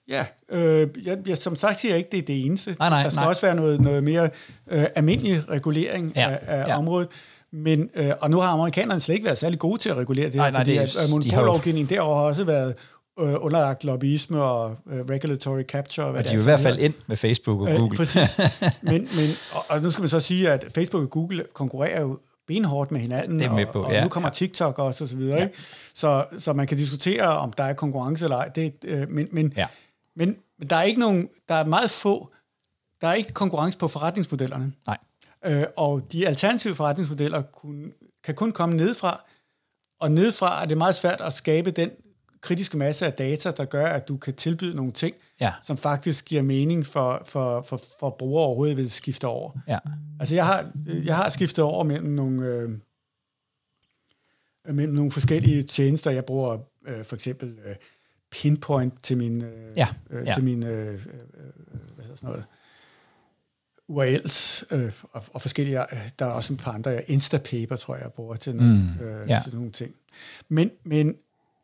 Ja, 0.09 0.27
øh, 0.49 0.89
jeg, 1.05 1.19
jeg, 1.29 1.39
som 1.39 1.57
sagt 1.57 1.81
siger 1.81 1.93
jeg 1.93 1.99
ikke, 1.99 2.11
det 2.11 2.19
er 2.19 2.23
det 2.23 2.47
eneste. 2.47 2.77
Nej, 2.79 2.89
nej, 2.89 3.03
der 3.03 3.09
skal 3.09 3.21
nej. 3.21 3.29
også 3.29 3.43
være 3.43 3.55
noget, 3.55 3.81
noget 3.81 4.05
mere 4.05 4.31
øh, 4.71 4.87
almindelig 4.95 5.49
regulering 5.49 6.13
Ja, 6.17 6.31
af, 6.31 6.39
af 6.47 6.69
ja. 6.69 6.79
området. 6.79 7.09
Men, 7.53 7.91
øh, 7.95 8.11
og 8.21 8.31
nu 8.31 8.41
har 8.41 8.49
amerikanerne 8.49 9.01
slet 9.01 9.15
ikke 9.15 9.25
været 9.25 9.39
særlig 9.39 9.59
gode 9.59 9.79
til 9.79 9.89
at 9.91 9.97
regulere 9.97 10.27
det 10.27 10.35
Nej, 10.35 10.51
nej, 10.51 10.61
fordi 10.61 10.73
det 10.73 10.79
at, 10.79 10.97
at 10.97 11.23
de 11.23 11.31
har 11.31 11.87
derovre 11.89 12.19
har 12.19 12.27
også 12.27 12.45
været 12.45 12.75
øh, 13.21 13.35
underlagt 13.41 13.85
lobbyisme 13.85 14.43
og 14.43 14.77
øh, 14.93 15.01
regulatory 15.01 15.63
capture. 15.63 16.07
og 16.07 16.13
Hvad 16.13 16.21
Og 16.21 16.25
de 16.25 16.29
det 16.29 16.35
er 16.35 16.39
jo 16.39 16.41
i 16.41 16.45
hvert 16.45 16.61
fald 16.61 16.79
ind 16.79 16.95
med 17.07 17.17
Facebook 17.17 17.61
og 17.61 17.71
Øh, 17.71 17.77
Google. 17.77 17.97
Præcis. 17.97 18.41
Men, 18.83 18.93
men, 18.93 19.31
og, 19.53 19.65
og 19.69 19.83
nu 19.83 19.91
skal 19.91 20.03
man 20.03 20.09
så 20.09 20.21
sige, 20.21 20.51
at 20.51 20.65
Facebook 20.75 21.03
og 21.03 21.11
Google 21.11 21.45
konkurrerer 21.53 22.01
jo 22.01 22.19
benhårdt 22.47 22.91
med 22.91 23.01
hinanden, 23.01 23.39
Det 23.39 23.47
er 23.47 23.53
med 23.53 23.67
og, 23.67 23.73
på, 23.73 23.83
og 23.83 23.93
ja, 23.93 24.03
nu 24.03 24.09
kommer 24.09 24.29
ja. 24.29 24.33
TikTok 24.33 24.79
også, 24.79 25.05
og 25.05 25.09
så 25.09 25.17
videre. 25.17 25.43
Ikke? 25.43 25.55
Så, 25.95 26.25
så 26.39 26.53
man 26.53 26.67
kan 26.67 26.77
diskutere, 26.77 27.23
om 27.23 27.53
der 27.53 27.65
er 27.65 27.73
konkurrence 27.73 28.25
eller 28.25 28.37
ej. 28.37 28.49
Det, 28.49 28.75
øh, 28.85 29.11
men, 29.11 29.29
men, 29.33 29.53
Ja. 29.57 29.67
men, 30.17 30.37
men 30.59 30.71
der 30.71 30.77
er 30.77 30.83
ikke 30.83 31.01
nogen, 31.01 31.29
der 31.49 31.55
er 31.55 31.65
meget 31.65 31.91
få, 31.91 32.31
der 33.01 33.09
er 33.09 33.15
ikke 33.15 33.33
konkurrence 33.33 33.79
på 33.79 33.89
forretningsmodellerne. 33.89 34.73
Nej. 34.87 34.97
Øh, 35.45 35.65
og 35.77 36.13
de 36.13 36.29
alternative 36.29 36.75
forretningsmodeller 36.75 37.43
kun, 37.43 37.93
kan 38.25 38.35
kun 38.35 38.53
komme 38.53 38.77
nedefra, 38.77 39.25
og 40.01 40.11
nedefra 40.11 40.63
er 40.63 40.67
det 40.67 40.79
meget 40.79 40.95
svært 40.95 41.21
at 41.21 41.33
skabe 41.33 41.71
den 41.71 41.91
kritiske 42.41 42.79
masse 42.79 43.07
af 43.07 43.13
data, 43.13 43.51
der 43.51 43.65
gør, 43.65 43.87
at 43.87 44.09
du 44.09 44.17
kan 44.17 44.35
tilbyde 44.35 44.77
nogle 44.77 44.93
ting, 44.93 45.17
Ja. 45.41 45.53
som 45.63 45.77
faktisk 45.77 46.25
giver 46.25 46.43
mening 46.43 46.87
for, 46.87 47.23
for, 47.25 47.63
for, 47.63 47.81
for 48.01 48.11
brugere 48.11 48.45
overhovedet 48.45 48.77
ved 48.77 48.85
at 48.85 48.91
skifte 48.91 49.27
over. 49.27 49.51
Ja. 49.69 49.79
Altså 50.21 50.35
jeg 50.35 50.47
har, 50.47 50.71
jeg 51.05 51.17
har 51.17 51.29
skiftet 51.29 51.65
over 51.65 51.85
mellem 51.85 52.11
nogle, 52.11 52.47
øh, 52.47 52.71
mellem 54.75 54.95
nogle 54.95 55.11
forskellige 55.11 55.63
tjenester. 55.63 56.11
Jeg 56.11 56.25
bruger 56.25 56.59
øh, 56.87 57.05
for 57.05 57.15
eksempel 57.17 57.59
øh, 57.65 57.77
Pinpoint 58.31 59.03
til 59.03 59.17
min, 59.19 59.45
øh, 59.45 59.77
Ja, 59.77 59.89
øh, 60.11 60.27
ja. 60.27 60.33
til 60.35 60.45
min 60.45 60.67
øh, 60.67 60.87
øh, 60.89 60.95
øh, 60.95 61.01
hvad 61.95 62.05
hedder 62.05 62.17
sådan 62.17 62.29
noget, 62.31 62.45
URLs 63.89 64.65
øh, 64.71 64.93
og, 65.13 65.25
og 65.33 65.43
forskellige, 65.43 65.81
øh, 65.95 66.11
der 66.19 66.27
er 66.27 66.31
også 66.31 66.53
et 66.55 66.61
par 66.61 66.73
andre, 66.73 67.11
Instapaper 67.11 67.77
tror 67.77 67.95
jeg, 67.95 68.03
jeg 68.03 68.13
bruger 68.13 68.37
til 68.37 68.57
nogle, 68.57 68.97
Mm, 69.01 69.05
øh, 69.07 69.29
ja. 69.29 69.41
til 69.45 69.55
nogle 69.55 69.73
ting. 69.73 69.95
Men, 70.49 70.71
men 70.85 71.17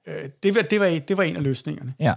øh, 0.07 0.31
det, 0.43 0.55
var, 0.55 0.63
det, 0.63 0.81
var, 0.81 0.99
det 1.09 1.17
var 1.17 1.23
en 1.23 1.37
af 1.37 1.43
løsningerne. 1.43 1.95
Ja. 2.01 2.15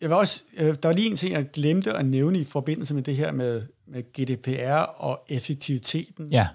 Jeg 0.00 0.08
vil 0.08 0.16
også, 0.16 0.42
øh, 0.56 0.66
der 0.66 0.88
var 0.88 0.92
lige 0.92 1.10
en 1.10 1.16
ting, 1.16 1.32
jeg 1.32 1.50
glemte 1.52 1.92
at 1.92 2.06
nævne 2.06 2.38
i 2.38 2.44
forbindelse 2.44 2.94
med 2.94 3.02
det 3.02 3.16
her 3.16 3.32
med, 3.32 3.62
med 3.86 4.02
GDPR 4.02 4.82
og 4.82 5.24
effektiviteten. 5.28 6.28
Ja. 6.32 6.48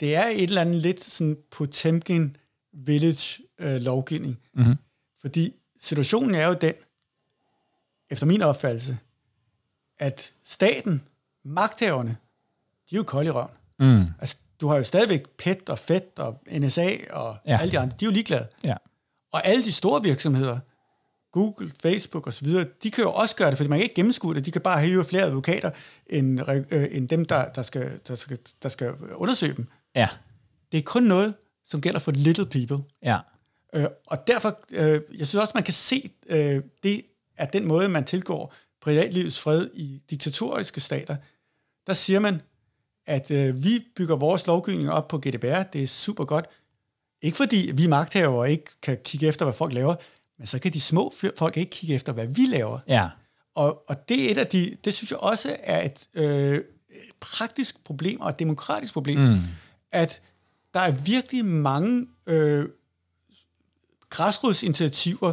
Det 0.00 0.14
er 0.16 0.26
et 0.26 0.42
eller 0.42 0.60
andet 0.60 0.74
lidt 0.82 1.04
sådan 1.04 1.36
Potemkin 1.50 2.36
Village 2.72 3.42
øh, 3.58 3.76
lovgivning. 3.80 4.38
Mm-hmm. 4.54 4.74
Fordi 5.20 5.54
situationen 5.80 6.34
er 6.34 6.46
jo 6.46 6.54
den, 6.60 6.74
efter 8.10 8.26
min 8.26 8.42
opfattelse, 8.42 8.98
at 9.98 10.32
staten, 10.44 11.02
magthaverne, 11.46 12.16
de 12.90 12.94
er 12.94 12.98
jo 12.98 13.02
kolde 13.02 13.28
i 13.28 13.30
røven. 13.30 13.50
Mm. 13.80 14.04
Altså, 14.18 14.36
du 14.60 14.68
har 14.68 14.76
jo 14.76 14.84
stadigvæk 14.84 15.28
PET 15.38 15.68
og 15.70 15.78
FED 15.78 16.18
og 16.18 16.42
NSA 16.58 16.96
og 17.10 17.36
Ja. 17.46 17.58
alle 17.60 17.72
de 17.72 17.78
andre, 17.78 17.96
de 18.00 18.04
er 18.04 18.08
jo 18.08 18.12
ligeglade. 18.12 18.48
Ja. 18.64 18.74
Og 19.32 19.46
alle 19.46 19.64
de 19.64 19.72
store 19.72 20.02
virksomheder, 20.02 20.58
Google, 21.32 21.72
Facebook 21.82 22.26
osv., 22.26 22.48
de 22.82 22.90
kan 22.90 23.04
jo 23.04 23.12
også 23.12 23.36
gøre 23.36 23.50
det, 23.50 23.56
fordi 23.56 23.70
man 23.70 23.78
kan 23.78 23.82
ikke 23.82 23.94
gennemskue 23.94 24.34
det. 24.34 24.46
De 24.46 24.50
kan 24.50 24.60
bare 24.62 24.82
hyre 24.86 25.04
flere 25.04 25.22
advokater, 25.22 25.70
end, 26.06 26.40
øh, 26.70 26.86
end 26.90 27.08
dem, 27.08 27.24
der, 27.24 27.48
der, 27.48 27.62
skal, 27.62 28.00
der, 28.08 28.14
skal, 28.14 28.38
der 28.62 28.68
skal 28.68 28.92
undersøge 29.14 29.54
dem. 29.56 29.66
Ja. 29.94 30.08
Det 30.72 30.78
er 30.78 30.82
kun 30.82 31.02
noget, 31.02 31.34
som 31.64 31.80
gælder 31.80 32.00
for 32.00 32.10
little 32.12 32.46
people. 32.46 32.78
Ja. 33.02 33.18
Øh, 33.74 33.86
og 34.06 34.26
derfor, 34.26 34.60
øh, 34.72 35.00
jeg 35.18 35.26
synes 35.26 35.34
også, 35.34 35.52
man 35.54 35.62
kan 35.62 35.74
se, 35.74 36.10
øh, 36.26 36.62
det 36.82 37.02
er 37.36 37.46
den 37.46 37.64
måde, 37.68 37.88
man 37.88 38.04
tilgår 38.04 38.54
privatlivets 38.80 39.40
fred 39.40 39.68
i 39.74 40.02
diktatoriske 40.10 40.80
stater. 40.80 41.16
Der 41.86 41.92
siger 41.92 42.20
man, 42.20 42.42
at 43.06 43.30
øh, 43.30 43.64
vi 43.64 43.86
bygger 43.96 44.16
vores 44.16 44.46
lovgivning 44.46 44.90
op 44.90 45.08
på 45.08 45.18
GDPR, 45.18 45.62
det 45.62 45.82
er 45.82 45.86
super 45.86 46.24
godt. 46.24 46.44
Ikke 47.22 47.36
fordi 47.36 47.70
vi 47.74 47.86
magthavere 47.86 48.50
ikke 48.50 48.80
kan 48.82 48.98
kigge 49.04 49.26
efter, 49.26 49.44
hvad 49.44 49.54
folk 49.54 49.72
laver, 49.72 49.94
men 50.38 50.46
så 50.46 50.58
kan 50.58 50.72
de 50.72 50.80
små 50.80 51.12
folk 51.38 51.56
ikke 51.56 51.70
kigge 51.70 51.94
efter, 51.94 52.12
hvad 52.12 52.26
vi 52.26 52.42
laver. 52.48 52.78
Ja. 52.88 53.08
Og, 53.54 53.82
og 53.88 54.08
det 54.08 54.26
er 54.26 54.30
et 54.30 54.38
af 54.38 54.46
de, 54.46 54.76
det 54.84 54.94
synes 54.94 55.10
jeg 55.10 55.18
også 55.18 55.56
er 55.62 55.82
et 55.84 56.08
øh, 56.14 56.60
praktisk 57.20 57.84
problem 57.84 58.20
og 58.20 58.30
et 58.30 58.38
demokratisk 58.38 58.92
problem, 58.92 59.20
mm. 59.20 59.38
at 59.92 60.22
der 60.74 60.80
er 60.80 60.90
virkelig 60.90 61.44
mange 61.44 62.06
øh, 62.26 62.68
græsrodsinitiativer, 64.10 65.32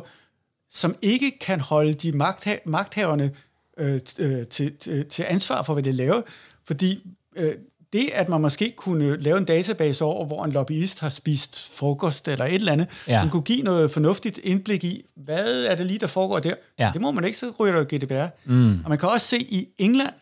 som 0.70 0.96
ikke 1.02 1.40
kan 1.40 1.60
holde 1.60 1.94
de 1.94 2.10
magtha- 2.10 2.62
magthaverne 2.66 3.32
øh, 3.78 4.00
øh, 4.20 4.48
til, 4.48 4.78
til, 4.78 5.06
til 5.06 5.26
ansvar 5.28 5.64
for, 5.64 5.74
hvad 5.74 5.84
de 5.84 5.92
laver, 5.92 6.22
fordi 6.66 7.04
øh, 7.36 7.54
det, 7.94 8.10
at 8.14 8.30
man 8.30 8.42
måske 8.42 8.74
kunne 8.78 9.18
lave 9.18 9.38
en 9.38 9.46
database 9.46 10.06
over, 10.06 10.26
hvor 10.26 10.46
en 10.46 10.52
lobbyist 10.52 11.00
har 11.00 11.10
spist 11.10 11.70
frokost 11.76 12.28
eller 12.28 12.46
et 12.46 12.54
eller 12.56 12.72
andet, 12.72 12.88
ja. 13.08 13.20
som 13.20 13.30
kunne 13.30 13.42
give 13.42 13.62
noget 13.64 13.92
fornuftigt 13.92 14.38
indblik 14.44 14.84
i, 14.84 15.06
hvad 15.16 15.66
er 15.66 15.76
det 15.76 15.86
lige, 15.86 16.00
der 16.00 16.08
foregår 16.08 16.40
der, 16.40 16.54
Ja. 16.80 16.90
det 16.94 17.02
må 17.02 17.12
man 17.12 17.24
ikke, 17.24 17.38
så 17.38 17.54
ryger 17.60 17.74
der 17.74 17.80
jo 17.80 17.86
GDPR. 17.98 18.28
Mm. 18.46 18.84
Og 18.84 18.90
man 18.90 18.98
kan 18.98 19.10
også 19.10 19.28
se 19.28 19.40
i 19.40 19.68
England, 19.78 20.14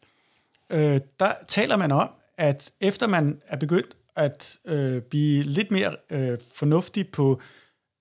øh, 0.69 0.99
der 1.19 1.31
taler 1.47 1.77
man 1.77 1.91
om, 1.91 2.09
at 2.37 2.71
efter 2.81 3.07
man 3.07 3.41
er 3.47 3.57
begyndt 3.57 3.89
at 4.15 4.57
øh, 4.65 5.01
blive 5.01 5.43
lidt 5.43 5.71
mere 5.71 5.95
øh, 6.09 6.37
fornuftig 6.55 7.07
på 7.07 7.41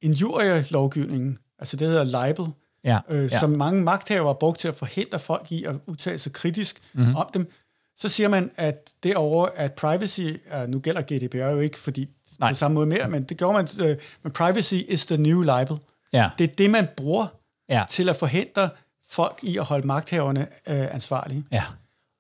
injurielovgivningen, 0.03 1.39
altså 1.59 1.77
det 1.77 1.89
hedder 1.89 2.27
libel, 2.27 2.45
Ja. 2.85 2.99
øh, 3.09 3.33
ja. 3.33 3.39
som 3.39 3.51
mange 3.51 3.83
magthavere 3.83 4.27
har 4.29 4.33
brugt 4.33 4.59
til 4.61 4.69
at 4.69 4.75
forhindre 4.75 5.19
folk 5.19 5.53
i 5.53 5.65
at 5.65 5.77
udtale 5.87 6.19
sig 6.19 6.33
kritisk 6.33 6.81
mm-hmm. 6.93 7.17
om 7.17 7.27
dem, 7.35 7.53
så 7.97 8.09
siger 8.09 8.29
man, 8.29 8.51
at 8.57 8.91
derovre, 9.03 9.59
at 9.59 9.73
privacy, 9.73 10.21
nu 10.69 10.79
gælder 10.79 11.03
GDPR 11.03 11.37
jo 11.51 11.61
ikke, 11.61 11.79
fordi 11.79 12.09
Nej. 12.39 12.51
på 12.51 12.55
samme 12.55 12.75
måde 12.75 12.87
mere, 12.87 13.09
men 13.09 13.23
det 13.23 13.37
gjorde 13.37 13.55
man, 13.55 13.89
øh, 13.89 13.97
men 14.23 14.33
privacy 14.33 14.75
is 14.89 15.07
the 15.07 15.17
new 15.17 15.43
libel. 15.43 15.79
Ja. 16.13 16.31
Det 16.39 16.51
er 16.51 16.55
det, 16.55 16.71
man 16.71 16.89
bruger 16.97 17.27
Ja. 17.69 17.85
til 17.89 18.09
at 18.09 18.17
forhindre 18.17 18.71
folk 19.11 19.39
i 19.43 19.57
at 19.59 19.65
holde 19.65 19.87
magthaverne 19.87 20.41
øh, 20.41 20.95
ansvarlige. 20.95 21.45
Ja. 21.53 21.65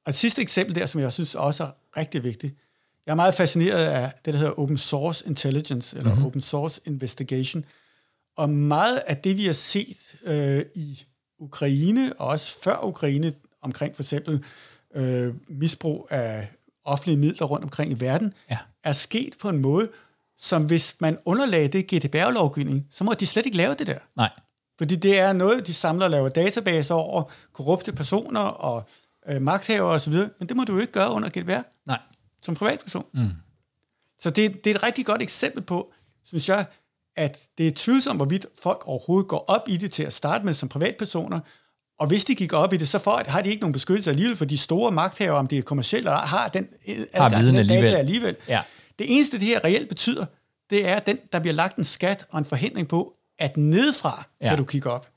Og 0.06 0.11
et 0.11 0.14
sidste 0.14 0.42
eksempel 0.42 0.74
der, 0.74 0.86
som 0.86 1.00
jeg 1.00 1.12
synes 1.12 1.34
også 1.34 1.64
er 1.64 1.70
rigtig 1.96 2.24
vigtigt. 2.24 2.54
Jeg 3.06 3.12
er 3.12 3.16
meget 3.16 3.34
fascineret 3.34 3.86
af 3.86 4.12
det, 4.24 4.34
der 4.34 4.38
hedder 4.38 4.58
open 4.58 4.78
source 4.78 5.26
intelligence, 5.26 5.98
eller 5.98 6.11
mm-hmm. 6.11 6.26
open 6.26 6.40
source 6.40 6.80
investigation. 6.84 7.64
Og 8.41 8.51
meget 8.51 8.97
af 9.07 9.16
det, 9.16 9.36
vi 9.36 9.45
har 9.47 9.53
set 9.53 10.16
øh, 10.24 10.64
i 10.76 11.05
Ukraine, 11.38 12.12
og 12.12 12.26
også 12.28 12.57
før 12.62 12.84
Ukraine, 12.84 13.32
omkring 13.62 13.97
for 13.97 14.03
eksempel 14.03 14.45
øh, 14.95 15.34
misbrug 15.49 16.09
af 16.11 16.49
offentlige 16.84 17.16
midler 17.16 17.47
rundt 17.47 17.64
omkring 17.64 17.93
i 17.93 18.01
verden, 18.01 18.32
Ja. 18.51 18.59
er 18.84 18.93
sket 18.93 19.34
på 19.41 19.49
en 19.49 19.59
måde, 19.59 19.88
som 20.38 20.66
hvis 20.66 20.97
man 21.01 21.18
underlagde 21.24 21.68
det 21.68 21.86
GDPR-lovgivning, 21.86 22.86
så 22.91 23.05
må 23.05 23.12
de 23.14 23.26
slet 23.26 23.47
ikke 23.47 23.57
lave 23.57 23.74
det 23.74 23.86
der. 23.86 23.99
Nej. 24.16 24.30
Fordi 24.78 24.97
det 24.97 25.18
er 25.18 25.32
noget, 25.32 25.66
de 25.66 25.74
samler 25.74 26.05
og 26.05 26.11
laver 26.11 26.28
databaser 26.28 26.95
over 26.95 27.22
korrupte 27.53 27.93
personer 27.93 28.41
og 28.41 28.88
øh, 29.28 29.43
magthavere 29.43 29.95
osv., 29.95 30.12
men 30.12 30.49
det 30.49 30.57
må 30.57 30.64
du 30.64 30.74
jo 30.74 30.80
ikke 30.80 30.93
gøre 30.93 31.12
under 31.12 31.28
GDPR 31.28 31.62
Nej. 31.86 31.99
som 32.43 32.55
privatperson. 32.55 33.07
Mm. 33.14 33.28
Så 34.20 34.30
det, 34.30 34.64
det 34.64 34.70
er 34.70 34.74
et 34.74 34.82
rigtig 34.82 35.07
godt 35.07 35.22
eksempel 35.22 35.62
på, 35.62 35.93
synes 36.24 36.49
jeg, 36.49 36.66
at 37.20 37.38
det 37.58 37.66
er 37.66 37.72
tvivlsomt, 37.74 38.18
hvorvidt 38.18 38.46
folk 38.62 38.82
overhovedet 38.86 39.28
går 39.28 39.44
op 39.48 39.62
i 39.68 39.76
det 39.76 39.92
til 39.92 40.02
at 40.02 40.12
starte 40.12 40.44
med 40.44 40.54
som 40.54 40.68
privatpersoner, 40.68 41.40
og 41.98 42.06
hvis 42.06 42.24
de 42.24 42.34
gik 42.34 42.52
op 42.52 42.72
i 42.72 42.76
det, 42.76 42.88
så 42.88 42.98
for, 42.98 43.22
har 43.26 43.42
de 43.42 43.48
ikke 43.48 43.60
nogen 43.60 43.72
beskyttelse 43.72 44.10
alligevel, 44.10 44.36
for 44.36 44.44
de 44.44 44.58
store 44.58 44.92
magthaver, 44.92 45.38
om 45.38 45.48
det 45.48 45.58
er 45.58 45.62
kommercielle, 45.62 46.10
har 46.10 46.48
den, 46.48 46.68
har 47.14 47.24
altså 47.24 47.50
den 47.50 47.58
alligevel. 47.58 47.86
data 47.86 47.98
alligevel. 47.98 48.36
Ja. 48.48 48.60
Det 48.98 49.16
eneste, 49.16 49.38
det 49.38 49.46
her 49.46 49.64
reelt 49.64 49.88
betyder, 49.88 50.26
det 50.70 50.88
er, 50.88 50.94
at 50.94 51.06
den, 51.06 51.18
der 51.32 51.38
bliver 51.38 51.54
lagt 51.54 51.76
en 51.76 51.84
skat 51.84 52.26
og 52.30 52.38
en 52.38 52.44
forhindring 52.44 52.88
på, 52.88 53.14
at 53.38 53.56
nedefra 53.56 54.24
ja. 54.40 54.48
kan 54.48 54.58
du 54.58 54.64
kigge 54.64 54.90
op. 54.90 55.08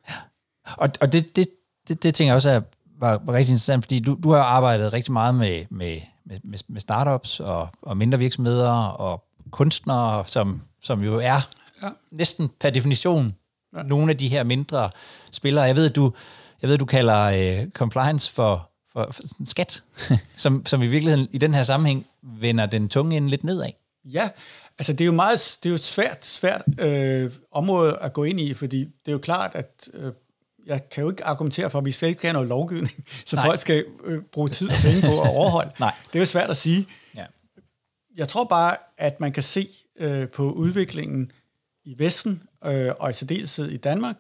Og, 0.78 0.90
og 1.02 1.14
det, 1.14 1.36
det, 1.36 1.48
det, 1.88 2.04
det 2.04 2.16
tænker 2.16 2.30
jeg 2.30 2.36
også 2.36 2.50
er, 2.50 2.62
var, 3.00 3.22
var 3.26 3.34
rigtig 3.34 3.52
interessant, 3.52 3.84
fordi 3.84 4.00
du, 4.00 4.18
du 4.24 4.32
har 4.32 4.42
arbejdet 4.42 4.94
rigtig 4.94 5.14
meget 5.14 5.36
med, 5.36 5.66
med, 5.70 6.02
med, 6.26 6.60
med 6.70 6.82
startups 6.82 7.40
og, 7.40 7.70
og 7.82 7.98
mindre 7.98 8.20
virksomheder 8.20 8.72
og 8.86 9.24
kunstnere, 9.52 10.24
som, 10.28 10.62
som 10.84 11.04
jo 11.04 11.20
er 11.20 11.50
ja. 11.84 11.90
næsten 12.12 12.50
per 12.60 12.70
definition 12.70 13.36
ja. 13.76 13.84
nogle 13.84 14.12
af 14.12 14.18
de 14.18 14.28
her 14.28 14.44
mindre 14.44 14.90
spillere. 15.32 15.64
Jeg 15.64 15.76
ved, 15.76 15.90
at 15.90 15.96
du, 15.96 16.14
jeg 16.62 16.68
ved, 16.68 16.74
at 16.74 16.80
du 16.80 16.86
kalder 16.86 17.24
øh, 17.24 17.70
compliance 17.70 18.34
for, 18.34 18.70
for, 18.94 19.10
for 19.12 19.24
skat, 19.46 19.84
som, 20.38 20.66
som 20.66 20.82
i 20.82 20.88
virkeligheden 20.88 21.28
i 21.32 21.38
den 21.38 21.54
her 21.54 21.64
sammenhæng 21.64 22.08
vender 22.22 22.66
den 22.66 22.90
tunge 22.90 23.16
ind 23.16 23.30
lidt 23.30 23.44
nedad. 23.44 23.70
Ja, 24.06 24.30
altså 24.80 24.94
det 24.94 25.02
er 25.02 25.06
jo 25.06 25.12
meget, 25.12 25.58
det 25.64 25.70
er 25.70 25.72
jo 25.72 25.76
et 25.76 25.84
svært, 25.84 26.26
svært 26.26 26.62
øh, 26.80 27.32
område 27.52 27.98
at 28.02 28.14
gå 28.14 28.24
ind 28.24 28.40
i, 28.40 28.54
fordi 28.54 28.80
det 28.80 29.08
er 29.08 29.12
jo 29.12 29.18
klart, 29.18 29.52
at 29.56 29.90
øh, 29.94 30.12
jeg 30.66 30.90
kan 30.90 31.04
jo 31.04 31.10
ikke 31.10 31.26
argumentere 31.26 31.70
for, 31.70 31.80
at 31.80 31.86
vi 31.86 31.92
slet 31.92 32.10
ikke 32.10 32.22
have 32.22 32.34
noget 32.34 32.50
lovgivning, 32.50 33.06
så 33.26 33.36
Nej. 33.36 33.46
folk 33.46 33.60
skal 33.60 33.86
øh, 34.04 34.22
bruge 34.22 34.50
tid 34.50 34.70
og 34.70 34.78
penge 34.82 35.02
på 35.02 35.22
at 35.22 35.30
overholde. 35.30 35.72
Nej. 35.80 35.94
Det 36.08 36.16
er 36.16 36.20
jo 36.20 36.26
svært 36.26 36.50
at 36.50 36.58
sige. 36.58 36.88
Ja. 37.16 37.26
Jeg 38.16 38.28
tror 38.28 38.44
bare, 38.44 38.76
at 38.98 39.20
man 39.20 39.32
kan 39.32 39.44
se 39.44 39.70
øh, 40.00 40.30
på 40.30 40.52
udviklingen 40.52 41.32
i 41.86 41.96
Vesten, 41.98 42.44
øh, 42.66 42.92
og 43.00 43.10
i 43.10 43.14
særdeleshed 43.14 43.70
i 43.70 43.78
Danmark, 43.78 44.16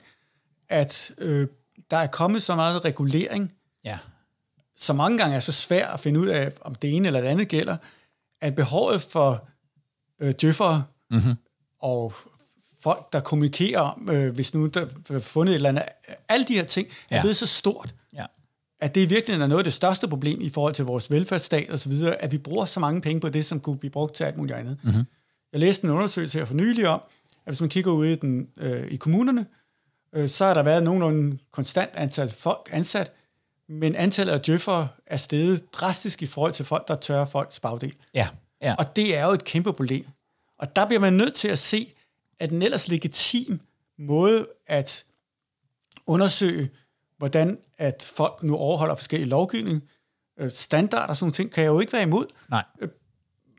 at 0.69 1.11
øh, 1.17 1.47
der 1.91 1.97
er 1.97 2.07
kommet 2.07 2.43
så 2.43 2.55
meget 2.55 2.85
regulering, 2.85 3.53
ja. 3.83 3.97
så 4.77 4.93
mange 4.93 5.17
gange 5.17 5.35
er 5.35 5.39
så 5.39 5.51
svært 5.51 5.93
at 5.93 5.99
finde 5.99 6.19
ud 6.19 6.27
af, 6.27 6.51
om 6.61 6.75
det 6.75 6.95
ene 6.95 7.07
eller 7.07 7.21
det 7.21 7.27
andet 7.27 7.47
gælder, 7.47 7.77
at 8.41 8.55
behovet 8.55 9.01
for 9.01 9.47
øh, 10.19 10.33
djøffere 10.41 10.83
mm-hmm. 11.11 11.33
og 11.79 12.13
folk, 12.81 13.13
der 13.13 13.19
kommunikerer, 13.19 14.01
øh, 14.09 14.33
hvis 14.33 14.53
nu 14.53 14.67
der 14.67 14.87
er 15.09 15.19
fundet 15.19 15.51
et 15.51 15.55
eller 15.55 15.69
andet, 15.69 15.83
alle 16.29 16.45
de 16.45 16.53
her 16.53 16.63
ting 16.65 16.87
er 17.09 17.15
Ja. 17.15 17.21
blevet 17.21 17.37
så 17.37 17.47
stort, 17.47 17.95
Ja. 18.13 18.25
at 18.79 18.95
det 18.95 19.01
i 19.01 19.05
virkeligheden 19.05 19.41
er 19.41 19.47
noget 19.47 19.59
af 19.59 19.63
det 19.63 19.73
største 19.73 20.07
problem 20.07 20.41
i 20.41 20.49
forhold 20.49 20.73
til 20.73 20.85
vores 20.85 21.11
velfærdsstat 21.11 21.69
og 21.69 21.79
så 21.79 21.89
videre, 21.89 22.15
at 22.15 22.31
vi 22.31 22.37
bruger 22.37 22.65
så 22.65 22.79
mange 22.79 23.01
penge 23.01 23.19
på 23.19 23.29
det, 23.29 23.45
som 23.45 23.59
kunne 23.59 23.77
blive 23.77 23.91
brugt 23.91 24.13
til 24.15 24.23
alt 24.23 24.37
muligt 24.37 24.57
andet. 24.57 24.77
Mm-hmm. 24.83 25.03
Jeg 25.51 25.59
læste 25.59 25.85
en 25.85 25.89
undersøgelse 25.91 26.37
her 26.37 26.45
for 26.45 26.53
nylig 26.53 26.87
om, 26.87 27.01
at 27.45 27.53
hvis 27.53 27.61
man 27.61 27.69
kigger 27.69 27.91
ud 27.91 28.05
i, 28.05 28.15
den, 28.15 28.47
øh, 28.57 28.87
i 28.87 28.95
kommunerne, 28.95 29.45
øh, 30.13 30.29
så 30.29 30.45
har 30.45 30.53
der 30.53 30.63
været 30.63 30.83
nogenlunde 30.83 31.37
konstant 31.51 31.89
antal 31.95 32.31
folk 32.31 32.69
ansat, 32.71 33.13
men 33.69 33.95
antallet 33.95 34.33
af 34.33 34.41
djøffere 34.41 34.87
er 35.05 35.17
steget 35.17 35.73
drastisk 35.73 36.21
i 36.21 36.25
forhold 36.25 36.53
til 36.53 36.65
folk, 36.65 36.87
der 36.87 36.95
tørrer 36.95 37.25
folks 37.25 37.59
bagdel. 37.59 37.93
Ja. 38.13 38.27
ja. 38.61 38.75
Og 38.77 38.95
det 38.95 39.17
er 39.17 39.25
jo 39.25 39.31
et 39.31 39.43
kæmpe 39.43 39.73
problem. 39.73 40.05
Og 40.57 40.75
der 40.75 40.85
bliver 40.85 40.99
man 40.99 41.13
nødt 41.13 41.33
til 41.33 41.47
at 41.47 41.59
se, 41.59 41.93
at 42.39 42.51
en 42.51 42.61
ellers 42.61 42.87
legitim 42.87 43.59
måde 43.99 44.47
at 44.67 45.05
undersøge, 46.07 46.69
hvordan 47.17 47.57
at 47.77 48.11
folk 48.15 48.43
nu 48.43 48.55
overholder 48.55 48.95
forskellige 48.95 49.29
lovgivning, 49.29 49.83
øh, 50.39 50.51
standarder 50.51 51.07
og 51.07 51.15
sådan 51.15 51.25
nogle 51.25 51.33
ting, 51.33 51.51
kan 51.51 51.63
jeg 51.63 51.69
jo 51.69 51.79
ikke 51.79 51.93
være 51.93 52.03
imod. 52.03 52.25
Nej. 52.49 52.63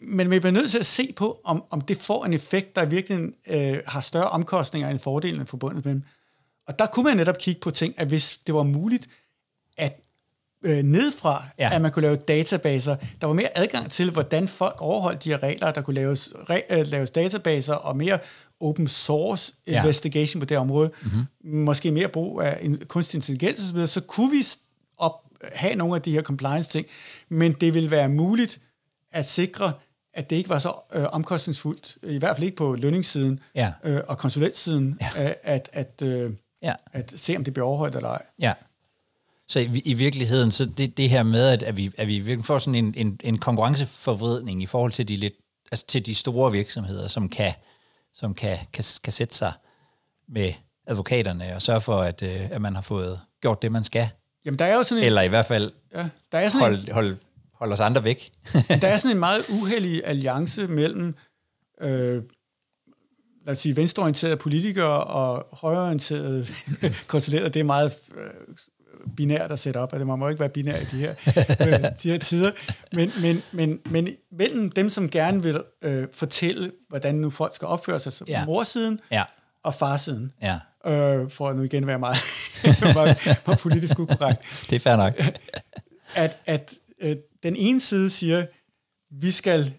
Men 0.07 0.31
vi 0.31 0.39
bliver 0.39 0.53
nødt 0.53 0.71
til 0.71 0.79
at 0.79 0.87
se 0.87 1.13
på, 1.17 1.41
om, 1.45 1.65
om 1.71 1.81
det 1.81 1.97
får 1.97 2.25
en 2.25 2.33
effekt, 2.33 2.77
der 2.77 2.83
i 2.87 2.91
virkeligheden 2.91 3.35
øh, 3.47 3.79
har 3.87 4.01
større 4.01 4.29
omkostninger 4.29 4.89
end 4.91 4.99
fordelene 4.99 5.47
forbundet 5.47 5.85
med 5.85 5.93
dem. 5.95 6.03
Og 6.67 6.79
der 6.79 6.87
kunne 6.87 7.05
man 7.05 7.17
netop 7.17 7.39
kigge 7.39 7.61
på 7.61 7.71
ting, 7.71 7.95
at 7.97 8.07
hvis 8.09 8.39
det 8.47 8.55
var 8.55 8.63
muligt, 8.63 9.07
at 9.77 10.01
øh, 10.63 10.83
nedefra, 10.83 11.45
Ja. 11.59 11.71
at 11.75 11.83
man 11.83 11.93
kunne 11.93 12.03
lave 12.03 12.17
databaser, 12.17 12.97
der 13.21 13.27
var 13.27 13.35
mere 13.35 13.59
adgang 13.59 13.91
til, 13.91 14.11
hvordan 14.11 14.49
folk 14.49 14.77
overholdt 14.81 15.25
de 15.25 15.31
her 15.31 15.43
regler, 15.43 15.71
der 15.71 15.81
kunne 15.83 15.95
laves, 15.95 16.33
re, 16.51 16.63
øh, 16.71 16.87
laves 16.87 17.11
databaser 17.11 17.75
og 17.75 17.97
mere 17.97 18.19
open 18.61 18.89
source 18.89 19.53
Ja. 19.67 19.81
investigation 19.81 20.41
på 20.41 20.47
det 20.47 20.59
område, 20.59 20.91
mm-hmm. 21.03 21.61
måske 21.65 21.91
mere 21.93 22.09
brug 22.09 22.41
af 22.43 22.59
en, 22.63 22.83
kunstig 22.89 23.17
intelligens 23.19 23.61
osv., 23.61 23.87
så 23.87 24.01
kunne 24.01 24.31
vi 24.31 24.47
op, 24.99 25.13
have 25.53 25.75
nogle 25.75 25.95
af 25.97 26.03
de 26.03 26.13
her 26.13 26.23
compliance 26.23 26.71
ting, 26.71 26.87
men 27.29 27.53
det 27.53 27.75
vil 27.75 27.91
være 27.91 28.09
muligt 28.09 28.61
at 29.13 29.29
sikre, 29.29 29.73
at 30.15 30.31
det 30.31 30.37
ikke 30.37 30.51
var 30.51 30.59
så 30.59 30.73
øh, 30.95 31.05
omkostningsfuldt, 31.12 31.97
i 32.03 32.19
hvert 32.19 32.37
fald 32.37 32.45
ikke 32.45 32.57
på 32.57 32.75
lønningssiden 32.75 33.41
Ja. 33.55 33.73
øh, 33.85 34.01
og 34.09 34.19
konsulentsiden, 34.19 34.99
ja. 35.17 35.33
at, 35.43 35.71
at, 35.73 36.03
øh, 36.03 36.33
Ja. 36.62 36.73
at 36.93 37.12
se, 37.17 37.37
om 37.37 37.45
det 37.45 37.53
bliver 37.55 37.67
overholdt 37.67 37.97
eller 37.97 38.09
ej. 38.09 38.23
Ja. 38.39 38.53
Så 39.49 39.61
i, 39.61 39.83
i 39.85 39.95
virkeligheden, 39.95 40.51
så 40.51 40.65
det, 40.65 40.97
det 40.97 41.11
her 41.11 41.23
med, 41.23 41.47
at, 41.49 41.62
at, 41.62 41.77
vi, 41.77 41.93
at 41.99 42.09
vi 42.09 42.19
virkelig 42.19 42.45
får 42.45 42.59
sådan 42.59 42.75
en, 42.75 42.95
en, 42.97 43.21
en 43.25 43.39
konkurrenceforvridning 43.39 44.62
i 44.62 44.67
forhold 44.67 44.93
til 44.93 45.09
de, 45.09 45.17
lidt, 45.17 45.35
altså 45.73 45.87
til 45.87 46.07
de 46.07 46.15
store 46.15 46.53
virksomheder, 46.53 47.07
som 47.07 47.29
kan, 47.29 47.53
som 48.15 48.35
kan, 48.35 48.59
kan, 48.73 48.85
kan 49.05 49.12
sætte 49.12 49.35
sig 49.37 49.53
med 50.29 50.53
advokaterne 50.87 51.55
og 51.55 51.62
sørge 51.62 51.81
for, 51.81 52.01
at, 52.03 52.23
øh, 52.23 52.51
at 52.51 52.61
man 52.62 52.75
har 52.75 52.83
fået 52.83 53.21
gjort 53.41 53.62
det, 53.62 53.73
man 53.73 53.85
skal. 53.85 54.09
Jamen, 54.45 54.59
der 54.59 54.65
er 54.65 54.75
jo 54.77 54.83
sådan 54.83 55.03
en, 55.03 55.07
Eller 55.07 55.23
i 55.23 55.29
hvert 55.29 55.47
fald 55.47 55.73
ja, 55.95 56.09
der 56.33 56.39
er 56.39 56.49
sådan 56.49 56.75
en, 56.75 56.93
holde 56.93 57.17
hold, 57.65 57.71
hold 57.71 57.73
os 57.73 57.81
andre 57.81 58.05
væk. 58.05 58.33
der 58.83 58.89
er 58.89 58.97
sådan 58.97 59.17
en 59.17 59.21
meget 59.21 59.45
uheldig 59.49 60.03
alliance 60.07 60.69
mellem 60.69 61.15
øh, 61.81 62.23
lad 63.47 63.53
os 63.53 63.59
sige, 63.59 63.77
venstreorienterede 63.77 64.37
politikere 64.37 65.05
og 65.05 65.47
højreorienterede 65.61 66.47
konsulenter. 67.07 67.49
Det 67.49 67.61
er 67.61 67.65
meget 67.65 67.93
øh, 68.17 68.31
binært 69.17 69.53
at 69.53 69.59
sætte 69.59 69.79
op, 69.79 69.93
og 69.93 69.99
det 69.99 70.07
man 70.07 70.19
må 70.19 70.29
ikke 70.29 70.41
være 70.41 70.49
binær 70.49 70.77
i 70.77 70.85
de 70.85 70.97
her, 70.99 71.15
øh, 71.61 71.83
de 72.03 72.11
her 72.11 72.19
tider. 72.19 72.51
Men, 72.93 73.11
men, 73.23 73.43
men, 73.53 73.79
men 73.91 74.09
mellem 74.33 74.71
dem, 74.71 74.91
som 74.91 75.11
gerne 75.11 75.43
vil 75.43 75.62
øh, 75.83 76.07
fortælle, 76.12 76.73
hvordan 76.89 77.15
nu 77.15 77.31
folk 77.31 77.55
skal 77.55 77.69
opføre 77.69 77.99
sig 77.99 78.12
på 78.19 78.25
Ja. 78.29 78.45
morsiden 78.45 79.01
ja, 79.11 79.23
og 79.62 79.75
farsiden, 79.75 80.33
ja. 80.43 80.59
øh, 80.93 81.31
for 81.31 81.49
at 81.49 81.57
nu 81.57 81.62
igen 81.62 81.87
være 81.87 81.99
meget, 81.99 82.17
meget, 82.95 83.39
meget 83.47 83.59
politisk 83.61 83.99
ukorrekt, 83.99 84.41
Det 84.71 84.77
er 84.77 84.81
fair 84.81 84.97
nok. 84.97 85.15
at, 86.15 86.37
at 86.47 86.75
øh, 87.01 87.17
den 87.45 87.57
ene 87.57 87.81
side 87.81 88.11
siger, 88.11 88.47
vi 89.11 89.31
skal 89.31 89.75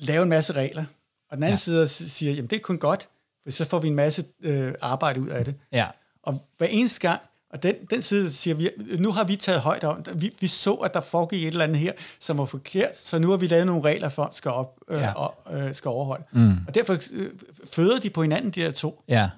lave 0.00 0.22
en 0.22 0.28
masse 0.28 0.52
regler, 0.52 0.84
og 1.30 1.36
den 1.36 1.44
anden 1.44 1.52
Ja. 1.52 1.56
side 1.60 1.88
siger, 1.88 2.32
jamen 2.32 2.46
det 2.50 2.56
er 2.56 2.60
kun 2.60 2.78
godt, 2.78 3.08
for 3.44 3.50
så 3.50 3.64
får 3.64 3.78
vi 3.78 3.88
en 3.88 3.94
masse 3.94 4.24
øh, 4.42 4.74
arbejde 4.80 5.20
ud 5.20 5.28
af 5.28 5.44
det. 5.44 5.54
Ja, 5.72 5.86
Og 6.22 6.44
hver 6.58 6.66
eneste 6.66 7.00
gang, 7.00 7.20
og 7.50 7.62
den, 7.62 7.74
den 7.90 8.02
side 8.02 8.30
siger, 8.32 8.54
vi, 8.54 8.70
nu 8.98 9.12
har 9.12 9.24
vi 9.24 9.36
taget 9.36 9.60
højt 9.60 9.84
om, 9.84 10.04
vi, 10.14 10.34
vi 10.40 10.46
så, 10.46 10.74
at 10.74 10.94
der 10.94 11.00
foregik 11.00 11.42
et 11.42 11.46
eller 11.48 11.64
andet 11.64 11.78
her, 11.78 11.92
som 12.20 12.38
var 12.38 12.44
forkert, 12.44 12.96
så 12.98 13.18
nu 13.18 13.30
har 13.30 13.36
vi 13.36 13.46
lavet 13.46 13.66
nogle 13.66 13.82
regler 13.84 14.08
for, 14.08 14.24
at 14.24 14.34
skal, 14.34 14.50
op, 14.50 14.80
øh, 14.88 15.00
Ja. 15.00 15.12
og, 15.12 15.34
øh, 15.58 15.74
skal 15.74 15.88
overholde. 15.88 16.24
Mm. 16.32 16.52
Og 16.68 16.74
derfor 16.74 16.98
øh, 17.12 17.30
føder 17.72 18.00
de 18.00 18.10
på 18.10 18.22
hinanden, 18.22 18.50
de 18.50 18.62
her 18.62 18.70
to. 18.70 19.02
ja. 19.08 19.30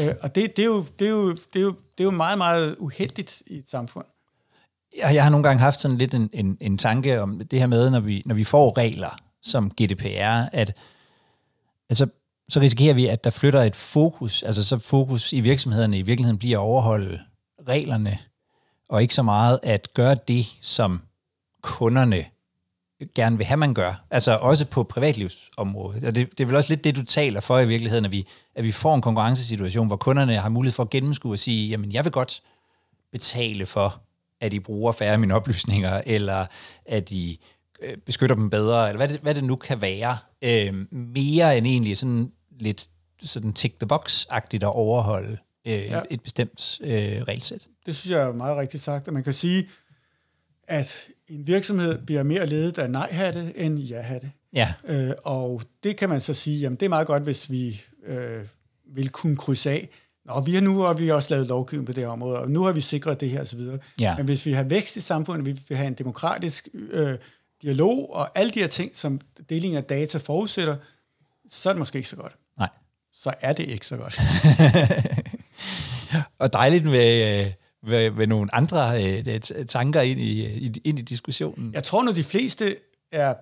Øh, 0.00 0.14
og 0.22 0.34
det, 0.34 0.56
det, 0.56 0.62
er 0.62 0.66
jo, 0.66 0.84
det, 0.98 1.06
er 1.06 1.10
jo, 1.10 1.30
det, 1.32 1.56
er 1.56 1.60
jo, 1.60 1.70
det 1.70 2.00
er 2.00 2.04
jo 2.04 2.10
meget, 2.10 2.38
meget 2.38 2.76
uheldigt 2.78 3.42
i 3.46 3.58
et 3.58 3.68
samfund. 3.68 4.04
Jeg, 4.98 5.14
jeg 5.14 5.22
har 5.22 5.30
nogle 5.30 5.48
gange 5.48 5.60
haft 5.60 5.80
sådan 5.80 5.98
lidt 5.98 6.14
en, 6.14 6.30
en, 6.32 6.58
en 6.60 6.78
tanke 6.78 7.22
om 7.22 7.42
det 7.50 7.58
her 7.58 7.66
med, 7.66 7.90
når 7.90 8.00
vi, 8.00 8.22
når 8.26 8.34
vi 8.34 8.44
får 8.44 8.78
regler 8.78 9.18
som 9.42 9.70
GDPR, 9.70 10.48
at 10.52 10.74
altså, 11.90 12.06
så 12.48 12.60
risikerer 12.60 12.94
vi, 12.94 13.06
at 13.06 13.24
der 13.24 13.30
flytter 13.30 13.62
et 13.62 13.76
fokus, 13.76 14.42
altså 14.42 14.64
så 14.64 14.78
fokus 14.78 15.32
i 15.32 15.40
virksomhederne 15.40 15.98
i 15.98 16.02
virkeligheden 16.02 16.38
bliver 16.38 16.58
at 16.58 16.62
overholde 16.62 17.20
reglerne, 17.68 18.18
og 18.88 19.02
ikke 19.02 19.14
så 19.14 19.22
meget 19.22 19.60
at 19.62 19.88
gøre 19.94 20.16
det, 20.28 20.46
som 20.60 21.02
kunderne 21.62 22.24
gerne 23.14 23.36
vil 23.36 23.46
have, 23.46 23.56
man 23.56 23.74
gør. 23.74 24.04
Altså 24.10 24.36
også 24.36 24.66
på 24.66 24.82
privatlivsområdet. 24.82 26.04
Og 26.04 26.14
det, 26.14 26.30
det 26.30 26.40
er 26.40 26.46
vel 26.46 26.56
også 26.56 26.72
lidt 26.72 26.84
det, 26.84 26.96
du 26.96 27.04
taler 27.04 27.40
for 27.40 27.58
i 27.58 27.66
virkeligheden, 27.66 28.04
at 28.04 28.12
vi, 28.12 28.26
at 28.54 28.64
vi 28.64 28.72
får 28.72 28.94
en 28.94 29.00
konkurrencesituation, 29.00 29.86
hvor 29.86 29.96
kunderne 29.96 30.36
har 30.36 30.48
mulighed 30.48 30.74
for 30.74 30.82
at 30.82 30.90
gennemskue 30.90 31.32
og 31.32 31.38
sige, 31.38 31.68
jamen 31.68 31.92
jeg 31.92 32.04
vil 32.04 32.12
godt 32.12 32.42
betale 33.12 33.66
for, 33.66 34.01
at 34.42 34.52
I 34.52 34.58
bruger 34.58 34.92
færre 34.92 35.12
af 35.12 35.18
mine 35.18 35.34
oplysninger, 35.34 36.02
eller 36.06 36.46
at 36.86 37.10
I 37.10 37.44
øh, 37.82 37.96
beskytter 38.06 38.36
dem 38.36 38.50
bedre, 38.50 38.88
eller 38.88 38.96
hvad 38.96 39.08
det, 39.08 39.20
hvad 39.20 39.34
det 39.34 39.44
nu 39.44 39.56
kan 39.56 39.80
være, 39.80 40.18
øh, 40.42 40.74
mere 40.92 41.58
end 41.58 41.66
egentlig 41.66 41.98
sådan 41.98 42.32
lidt 42.60 42.88
sådan 43.22 43.52
tick 43.52 43.80
the 43.80 43.86
box-agtigt 43.86 44.62
at 44.62 44.74
overholde 44.74 45.38
øh. 45.66 45.72
Ja. 45.72 46.00
et 46.10 46.22
bestemt 46.22 46.78
øh, 46.80 47.22
regelsæt. 47.22 47.68
Det 47.86 47.96
synes 47.96 48.10
jeg 48.10 48.20
er 48.20 48.32
meget 48.32 48.56
rigtigt 48.56 48.82
sagt, 48.82 49.08
at 49.08 49.14
man 49.14 49.24
kan 49.24 49.32
sige, 49.32 49.68
at 50.68 51.06
en 51.28 51.46
virksomhed 51.46 51.98
bliver 52.06 52.22
mere 52.22 52.46
ledet 52.46 52.78
af 52.78 52.90
nej-hatte 52.90 53.52
end 53.56 53.78
ja-hatte. 53.78 54.32
Ja, 54.54 54.72
Øh, 54.84 55.10
og 55.24 55.62
det 55.82 55.96
kan 55.96 56.08
man 56.08 56.20
så 56.20 56.34
sige, 56.34 56.60
jamen 56.60 56.76
det 56.76 56.86
er 56.86 56.90
meget 56.90 57.06
godt, 57.06 57.22
hvis 57.22 57.50
vi 57.50 57.82
øh, 58.06 58.46
vil 58.86 59.08
kunne 59.08 59.36
krydse 59.36 59.70
af. 59.70 59.88
Nå, 60.24 60.40
vi 60.40 60.54
har 60.54 60.60
nu 60.60 60.80
har 60.80 60.92
vi 60.92 61.10
også 61.10 61.34
lavet 61.34 61.46
lovgivning 61.46 61.86
på 61.86 61.92
det 61.92 62.04
her 62.04 62.10
område, 62.10 62.38
og 62.38 62.50
nu 62.50 62.62
har 62.62 62.72
vi 62.72 62.80
sikret 62.80 63.20
det 63.20 63.30
her 63.30 63.40
osv. 63.40 63.60
Ja. 64.00 64.16
Men 64.16 64.26
hvis 64.26 64.46
vi 64.46 64.52
har 64.52 64.62
vækst 64.62 64.96
i 64.96 65.00
samfundet, 65.00 65.46
vi 65.46 65.60
vil 65.68 65.76
have 65.76 65.88
en 65.88 65.94
demokratisk 65.94 66.68
øh, 66.74 67.18
dialog 67.62 68.14
og 68.14 68.38
alle 68.38 68.50
de 68.50 68.60
her 68.60 68.66
ting, 68.66 68.96
som 68.96 69.20
deling 69.50 69.76
af 69.76 69.84
data 69.84 70.18
forudsætter, 70.18 70.76
så 71.48 71.68
er 71.68 71.72
det 71.72 71.78
måske 71.78 71.96
ikke 71.96 72.08
så 72.08 72.16
godt. 72.16 72.36
nej. 72.58 72.68
så 73.12 73.34
er 73.40 73.52
det 73.52 73.68
ikke 73.68 73.86
så 73.86 73.96
godt. 73.96 74.20
og 76.38 76.52
dejligt 76.52 76.84
med, 76.84 77.40
øh, 77.44 77.52
med, 77.82 78.10
med 78.10 78.26
nogle 78.26 78.54
andre 78.54 79.04
øh, 79.04 79.40
tanker 79.68 80.00
ind 80.00 80.20
i, 80.20 80.66
ind 80.84 80.98
i 80.98 81.02
diskussionen. 81.02 81.74
Jeg 81.74 81.84
tror 81.84 82.02
nu, 82.02 82.12
de 82.12 82.24
fleste 82.24 82.76
er, 83.12 83.34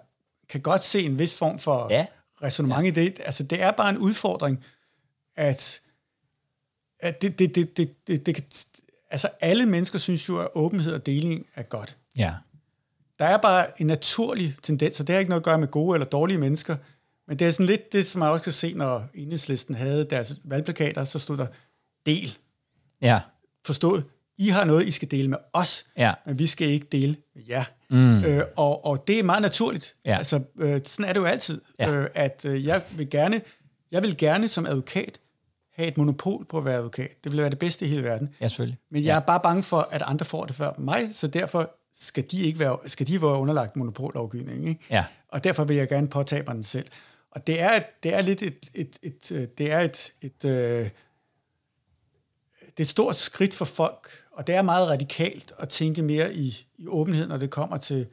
kan 0.49 0.61
godt 0.61 0.85
se 0.85 1.03
en 1.03 1.19
vis 1.19 1.37
form 1.37 1.59
for 1.59 1.87
ja. 1.91 2.07
resonemang 2.43 2.85
ja. 2.85 2.89
i 2.89 2.95
det. 2.95 3.21
Altså, 3.25 3.43
det 3.43 3.63
er 3.63 3.71
bare 3.71 3.91
en 3.91 3.99
udfordring, 3.99 4.65
at, 5.37 5.81
at 7.03 7.23
det, 7.23 7.39
det, 7.39 7.55
det, 7.55 7.77
det, 7.77 8.09
det, 8.09 8.27
det, 8.27 8.67
altså 9.11 9.29
alle 9.41 9.67
mennesker 9.67 9.99
synes 9.99 10.29
jo, 10.29 10.39
at 10.39 10.49
åbenhed 10.55 10.95
og 10.95 11.07
deling 11.07 11.47
er 11.55 11.63
godt. 11.63 11.97
Ja. 12.17 12.35
Der 13.19 13.25
er 13.25 13.37
bare 13.37 13.81
en 13.81 13.87
naturlig 13.87 14.55
tendens, 14.63 15.01
og 15.01 15.07
det 15.07 15.13
har 15.13 15.21
ikke 15.21 15.29
noget 15.29 15.41
at 15.41 15.45
gøre 15.45 15.59
med 15.59 15.69
gode 15.69 15.97
eller 15.97 16.07
dårlige 16.07 16.39
mennesker, 16.39 16.77
men 17.29 17.39
det 17.39 17.47
er 17.47 17.51
sådan 17.51 17.67
lidt 17.67 17.93
det, 17.93 18.07
som 18.07 18.19
man 18.19 18.29
også 18.29 18.45
kan 18.45 18.53
se, 18.53 18.75
når 18.75 19.09
enhedslisten 19.15 19.75
havde 19.75 20.05
deres 20.05 20.37
valgplakater, 20.45 21.05
så 21.05 21.19
stod 21.19 21.37
der 21.37 21.47
del. 22.07 22.39
Ja. 23.03 23.21
Forstået? 23.67 24.05
I 24.39 24.49
har 24.49 24.65
noget, 24.65 24.87
I 24.87 24.91
skal 24.91 25.11
dele 25.11 25.29
med 25.29 25.39
os, 25.53 25.87
ja. 25.97 26.13
men 26.27 26.39
vi 26.39 26.47
skal 26.47 26.69
ikke 26.69 26.87
dele 26.93 27.17
med 27.35 27.43
jer. 27.49 27.65
Mm. 27.91 28.25
Øh, 28.25 28.45
og, 28.57 28.85
og 28.85 29.05
det 29.09 29.19
er 29.19 29.23
meget 29.23 29.43
naturligt. 29.43 29.95
Ja. 30.05 30.17
Altså, 30.17 30.41
øh, 30.59 30.81
sådan 30.85 31.05
er 31.05 31.13
det 31.13 31.21
jo 31.21 31.25
altid. 31.25 31.61
Ja. 31.79 31.91
Øh, 31.91 32.09
at 32.15 32.45
øh, 32.45 32.67
jeg 32.67 32.83
vil 32.97 33.11
gerne, 33.11 33.41
jeg 33.91 34.03
vil 34.03 34.17
gerne 34.17 34.49
som 34.49 34.67
advokat 34.67 35.21
have 35.81 35.89
et 35.89 35.99
monopol 35.99 36.45
på 36.45 36.59
at 36.59 36.65
være 36.65 36.77
advokat. 36.77 37.25
Det 37.25 37.33
vil 37.33 37.41
være 37.41 37.51
det 37.51 37.59
bedste 37.59 37.87
i 37.87 37.89
hele 37.89 38.03
verden. 38.03 38.35
Ja, 38.41 38.49
selvfølgelig. 38.49 38.79
Men 38.91 39.05
jeg 39.05 39.11
ja. 39.11 39.17
er 39.17 39.21
bare 39.21 39.41
bange 39.41 39.63
for, 39.63 39.89
at 39.91 40.03
andre 40.07 40.25
får 40.25 40.45
det 40.45 40.55
før 40.55 40.73
mig, 40.79 41.09
så 41.13 41.27
derfor 41.27 41.71
skal 41.95 42.25
de 42.31 42.43
ikke 42.43 42.59
være, 42.59 42.79
skal 42.87 43.07
de 43.07 43.23
være 43.23 43.31
underlagt 43.31 43.77
monopollovgivning. 43.77 44.69
Ikke? 44.69 44.81
Ja. 44.91 45.05
Og 45.29 45.45
derfor 45.45 45.65
vil 45.65 45.77
jeg 45.77 45.89
gerne 45.89 46.09
påtage 46.09 46.43
mig 46.47 46.55
den 46.55 46.65
selv. 46.65 46.87
Og 47.31 47.47
det 47.47 47.61
er, 47.61 47.83
det 48.03 48.15
er 48.15 48.21
lidt 48.21 48.43
et, 48.43 48.71
et, 48.75 48.97
et, 49.03 49.31
et 49.31 49.59
det 49.59 49.73
er 49.73 49.81
et, 49.81 50.13
et, 50.23 50.45
et, 50.45 50.93
det 52.61 52.77
er 52.77 52.81
et 52.81 52.89
stort 52.89 53.17
skridt 53.17 53.55
for 53.55 53.65
folk, 53.65 54.11
og 54.33 54.47
det 54.47 54.55
er 54.55 54.63
meget 54.63 54.89
radikalt 54.89 55.53
at 55.59 55.69
tænke 55.69 56.03
mere 56.03 56.35
i, 56.35 56.67
i 56.79 56.87
åbenhed, 56.87 57.27
når 57.27 57.37
det 57.37 57.51
kommer 57.51 57.77
til 57.77 58.07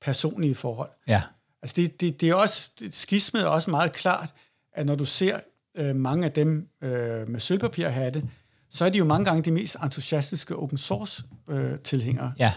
personlige 0.00 0.54
forhold. 0.54 0.90
Ja. 1.08 1.22
Altså 1.62 1.74
det, 1.76 2.00
det, 2.00 2.20
det 2.20 2.30
er 2.30 2.34
også, 2.34 2.70
skismet 2.90 3.42
er 3.42 3.46
også 3.46 3.70
meget 3.70 3.92
klart, 3.92 4.34
at 4.72 4.86
når 4.86 4.94
du 4.94 5.04
ser 5.04 5.40
øh, 5.74 5.96
mange 5.96 6.24
af 6.24 6.32
dem 6.32 6.68
øh, 6.82 7.28
med 7.28 7.40
sølvpapirhatte, 7.40 8.22
så 8.70 8.84
er 8.84 8.88
de 8.88 8.98
jo 8.98 9.04
mange 9.04 9.24
gange 9.24 9.42
de 9.42 9.50
mest 9.50 9.76
entusiastiske 9.82 10.56
open 10.56 10.78
source 10.78 11.24
øh, 11.48 11.78
tilhængere. 11.78 12.32
Ja. 12.38 12.52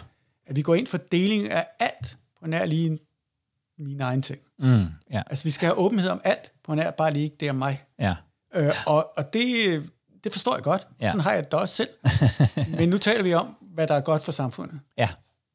At 0.47 0.55
vi 0.55 0.61
går 0.61 0.75
ind 0.75 0.87
for 0.87 0.97
deling 0.97 1.51
af 1.51 1.67
alt 1.79 2.17
på 2.39 2.47
nær 2.47 2.65
lige 2.65 2.99
mine 3.79 4.03
egne 4.03 4.21
ting. 4.21 4.39
Mm, 4.59 4.85
ja. 5.11 5.21
Altså 5.27 5.43
vi 5.43 5.51
skal 5.51 5.65
have 5.67 5.77
åbenhed 5.77 6.09
om 6.09 6.21
alt 6.23 6.51
på 6.63 6.75
nær 6.75 6.91
bare 6.91 7.13
lige 7.13 7.23
ikke 7.23 7.35
det 7.39 7.47
er 7.47 7.51
mig. 7.51 7.83
Ja. 7.99 8.15
Øh, 8.53 8.73
og, 8.87 9.17
og 9.17 9.33
det, 9.33 9.83
det 10.23 10.31
forstår 10.31 10.55
jeg 10.55 10.63
godt. 10.63 10.87
Ja. 11.01 11.07
Sådan 11.07 11.21
har 11.21 11.33
jeg 11.33 11.45
det 11.45 11.53
også 11.53 11.75
selv. 11.75 11.89
Men 12.79 12.89
nu 12.89 12.97
taler 12.97 13.23
vi 13.23 13.33
om, 13.33 13.55
hvad 13.61 13.87
der 13.87 13.93
er 13.93 14.01
godt 14.01 14.23
for 14.23 14.31
samfundet. 14.31 14.79
Ja. 14.97 15.09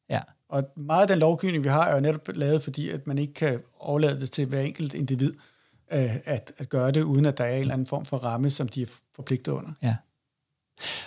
ja. 0.09 0.19
Og 0.49 0.63
meget 0.77 1.01
af 1.01 1.07
den 1.07 1.19
lovgivning, 1.19 1.63
vi 1.63 1.69
har, 1.69 1.87
er 1.87 1.93
jo 1.93 1.99
netop 1.99 2.27
lavet, 2.27 2.63
fordi 2.63 2.89
at 2.89 3.07
man 3.07 3.17
ikke 3.17 3.33
kan 3.33 3.59
overlade 3.79 4.19
det 4.19 4.31
til 4.31 4.45
hver 4.45 4.61
enkelt 4.61 4.93
individ 4.93 5.33
øh, 5.93 6.15
at, 6.25 6.51
at 6.57 6.69
gøre 6.69 6.91
det, 6.91 7.03
uden 7.03 7.25
at 7.25 7.37
der 7.37 7.43
er 7.43 7.55
en 7.55 7.61
eller 7.61 7.73
anden 7.73 7.87
form 7.87 8.05
for 8.05 8.17
ramme, 8.17 8.49
som 8.49 8.67
de 8.67 8.81
er 8.81 8.87
forpligtet 9.15 9.51
under. 9.51 9.71
Ja. 9.81 9.95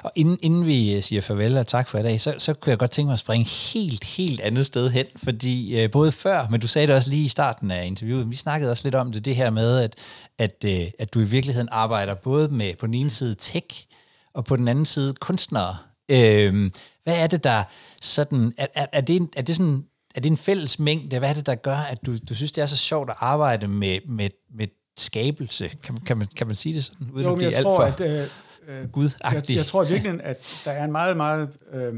Og 0.03 0.13
inden, 0.15 0.39
inden 0.43 0.67
vi 0.67 0.95
øh, 0.95 1.03
siger 1.03 1.23
farvel 1.23 1.59
og 1.59 1.67
tak 1.67 1.89
for 1.89 1.99
i 1.99 2.03
dag, 2.03 2.21
så, 2.21 2.35
så 2.39 2.55
kunne 2.55 2.71
jeg 2.71 2.79
godt 2.79 2.91
tænke 2.91 3.07
mig 3.07 3.13
at 3.13 3.19
springe 3.19 3.47
helt, 3.47 4.05
helt 4.05 4.41
andet 4.41 4.67
sted 4.67 4.91
hen, 4.91 5.07
fordi 5.17 5.83
øh, 5.83 5.91
både 5.91 6.13
før, 6.13 6.47
men 6.51 6.61
du 6.61 6.67
sagde 6.67 6.87
det 6.87 6.95
også 6.95 7.11
lige 7.11 7.25
i 7.25 7.29
starten 7.29 7.71
af 7.71 7.87
interviewet, 7.87 8.31
vi 8.31 8.37
snakkede 8.37 8.71
også 8.71 8.87
lidt 8.87 8.95
om 8.95 9.13
det, 9.13 9.25
det 9.25 9.37
her 9.37 9.51
med, 9.51 9.79
at, 9.79 9.95
at, 10.39 10.65
øh, 10.65 10.91
at 10.99 11.15
du 11.15 11.21
i 11.21 11.25
virkeligheden 11.25 11.69
arbejder 11.73 12.15
både 12.15 12.49
med 12.49 12.75
på 12.77 12.87
den 12.87 12.95
ene 12.95 13.11
side 13.11 13.35
tech, 13.35 13.87
og 14.35 14.45
på 14.45 14.57
den 14.57 14.69
anden 14.69 14.87
side 14.87 15.15
kunstnere. 15.15 15.77
Øh, 16.09 16.71
hvad 17.05 17.17
er 17.23 17.27
det, 17.27 17.45
der 17.45 17.63
sådan, 18.03 18.53
er, 18.59 18.67
er, 18.75 18.87
er, 18.93 19.01
det, 19.01 19.29
er 19.37 19.43
det 19.43 19.57
sådan, 19.57 19.85
er 20.17 20.21
det 20.21 20.31
en 20.31 20.37
fælles 20.37 20.79
mængde? 20.79 21.19
Hvad 21.19 21.29
er 21.29 21.35
det, 21.35 21.47
der 21.47 21.55
gør, 21.55 21.77
at 21.77 22.07
du, 22.07 22.19
du 22.29 22.35
synes, 22.35 22.53
det 22.53 22.63
er 22.63 22.67
så 22.67 22.77
sjovt 22.77 23.11
at 23.11 23.17
arbejde 23.19 23.69
med, 23.69 24.01
med, 24.07 24.31
med 24.55 24.69
skabelse? 24.97 25.69
Kan, 25.69 25.97
kan, 25.97 26.19
man, 26.19 26.29
kan 26.37 26.47
man 26.47 26.57
sige 26.57 26.75
det 26.75 26.85
sådan? 26.85 27.11
Uden 27.11 27.27
jo, 27.27 27.33
at 27.33 27.37
blive 27.37 27.51
jeg 27.51 27.57
alt 27.57 27.65
tror, 27.65 27.77
for... 27.77 27.83
at... 27.83 28.01
Øh, 28.01 28.29
øh, 28.67 28.91
gudagtig. 28.91 29.55
Jeg, 29.55 29.57
jeg 29.57 29.67
tror 29.67 29.85
virkelig, 29.85 30.21
at 30.23 30.63
der 30.65 30.71
er 30.71 30.85
en 30.85 30.93
meget, 30.93 31.17
meget, 31.17 31.57
øh, 31.73 31.95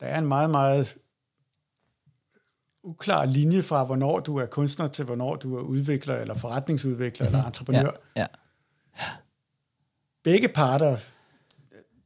der 0.00 0.06
er 0.06 0.18
en 0.18 0.26
meget, 0.26 0.50
meget 0.50 0.96
uklar 2.82 3.24
linje 3.24 3.62
fra, 3.62 3.84
hvornår 3.84 4.20
du 4.20 4.36
er 4.36 4.46
kunstner, 4.46 4.86
til 4.86 5.04
hvornår 5.04 5.36
du 5.36 5.56
er 5.56 5.62
udvikler, 5.62 6.16
eller 6.16 6.34
forretningsudvikler, 6.34 7.26
mm-hmm. 7.26 7.36
eller 7.36 7.46
entreprenør. 7.46 7.90
Ja. 8.16 8.20
Ja. 8.20 8.26
Begge 10.24 10.48
parter 10.48 10.96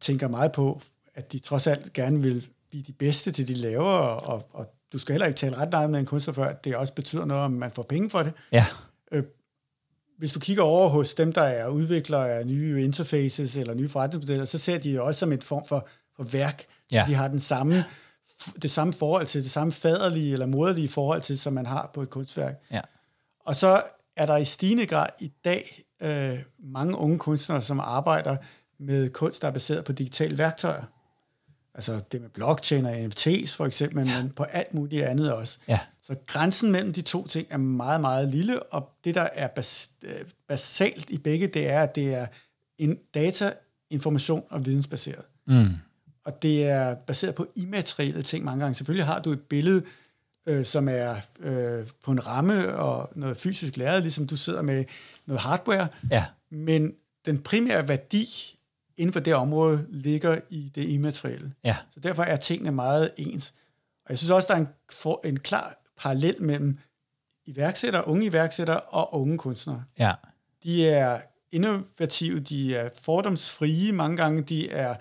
tænker 0.00 0.28
meget 0.28 0.52
på, 0.52 0.82
at 1.14 1.32
de 1.32 1.38
trods 1.38 1.66
alt 1.66 1.92
gerne 1.92 2.22
vil 2.22 2.48
blive 2.70 2.82
de 2.82 2.92
bedste 2.92 3.32
til 3.32 3.48
de 3.48 3.54
laver, 3.54 3.84
og, 3.84 4.48
og 4.52 4.74
du 4.92 4.98
skal 4.98 5.12
heller 5.12 5.26
ikke 5.26 5.36
tale 5.36 5.56
ret 5.56 5.70
meget 5.70 5.90
med 5.90 5.98
en 5.98 6.06
kunstner, 6.06 6.34
før 6.34 6.44
at 6.44 6.64
det 6.64 6.76
også 6.76 6.92
betyder 6.92 7.24
noget, 7.24 7.42
om 7.42 7.52
man 7.52 7.70
får 7.70 7.82
penge 7.82 8.10
for 8.10 8.18
det. 8.18 8.32
Ja. 8.52 8.66
Øh, 9.12 9.22
hvis 10.18 10.32
du 10.32 10.40
kigger 10.40 10.62
over 10.62 10.88
hos 10.88 11.14
dem, 11.14 11.32
der 11.32 11.42
er 11.42 11.68
udviklere 11.68 12.30
af 12.30 12.46
nye 12.46 12.84
interfaces 12.84 13.56
eller 13.56 13.74
nye 13.74 13.88
forretningsmodeller, 13.88 14.44
så 14.44 14.58
ser 14.58 14.78
de 14.78 14.90
jo 14.90 15.06
også 15.06 15.18
som 15.18 15.32
et 15.32 15.44
form 15.44 15.66
for, 15.66 15.88
for 16.16 16.22
værk. 16.22 16.64
Ja. 16.92 17.04
De 17.06 17.14
har 17.14 17.28
den 17.28 17.40
samme, 17.40 17.84
det 18.62 18.70
samme 18.70 18.92
forhold 18.92 19.26
til, 19.26 19.42
det 19.42 19.50
samme 19.50 19.72
faderlige 19.72 20.32
eller 20.32 20.46
moderlige 20.46 20.88
forhold 20.88 21.20
til, 21.20 21.38
som 21.38 21.52
man 21.52 21.66
har 21.66 21.90
på 21.94 22.02
et 22.02 22.10
kunstværk. 22.10 22.54
Ja. 22.70 22.80
Og 23.40 23.56
så 23.56 23.82
er 24.16 24.26
der 24.26 24.36
i 24.36 24.44
stigende 24.44 24.86
grad 24.86 25.08
i 25.20 25.32
dag 25.44 25.84
øh, 26.02 26.38
mange 26.58 26.96
unge 26.96 27.18
kunstnere, 27.18 27.60
som 27.60 27.80
arbejder 27.80 28.36
med 28.78 29.10
kunst, 29.10 29.42
der 29.42 29.48
er 29.48 29.52
baseret 29.52 29.84
på 29.84 29.92
digitale 29.92 30.38
værktøjer. 30.38 30.84
Altså 31.78 32.00
det 32.12 32.20
med 32.20 32.28
blockchain 32.28 32.84
og 32.86 33.04
NFT's 33.06 33.56
for 33.56 33.66
eksempel, 33.66 34.08
ja. 34.08 34.22
men 34.22 34.30
på 34.30 34.42
alt 34.42 34.74
muligt 34.74 35.02
andet 35.02 35.32
også. 35.32 35.58
Ja. 35.68 35.78
Så 36.02 36.14
grænsen 36.26 36.72
mellem 36.72 36.92
de 36.92 37.02
to 37.02 37.26
ting 37.26 37.46
er 37.50 37.56
meget, 37.56 38.00
meget 38.00 38.28
lille, 38.28 38.62
og 38.62 38.90
det, 39.04 39.14
der 39.14 39.28
er 39.32 39.48
bas- 39.48 39.90
basalt 40.48 41.10
i 41.10 41.18
begge, 41.18 41.46
det 41.46 41.68
er, 41.68 41.82
at 41.82 41.94
det 41.94 42.14
er 42.14 42.26
en 42.78 42.98
data, 43.14 43.52
information 43.90 44.44
og 44.50 44.66
vidensbaseret. 44.66 45.24
Mm. 45.46 45.68
Og 46.24 46.42
det 46.42 46.64
er 46.64 46.94
baseret 46.94 47.34
på 47.34 47.46
immaterielle 47.56 48.22
ting 48.22 48.44
mange 48.44 48.60
gange. 48.60 48.74
Selvfølgelig 48.74 49.06
har 49.06 49.18
du 49.18 49.32
et 49.32 49.40
billede, 49.40 49.82
øh, 50.46 50.64
som 50.64 50.88
er 50.88 51.14
øh, 51.40 51.86
på 52.04 52.10
en 52.12 52.26
ramme 52.26 52.76
og 52.76 53.10
noget 53.14 53.36
fysisk 53.36 53.76
læret, 53.76 54.02
ligesom 54.02 54.26
du 54.26 54.36
sidder 54.36 54.62
med 54.62 54.84
noget 55.26 55.40
hardware. 55.40 55.88
Ja. 56.10 56.24
Men 56.50 56.92
den 57.26 57.38
primære 57.38 57.88
værdi 57.88 58.57
inden 58.98 59.12
for 59.12 59.20
det 59.20 59.34
område 59.34 59.86
ligger 59.88 60.38
i 60.50 60.72
det 60.74 60.84
immaterielle. 60.84 61.52
Ja. 61.64 61.76
Så 61.94 62.00
derfor 62.00 62.22
er 62.22 62.36
tingene 62.36 62.72
meget 62.72 63.10
ens. 63.16 63.54
Og 64.04 64.10
jeg 64.10 64.18
synes 64.18 64.30
også, 64.30 64.46
der 64.48 64.54
er 64.54 64.60
en, 64.60 64.68
for, 64.92 65.20
en 65.24 65.38
klar 65.38 65.74
parallel 66.00 66.42
mellem 66.42 66.78
iværksættere, 67.46 68.08
unge 68.08 68.26
iværksættere 68.26 68.80
og 68.80 69.14
unge 69.14 69.38
kunstnere. 69.38 69.84
Ja. 69.98 70.12
De 70.62 70.88
er 70.88 71.20
innovative, 71.52 72.40
de 72.40 72.76
er 72.76 72.88
fordomsfrie 73.02 73.92
mange 73.92 74.16
gange, 74.16 74.42
de 74.42 74.70
er 74.70 74.94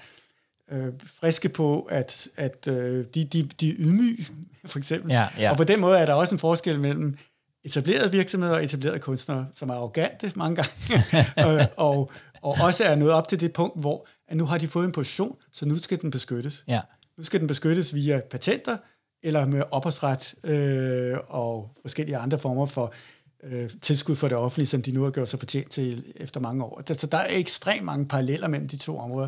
øh, 0.71 0.93
friske 1.05 1.49
på, 1.49 1.81
at, 1.81 2.27
at 2.35 2.67
øh, 2.67 3.05
de, 3.13 3.23
de, 3.23 3.43
de 3.43 3.69
er 3.69 3.75
ydmyge, 3.77 4.27
for 4.65 4.77
eksempel. 4.77 5.11
Ja, 5.11 5.27
ja. 5.37 5.51
Og 5.51 5.57
på 5.57 5.63
den 5.63 5.79
måde 5.79 5.99
er 5.99 6.05
der 6.05 6.13
også 6.13 6.35
en 6.35 6.39
forskel 6.39 6.79
mellem 6.79 7.17
etablerede 7.63 8.11
virksomheder 8.11 8.55
og 8.55 8.63
etablerede 8.63 8.99
kunstnere, 8.99 9.47
som 9.53 9.69
er 9.69 9.73
arrogante 9.73 10.31
mange 10.35 10.55
gange, 10.55 11.05
og, 11.47 11.67
og, 11.77 12.11
og 12.41 12.55
også 12.61 12.83
er 12.83 12.95
nået 12.95 13.11
op 13.11 13.27
til 13.27 13.39
det 13.39 13.53
punkt, 13.53 13.79
hvor 13.79 14.07
at 14.27 14.37
nu 14.37 14.45
har 14.45 14.57
de 14.57 14.67
fået 14.67 14.85
en 14.85 14.91
position, 14.91 15.35
så 15.53 15.65
nu 15.65 15.77
skal 15.77 16.01
den 16.01 16.11
beskyttes. 16.11 16.63
Ja. 16.67 16.81
Nu 17.17 17.23
skal 17.23 17.39
den 17.39 17.47
beskyttes 17.47 17.95
via 17.95 18.21
patenter, 18.31 18.77
eller 19.23 19.45
med 19.45 19.63
ophavsret 19.71 20.33
øh, 20.43 21.17
og 21.27 21.71
forskellige 21.81 22.17
andre 22.17 22.39
former 22.39 22.65
for 22.65 22.93
øh, 23.43 23.69
tilskud 23.81 24.15
for 24.15 24.27
det 24.27 24.37
offentlige, 24.37 24.67
som 24.67 24.81
de 24.81 24.91
nu 24.91 25.03
har 25.03 25.11
gjort 25.11 25.29
sig 25.29 25.39
fortjent 25.39 25.71
til 25.71 26.03
efter 26.15 26.39
mange 26.39 26.63
år. 26.63 26.81
Så 26.93 27.07
der 27.07 27.17
er 27.17 27.27
ekstremt 27.29 27.85
mange 27.85 28.05
paralleller 28.05 28.47
mellem 28.47 28.67
de 28.67 28.77
to 28.77 28.97
områder. 28.97 29.27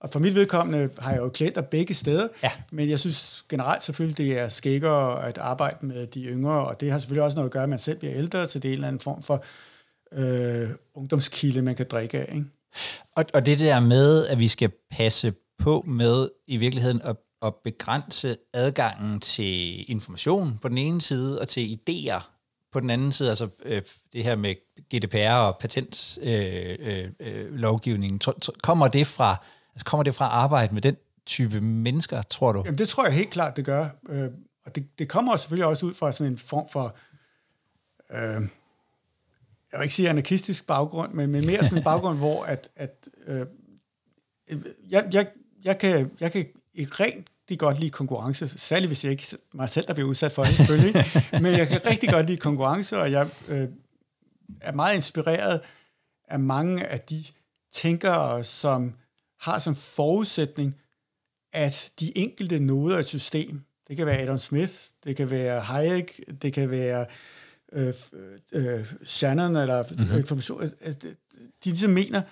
Og 0.00 0.10
for 0.10 0.18
mit 0.18 0.34
vedkommende 0.34 0.90
har 0.98 1.10
jeg 1.10 1.20
jo 1.20 1.28
klienter 1.28 1.60
begge 1.60 1.94
steder, 1.94 2.28
ja. 2.42 2.50
men 2.70 2.90
jeg 2.90 2.98
synes 2.98 3.44
generelt 3.48 3.82
selvfølgelig, 3.82 4.18
det 4.18 4.38
er 4.38 4.48
skækkere 4.48 5.26
at 5.26 5.38
arbejde 5.38 5.86
med 5.86 6.06
de 6.06 6.24
yngre, 6.24 6.66
og 6.66 6.80
det 6.80 6.90
har 6.90 6.98
selvfølgelig 6.98 7.24
også 7.24 7.34
noget 7.34 7.48
at 7.48 7.52
gøre, 7.52 7.62
at 7.62 7.68
man 7.68 7.78
selv 7.78 7.98
bliver 7.98 8.14
ældre, 8.14 8.46
til 8.46 8.62
det 8.62 8.68
er 8.68 8.72
en 8.72 8.74
eller 8.74 8.88
anden 8.88 9.00
form 9.00 9.22
for 9.22 9.44
øh, 10.12 10.68
ungdomskilde, 10.94 11.62
man 11.62 11.74
kan 11.74 11.86
drikke 11.90 12.18
af. 12.18 12.34
Ikke? 12.34 12.46
Og, 13.16 13.24
og 13.34 13.46
det 13.46 13.58
der 13.58 13.80
med, 13.80 14.26
at 14.26 14.38
vi 14.38 14.48
skal 14.48 14.70
passe 14.90 15.34
på 15.58 15.84
med 15.86 16.28
i 16.46 16.56
virkeligheden 16.56 17.00
at, 17.04 17.16
at 17.42 17.54
begrænse 17.64 18.36
adgangen 18.54 19.20
til 19.20 19.84
information 19.90 20.58
på 20.62 20.68
den 20.68 20.78
ene 20.78 21.00
side, 21.00 21.40
og 21.40 21.48
til 21.48 21.78
idéer 21.78 22.20
på 22.72 22.80
den 22.80 22.90
anden 22.90 23.12
side, 23.12 23.28
altså 23.28 23.48
øh, 23.64 23.82
det 24.12 24.24
her 24.24 24.36
med 24.36 24.54
GDPR 24.94 25.34
og 25.34 25.56
patentlovgivningen, 25.60 28.20
øh, 28.28 28.34
øh, 28.48 28.54
kommer 28.62 28.88
det 28.88 29.06
fra 29.06 29.36
altså, 29.74 29.84
kommer 29.84 30.02
det 30.02 30.14
fra 30.14 30.24
arbejde 30.24 30.74
med 30.74 30.82
den 30.82 30.96
type 31.26 31.60
mennesker, 31.60 32.22
tror 32.22 32.52
du? 32.52 32.62
Jamen 32.64 32.78
det 32.78 32.88
tror 32.88 33.04
jeg 33.04 33.14
helt 33.14 33.30
klart, 33.30 33.56
det 33.56 33.64
gør. 33.64 33.86
Øh, 34.08 34.30
og 34.66 34.74
det, 34.74 34.98
det 34.98 35.08
kommer 35.08 35.36
selvfølgelig 35.36 35.66
også 35.66 35.86
ud 35.86 35.94
fra 35.94 36.12
sådan 36.12 36.32
en 36.32 36.38
form 36.38 36.68
for 36.72 36.96
øh, 38.12 38.42
jeg 39.72 39.80
vil 39.80 39.84
ikke 39.84 39.94
sige 39.94 40.08
anarkistisk 40.08 40.66
baggrund, 40.66 41.12
men, 41.12 41.30
men 41.30 41.46
mere 41.46 41.64
sådan 41.64 41.78
en 41.78 41.84
baggrund, 41.84 42.18
hvor 42.24 42.44
at, 42.44 42.68
at 42.76 43.08
øh, 43.26 43.46
jeg, 44.88 45.08
jeg, 45.12 45.26
jeg, 45.64 45.78
kan, 45.78 46.10
jeg 46.20 46.32
kan 46.32 46.46
ikke 46.74 46.92
rigtig 46.92 47.58
godt 47.58 47.80
lide 47.80 47.90
konkurrence, 47.90 48.58
særligt 48.58 48.88
hvis 48.88 49.04
jeg 49.04 49.12
ikke 49.12 49.26
mig 49.54 49.68
selv, 49.68 49.86
der 49.86 49.94
bliver 49.94 50.08
udsat 50.08 50.32
for 50.32 50.44
det 50.44 50.54
selvfølgelig, 50.54 50.94
men 51.42 51.52
jeg 51.52 51.68
kan 51.68 51.86
rigtig 51.86 52.08
godt 52.08 52.26
lide 52.26 52.38
konkurrence, 52.38 52.98
og 52.98 53.12
jeg 53.12 53.28
øh, 53.48 53.68
er 54.60 54.72
meget 54.72 54.96
inspireret 54.96 55.60
af 56.28 56.40
mange 56.40 56.86
af 56.86 57.00
de 57.00 57.24
tænkere, 57.72 58.44
som 58.44 58.94
har 59.40 59.58
som 59.58 59.74
forudsætning, 59.74 60.74
at 61.52 61.92
de 62.00 62.18
enkelte 62.18 62.58
noder 62.58 62.96
af 62.96 63.00
et 63.00 63.06
system, 63.06 63.62
det 63.88 63.96
kan 63.96 64.06
være 64.06 64.18
Adam 64.18 64.38
Smith, 64.38 64.74
det 65.04 65.16
kan 65.16 65.30
være 65.30 65.60
Hayek, 65.60 66.20
det 66.42 66.52
kan 66.52 66.70
være 66.70 67.06
øh, 67.72 67.94
øh, 68.52 68.92
Shannon, 69.04 69.56
eller 69.56 69.82
mm-hmm. 69.82 70.18
information, 70.18 70.70
at 70.80 71.02
de 71.64 71.70
ligesom 71.70 71.90
mener, 71.90 72.22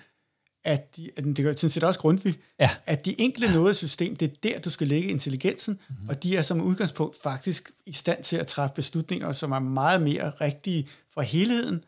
at, 0.63 0.97
de, 0.97 1.11
at 1.17 1.23
det 1.23 1.37
gør 1.37 1.51
sådan 1.51 1.69
set 1.69 1.83
også 1.83 1.99
Grundtvig, 1.99 2.39
ja. 2.59 2.69
at 2.85 3.05
de 3.05 3.21
enkelte 3.21 3.47
af 3.47 3.75
system, 3.75 4.15
det 4.15 4.31
er 4.31 4.35
der, 4.43 4.59
du 4.59 4.69
skal 4.69 4.87
lægge 4.87 5.09
intelligensen, 5.09 5.79
mm-hmm. 5.89 6.09
og 6.09 6.23
de 6.23 6.37
er 6.37 6.41
som 6.41 6.61
udgangspunkt 6.61 7.21
faktisk 7.23 7.71
i 7.85 7.93
stand 7.93 8.23
til 8.23 8.37
at 8.37 8.47
træffe 8.47 8.73
beslutninger, 8.75 9.31
som 9.31 9.51
er 9.51 9.59
meget 9.59 10.01
mere 10.01 10.29
rigtige 10.29 10.87
for 11.13 11.21
helheden, 11.21 11.83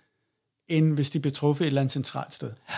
end 0.67 0.93
hvis 0.93 1.09
de 1.09 1.19
bliver 1.19 1.33
truffet 1.33 1.65
et 1.65 1.67
eller 1.67 1.81
andet 1.81 1.91
centralt 1.91 2.33
sted. 2.33 2.51
Ja. 2.69 2.75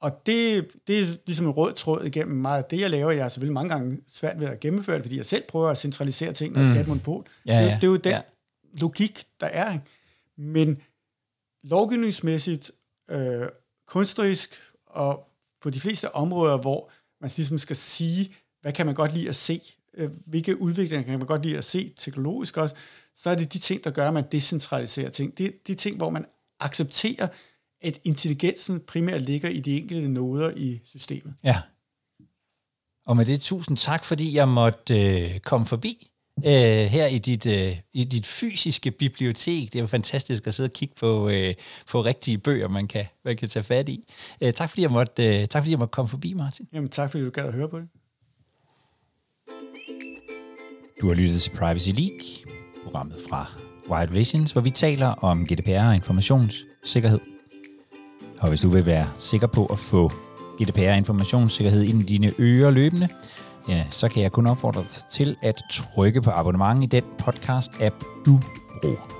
Og 0.00 0.22
det, 0.26 0.68
det 0.86 0.98
er 1.00 1.06
ligesom 1.26 1.46
en 1.46 1.52
rød 1.52 1.72
tråd 1.72 2.04
igennem 2.04 2.36
meget 2.36 2.62
af 2.62 2.64
det, 2.64 2.80
jeg 2.80 2.90
laver. 2.90 3.10
Jeg 3.10 3.24
har 3.24 3.28
selvfølgelig 3.28 3.54
mange 3.54 3.68
gange 3.68 3.98
svært 4.08 4.40
ved 4.40 4.46
at 4.46 4.60
gennemføre 4.60 4.96
det, 4.96 5.04
fordi 5.04 5.16
jeg 5.16 5.26
selv 5.26 5.42
prøver 5.48 5.68
at 5.68 5.78
centralisere 5.78 6.32
ting 6.32 6.56
og 6.56 6.62
mm. 6.62 6.68
skabe 6.68 6.88
monopol. 6.88 7.24
Ja, 7.46 7.62
det, 7.62 7.68
ja. 7.68 7.74
det 7.74 7.84
er 7.84 7.88
jo 7.88 7.96
den 7.96 8.12
ja 8.12 8.20
logik, 8.80 9.24
der 9.40 9.46
er. 9.46 9.78
Men 10.36 10.82
lovgivningsmæssigt, 11.62 12.70
øh, 13.10 13.48
kunstnerisk 13.86 14.50
og 14.86 15.28
på 15.62 15.70
de 15.70 15.80
fleste 15.80 16.14
områder, 16.14 16.56
hvor 16.56 16.90
man 17.20 17.30
ligesom 17.36 17.58
skal 17.58 17.76
sige, 17.76 18.34
hvad 18.60 18.72
kan 18.72 18.86
man 18.86 18.94
godt 18.94 19.14
lide 19.14 19.28
at 19.28 19.36
se, 19.36 19.60
øh, 19.94 20.10
hvilke 20.26 20.60
udviklinger 20.60 21.04
kan 21.04 21.18
man 21.18 21.26
godt 21.26 21.42
lide 21.42 21.58
at 21.58 21.64
se 21.64 21.92
teknologisk 21.96 22.56
også, 22.56 22.74
så 23.14 23.30
er 23.30 23.34
det 23.34 23.52
de 23.52 23.58
ting, 23.58 23.84
der 23.84 23.90
gør, 23.90 24.08
at 24.08 24.14
man 24.14 24.24
decentraliserer 24.32 25.10
ting. 25.10 25.38
Det 25.38 25.46
er 25.46 25.50
de 25.66 25.74
ting, 25.74 25.96
hvor 25.96 26.10
man 26.10 26.26
accepterer, 26.60 27.28
at 27.82 28.00
intelligensen 28.04 28.80
primært 28.80 29.22
ligger 29.22 29.48
i 29.48 29.60
de 29.60 29.76
enkelte 29.76 30.08
noder 30.08 30.52
i 30.56 30.80
systemet. 30.84 31.34
Ja. 31.44 31.62
Og 33.06 33.16
med 33.16 33.26
det 33.26 33.40
tusind 33.40 33.76
tak, 33.76 34.04
fordi 34.04 34.34
jeg 34.34 34.48
måtte 34.48 35.00
øh, 35.00 35.40
komme 35.40 35.66
forbi 35.66 36.10
øh, 36.38 36.86
her 36.86 37.06
i 37.06 37.18
dit, 37.18 37.46
øh, 37.46 37.76
i 37.92 38.04
dit 38.04 38.26
fysiske 38.26 38.90
bibliotek. 38.90 39.72
Det 39.72 39.78
er 39.78 39.82
jo 39.82 39.86
fantastisk 39.86 40.46
at 40.46 40.54
sidde 40.54 40.66
og 40.66 40.72
kigge 40.72 40.94
på, 41.00 41.28
øh, 41.28 41.54
på 41.90 42.04
rigtige 42.04 42.38
bøger, 42.38 42.68
man 42.68 42.86
kan, 42.86 43.04
man 43.24 43.36
kan 43.36 43.48
tage 43.48 43.62
fat 43.62 43.88
i. 43.88 44.04
Øh, 44.40 44.52
tak, 44.52 44.70
fordi 44.70 44.82
jeg 44.82 44.90
måtte, 44.90 45.40
øh, 45.40 45.48
tak 45.48 45.62
fordi 45.62 45.70
jeg 45.70 45.78
måtte 45.78 45.92
komme 45.92 46.08
forbi, 46.08 46.32
Martin. 46.32 46.68
Jamen 46.72 46.88
tak, 46.88 47.10
fordi 47.10 47.24
du 47.24 47.30
gad 47.30 47.44
at 47.44 47.52
høre 47.52 47.68
på 47.68 47.78
det. 47.78 47.88
Du 51.00 51.08
har 51.08 51.14
lyttet 51.14 51.42
til 51.42 51.50
Privacy 51.50 51.88
League, 51.88 52.52
programmet 52.84 53.16
fra 53.28 53.46
Wild 53.90 54.10
Visions, 54.10 54.52
hvor 54.52 54.60
vi 54.60 54.70
taler 54.70 55.06
om 55.06 55.46
GDPR 55.46 55.88
og 55.88 55.94
informationssikkerhed. 55.94 57.20
Og 58.38 58.48
hvis 58.48 58.60
du 58.60 58.68
vil 58.68 58.86
være 58.86 59.06
sikker 59.18 59.46
på 59.46 59.66
at 59.66 59.78
få 59.78 60.12
GDPR 60.62 60.80
informationssikkerhed 60.80 61.82
ind 61.82 62.02
i 62.02 62.04
dine 62.04 62.32
ører 62.38 62.70
løbende, 62.70 63.08
ja, 63.68 63.84
så 63.90 64.08
kan 64.08 64.22
jeg 64.22 64.32
kun 64.32 64.46
opfordre 64.46 64.80
dig 64.80 64.90
til 65.10 65.36
at 65.42 65.62
trykke 65.70 66.22
på 66.22 66.30
abonnement 66.30 66.82
i 66.82 66.86
den 66.86 67.04
podcast-app, 67.22 67.94
du 68.26 68.40
bruger. 68.82 69.14